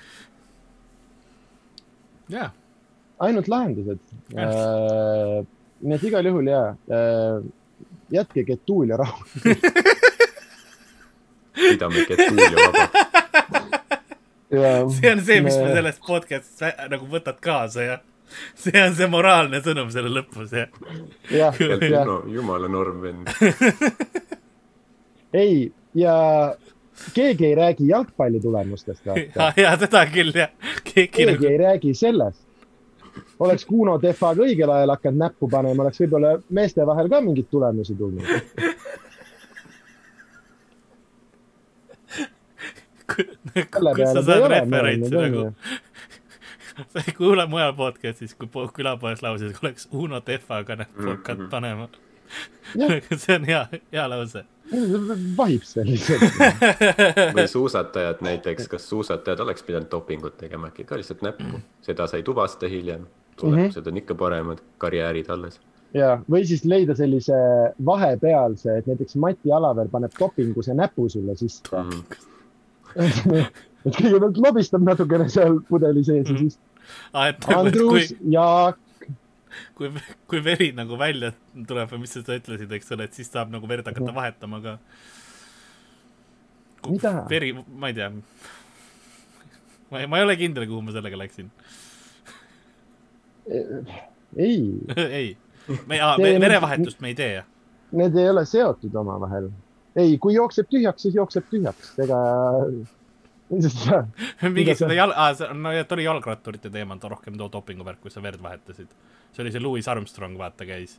[2.28, 2.50] jaa.
[3.18, 3.98] ainult lahendused
[4.34, 5.46] äh,.
[5.80, 7.44] nii et igal juhul jaa äh,,
[8.10, 9.24] jätke Getuulia rahu
[11.54, 13.13] pidame Getuulia vabaks
[14.96, 18.02] see on see, mis me sellest podcast'ist nagu võtad kaasa, jah
[18.58, 20.70] see on see moraalne sõnum selle lõpus, jah?
[21.30, 22.04] jah, jah.
[22.06, 23.28] no jumala norm vend
[25.44, 25.68] ei,
[25.98, 26.14] ja
[27.14, 29.52] keegi ei räägi jalgpalli tulemustest, vaata.
[29.64, 30.54] ja seda küll, jah.
[30.86, 31.46] keegi nagu...
[31.50, 32.42] ei räägi sellest.
[33.38, 37.98] oleks Kuno Tehvaga õigel ajal hakanud näppu panema, oleks võib-olla meeste vahel ka mingeid tulemusi
[37.98, 38.26] tulnud
[43.14, 45.50] kus sa saad referentsi nagu
[46.92, 51.50] sa ei kuule mujal podcast'is, kui külapoes lauses oleks Uno Tehvaga hakkad mm -hmm.
[51.50, 51.88] panema
[53.16, 54.44] see on hea, hea lause.
[55.36, 61.22] vahib see lihtsalt või suusatajad näiteks, kas suusatajad oleks pidanud dopingut tegema äkki ka lihtsalt
[61.22, 63.92] näppu, seda sai tuvastada hiljem, tulemused mm -hmm.
[63.92, 65.60] on ikka paremad, karjäärid alles
[65.94, 67.34] ja, või siis leida sellise
[67.86, 71.90] vahepealse, et näiteks Mati Alaver paneb dopinguse näpu sulle sisse mm.
[71.90, 72.33] -hmm.
[73.84, 76.40] et kõigepealt lobistab natukene seal pudeli sees ja mhm.
[76.44, 76.58] siis
[77.12, 78.80] ah, et, Andrus kui, Jaak.
[79.78, 79.90] kui,
[80.30, 81.32] kui veri nagu välja
[81.68, 84.18] tuleb või mis sa ütlesid, eks ole, et siis saab nagu verd hakata mhm.
[84.18, 84.78] vahetama ka.
[87.30, 88.10] veri, ma ei tea.
[89.90, 91.50] ma ei, ma ei ole kindel, kuhu ma sellega läksin.
[94.36, 94.60] ei
[95.20, 95.36] ei,
[95.86, 97.44] me, me, verevahetust me ei tee?
[97.94, 99.52] Need ei ole seotud omavahel.
[99.96, 102.20] Ei, kui jookseb tühjaks, siis jookseb tühjaks, ega
[104.54, 105.14] mingi seda jal-,
[105.58, 108.88] no et oli jalgratturite teemal rohkem too dopingu värk, kui sa verd vahetasid.
[109.32, 110.98] see oli see Louis Armstrong, vaata, käis.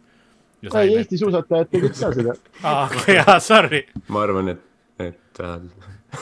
[0.63, 2.37] ei, Eesti suusatajad tegid ka seda.
[2.69, 3.85] aa, jaa, sorry.
[4.07, 4.63] ma arvan, et,
[4.99, 5.59] et äh,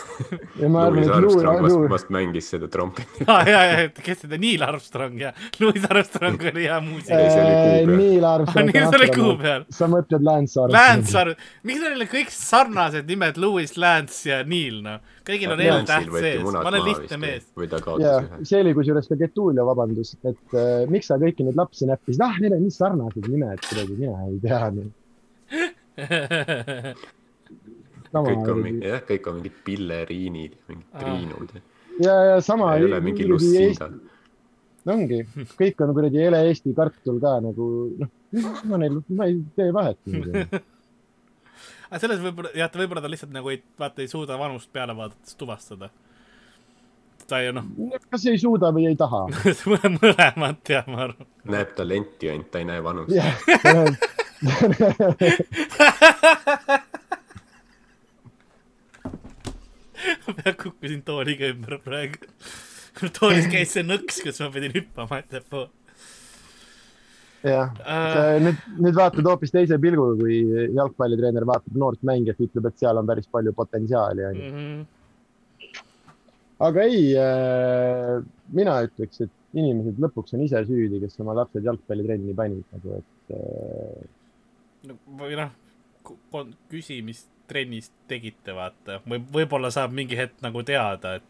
[0.62, 4.40] ja ma arvan, et Armstrong vast, mängis seda trompeti aa ah, jaa, jaa, kes seda,
[4.42, 5.32] Neil Armstrong ja
[5.62, 7.86] Louis Armstrong oli hea muusik äh,.
[7.90, 8.74] Neil Armstrong ah,.
[8.78, 9.66] Neil oli kuu peal.
[9.74, 10.76] sa mõtled Lance Armstrong.
[10.78, 15.00] Lance Armstrong, miks neil on kõik sarnased nimed, Louis, Lance ja Neil, noh.
[15.28, 17.48] kõigil on L-täht sees, ma olen lihtne mees.
[18.04, 22.22] jaa, see oli kusjuures ka Getulio vabandus, et äh, miks sa kõiki neid lapsi näppisid,
[22.26, 24.62] ah, neil on nii sarnased nimed, kuidagi mina ei tea
[28.14, 31.56] kõik on mingi, jah, kõik on mingid pilleriinid, mingid triinud.
[32.04, 32.76] ja, ja sama.
[32.78, 33.90] ei ole mingi lussinda.
[34.94, 35.24] ongi,
[35.58, 38.14] kõik on kuradi hele Eesti kartul ka nagu noh,
[38.70, 40.00] ma neil, ma ei tee vahet
[41.94, 44.94] aga selles võib-olla, jah, ta võib-olla ta lihtsalt nagu ei, vaata, ei suuda vanust peale
[44.98, 45.88] vaadates tuvastada.
[47.30, 47.66] ta ei noh.
[48.10, 49.22] kas ei suuda või ei taha
[50.00, 51.28] mõlemat jah, ma arvan.
[51.50, 53.12] näeb talenti ainult, ta ei näe vanust
[60.26, 62.30] ma pea kukkusin tooliga ümber praegu.
[63.18, 65.70] toolis käis see nõks, kus ma pidin hüppama ettepoole.
[67.44, 70.40] jah uh..., nüüd, nüüd vaatad hoopis teise pilguga, kui
[70.78, 74.52] jalgpallitreener vaatab noort mängijat, ütleb, et seal on päris palju potentsiaali, onju.
[74.52, 74.84] Mhm.
[76.70, 78.20] aga ei äh,,
[78.56, 83.36] mina ütleks, et inimesed lõpuks on ise süüdi, kes oma lapsed jalgpallitrenni panid nagu, et
[83.36, 84.08] äh....
[84.88, 85.52] no või noh,
[86.72, 91.30] küsimist trennis tegite, vaata, või võib-olla saab mingi hetk nagu teada, et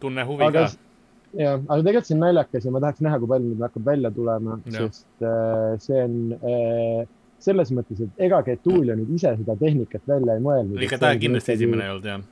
[0.00, 1.36] tunne huvi aga, ka.
[1.36, 4.12] jah, aga tegelikult see on naljakas ja ma tahaks näha, kui palju nüüd hakkab välja
[4.16, 7.08] tulema, sest äh, see on äh,
[7.40, 10.80] selles mõttes, et ega Getulio nüüd ise seda tehnikat välja ei mõelnud.
[10.86, 12.24] ega ta kindlasti esimene ei olnud, jah.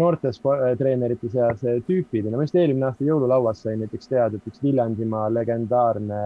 [0.00, 0.32] noorte
[0.80, 5.28] treenerite seas äh, tüüpidena, ma just eelmine aasta jõululauas sain näiteks teada, et üks Viljandimaa
[5.34, 6.24] legendaarne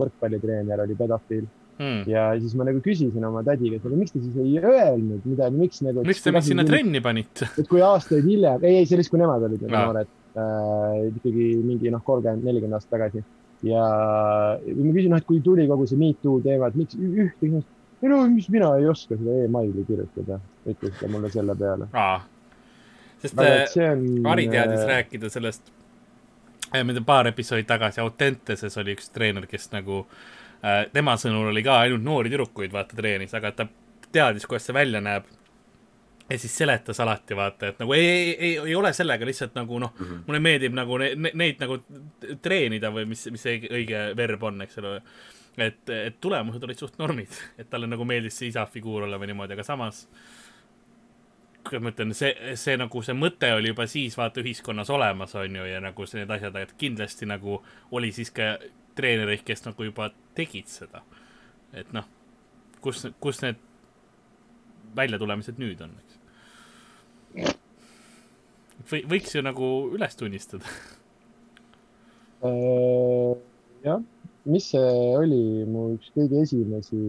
[0.00, 1.46] võrkpallitreener oli pedofiil
[1.78, 2.02] hmm..
[2.10, 5.60] ja siis ma nagu küsisin oma tädiga, et aga miks te siis ei öelnud midagi,
[5.60, 6.04] miks nagu.
[6.06, 7.48] miks te mind sinna trenni panite?
[7.60, 11.00] et kui aastaid hiljem, ei, ei, see oli siis, kui nemad olid veel noored äh,,
[11.12, 13.24] ikkagi mingi noh, kolmkümmend, nelikümmend aastat tagasi.
[13.66, 13.86] ja
[14.56, 17.72] ma küsin, noh, et kui tuli kogu see Me Too teema, et miks ühtegi inimest,
[18.02, 21.90] ei no mis mina ei oska seda emaili kirjutada, ütles ta mulle selle peale.
[23.22, 24.06] sest äh, on...
[24.24, 24.88] Teadis äh...
[24.94, 25.70] rääkida sellest,
[26.72, 30.45] äh, tea, paar episoodi tagasi Autenteses oli üks treener, kes nagu Äh,
[30.92, 33.68] tema sõnul oli ka ainult noori tüdrukuid, vaata, treenis, aga ta
[34.12, 35.24] teadis, kuidas see välja näeb.
[36.30, 39.78] ja siis seletas alati, vaata, et nagu ei, ei, ei, ei ole sellega lihtsalt nagu
[39.78, 41.76] noh mm -hmm., mulle meeldib nagu ne, ne, neid nagu
[42.42, 45.02] treenida või mis, mis see õige verb on, eks ole.
[45.56, 49.30] et, et tulemused olid suht normid, et talle nagu meeldis see isa figuur olla või
[49.30, 50.08] niimoodi, aga samas
[51.66, 55.56] kuidas ma ütlen, see, see nagu see mõte oli juba siis vaata ühiskonnas olemas, on
[55.56, 58.56] ju, ja nagu see, need asjad, et kindlasti nagu oli siis ka
[58.96, 61.02] treenereid, kes nagu juba tegid seda.
[61.76, 62.06] et noh,
[62.84, 63.60] kus, kus need
[64.96, 67.56] väljatulemised nüüd on, eks.
[68.90, 70.64] või võiks ju nagu üles tunnistada
[72.46, 73.36] uh,.
[73.84, 74.00] jah,
[74.48, 77.02] mis see oli mu üks kõige esimesi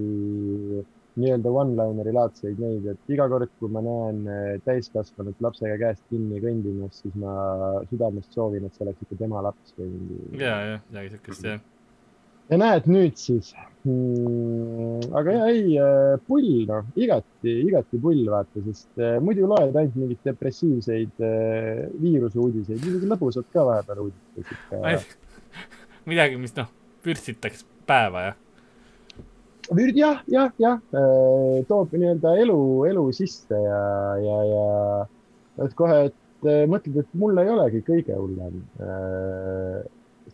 [1.18, 4.20] nii-öelda one-lineri laadseid neid, et iga kord, kui ma näen
[4.68, 7.32] täiskasvanud lapsega käest kinni kõndimas, siis ma
[7.90, 10.44] südamest soovin, et see oleks ikka tema laps või mingi.
[10.44, 11.66] ja, jah, midagi siukest jah
[12.48, 13.52] ja näed nüüd siis
[13.88, 15.10] mm,.
[15.18, 19.98] aga ja ei, äh, pull noh, igati, igati pull vaata, sest äh, muidu loed ainult
[20.00, 24.98] mingeid depressiivseid äh, viiruse uudiseid, midagi lõbusat ka vahepeal uudistes ikka.
[26.10, 26.70] midagi, mis noh,
[27.06, 28.44] vürtsitaks päeva jah?
[29.68, 30.78] Vürd jah, jah, jah,
[31.68, 33.82] toob nii-öelda elu, elu sisse ja,
[34.24, 38.62] ja, ja et kohe, et mõtled, et mul ei olegi kõige hullem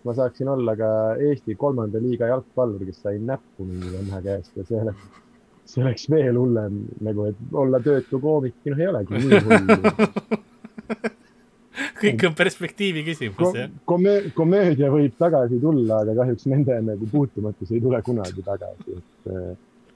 [0.03, 4.55] sest ma saaksin olla ka Eesti kolmanda liiga jalgpallur, kes sai näppu mingi venna käest
[4.57, 5.03] ja see oleks,
[5.65, 9.67] see oleks veel hullem nagu, et olla töötu koomik, noh, ei olegi nii hull.
[12.03, 13.69] Kõik on perspektiivi küsimus Ko, jah.
[13.85, 14.29] komöö,.
[14.35, 19.53] komöödia võib tagasi tulla, aga kahjuks nende nagu puutumatus ei tule kunagi tagasi, et äh,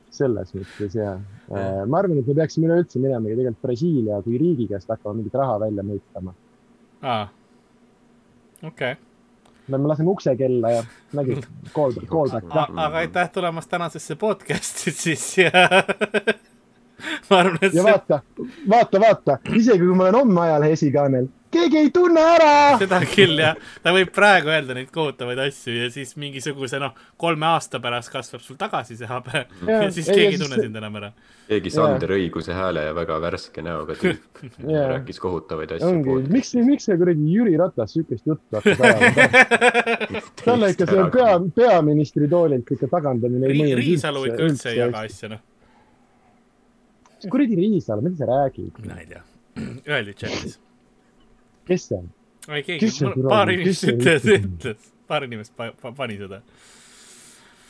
[0.10, 4.70] selles mõttes ja äh, ma arvan, et me peaksime üleüldse minema tegelikult Brasiilia kui riigi
[4.72, 6.34] käest hakkama mingit raha välja mõõtama.
[7.04, 7.28] aa,
[8.64, 8.96] okei.
[8.96, 9.07] okay
[9.68, 11.44] me laseme ukse kella ja nägid,
[11.76, 12.72] callback, callback.
[12.76, 15.52] aga aitäh tulemast tänasesse podcast'i siis ja
[17.30, 17.92] ma arvan, et ja see.
[17.92, 18.20] vaata,
[18.70, 22.52] vaata, vaata, isegi kui ma olen homme ajalehe esikaanel, keegi ei tunne ära.
[22.82, 27.48] seda küll jah, ta võib praegu öelda neid kohutavaid asju ja siis mingisuguse noh, kolme
[27.50, 29.48] aasta pärast kasvab sul tagasi see habe ja,
[29.86, 31.12] ja siis keegi ei tunne sind enam ära.
[31.48, 34.44] keegi Sander õiguse hääle ja väga värske näoga tüüp
[34.94, 35.92] rääkis kohutavaid asju.
[35.92, 39.28] ongi, miks, miks see kuradi Jüri Ratas siukest juttu hakkas ajama
[40.46, 43.82] talle ikka see pea, peaministri toolilt ikka tagandamine ei mõju.
[43.82, 45.44] Riisalu ikka üldse ei jaga asja noh.
[47.32, 48.72] kuradi Riisalu, mida sa räägid?
[48.84, 49.26] mina ei tea,
[49.96, 50.60] öeldi chatis
[51.68, 52.10] kes see on?
[52.48, 52.90] ei keegi,
[53.28, 56.42] paar inimest ütles, ütles, paar inimest pa, pa, pani seda.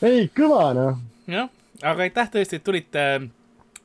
[0.06, 1.00] ei, kõva noh.
[1.30, 1.50] jah,
[1.82, 3.04] aga aitäh tõesti, et tulite.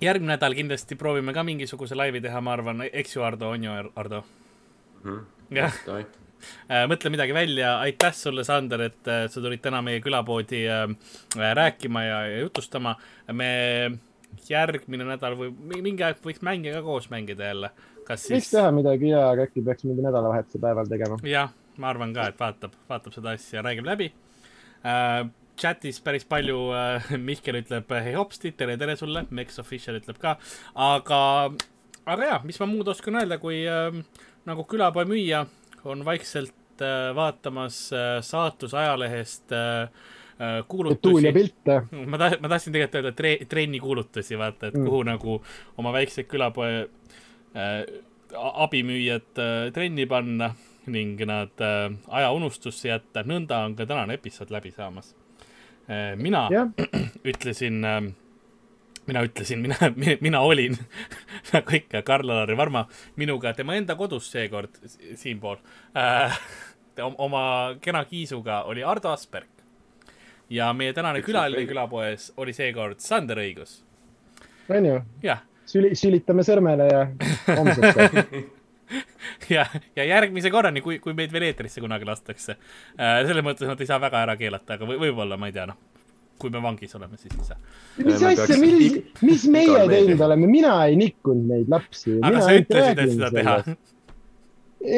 [0.03, 3.77] järgmine nädal kindlasti proovime ka mingisuguse laivi teha, ma arvan, eks ju, Ardo, on ju,
[3.95, 4.23] Ardo
[5.03, 5.25] mm -hmm.?
[5.57, 10.65] jah äh, mõtle midagi välja, aitäh sulle, Sander, et äh, sa tulid täna meie külapoodi
[10.67, 10.89] äh,
[11.53, 12.95] rääkima ja, ja jutustama.
[13.31, 13.91] me
[14.49, 17.69] järgmine nädal või mingi aeg võiks mänge ka koos mängida jälle
[18.07, 18.35] kas siis.
[18.37, 21.19] võiks teha midagi ja aga äkki peaks mingi nädalavahetuse päeval tegema.
[21.27, 24.11] jah, ma arvan ka, et vaatab, vaatab seda asja, räägib läbi
[24.83, 25.23] äh,.
[25.59, 30.37] chatis päris palju äh, Mihkel ütleb hei hopsti, tere, tere sulle, Mex Official ütleb ka,
[30.73, 31.19] aga,
[32.05, 34.01] aga ja, mis ma muud oskan öelda, kui äh,
[34.49, 35.45] nagu külapoe müüja
[35.85, 39.83] on vaikselt äh, vaatamas äh, saatus ajalehest äh,
[40.39, 41.31] äh kuulutusi.
[42.07, 44.85] ma tahtsin, ma tahtsin tegelikult öelda tre, trenni kuulutusi, vaata, et mm.
[44.85, 45.41] kuhu nagu
[45.77, 46.89] oma väikseid külapoe
[48.37, 50.53] abimüüjad äh, trenni panna
[50.85, 55.15] ning nad äh, aja unustusse jätta, nõnda on ka tänane episood läbi saamas.
[56.15, 56.69] mina yeah.
[57.31, 57.81] ütlesin,
[59.07, 59.75] mina ütlesin, mina,
[60.21, 60.77] mina olin
[61.53, 64.79] nagu ikka Karl-Alari Varma minuga tema enda kodus seekord
[65.15, 65.57] siinpool
[65.95, 66.39] äh,.
[67.25, 69.49] oma kena kiisuga oli Ardo Asperg
[70.49, 73.81] ja meie tänane külaline külapoes oli seekord Sander Õigus.
[74.69, 75.01] on ju?
[75.23, 77.05] jah süli, sülitame sõrmele ja
[77.55, 78.09] homsesse
[79.55, 83.23] ja, ja järgmise korrani, kui, kui meid veel eetrisse kunagi lastakse äh,.
[83.27, 85.79] selles mõttes nad ei saa väga ära keelata, aga võib-olla, ma ei tea, noh,
[86.41, 87.59] kui me vangis oleme, siis ei saa.
[88.03, 92.17] mis asja, mis, mis meie teinud oleme, mina ei nikkunud neid lapsi.
[92.21, 93.59] aga sa ütlesid, et seda teha.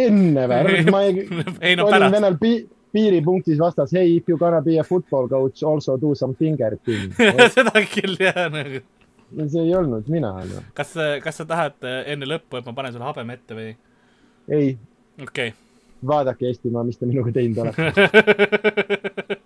[0.05, 0.79] enne või?
[0.91, 1.27] ma ei,
[1.71, 2.57] ei no, olin venel pi
[2.95, 7.11] piiripunktis vastas, hey, if you gonna be a football coach, also do some finger thing
[7.51, 8.79] seda küll jah nagu
[9.51, 10.63] see ei olnud mina no..
[10.77, 13.75] kas, kas sa tahad äh, enne lõppu, et ma panen sulle habeme ette või?
[14.47, 14.75] ei.
[15.21, 15.55] okei okay.
[16.05, 19.39] vaadake Eestimaa, mis te minuga teinud olete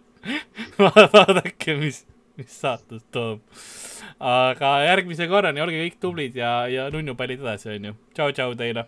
[1.18, 2.04] vaadake, mis,
[2.40, 3.44] mis saatus toob.
[4.20, 7.98] aga järgmise korrani, olge kõik tublid ja, ja nunnupallid edasi, onju.
[8.16, 8.88] tšau-tšau teile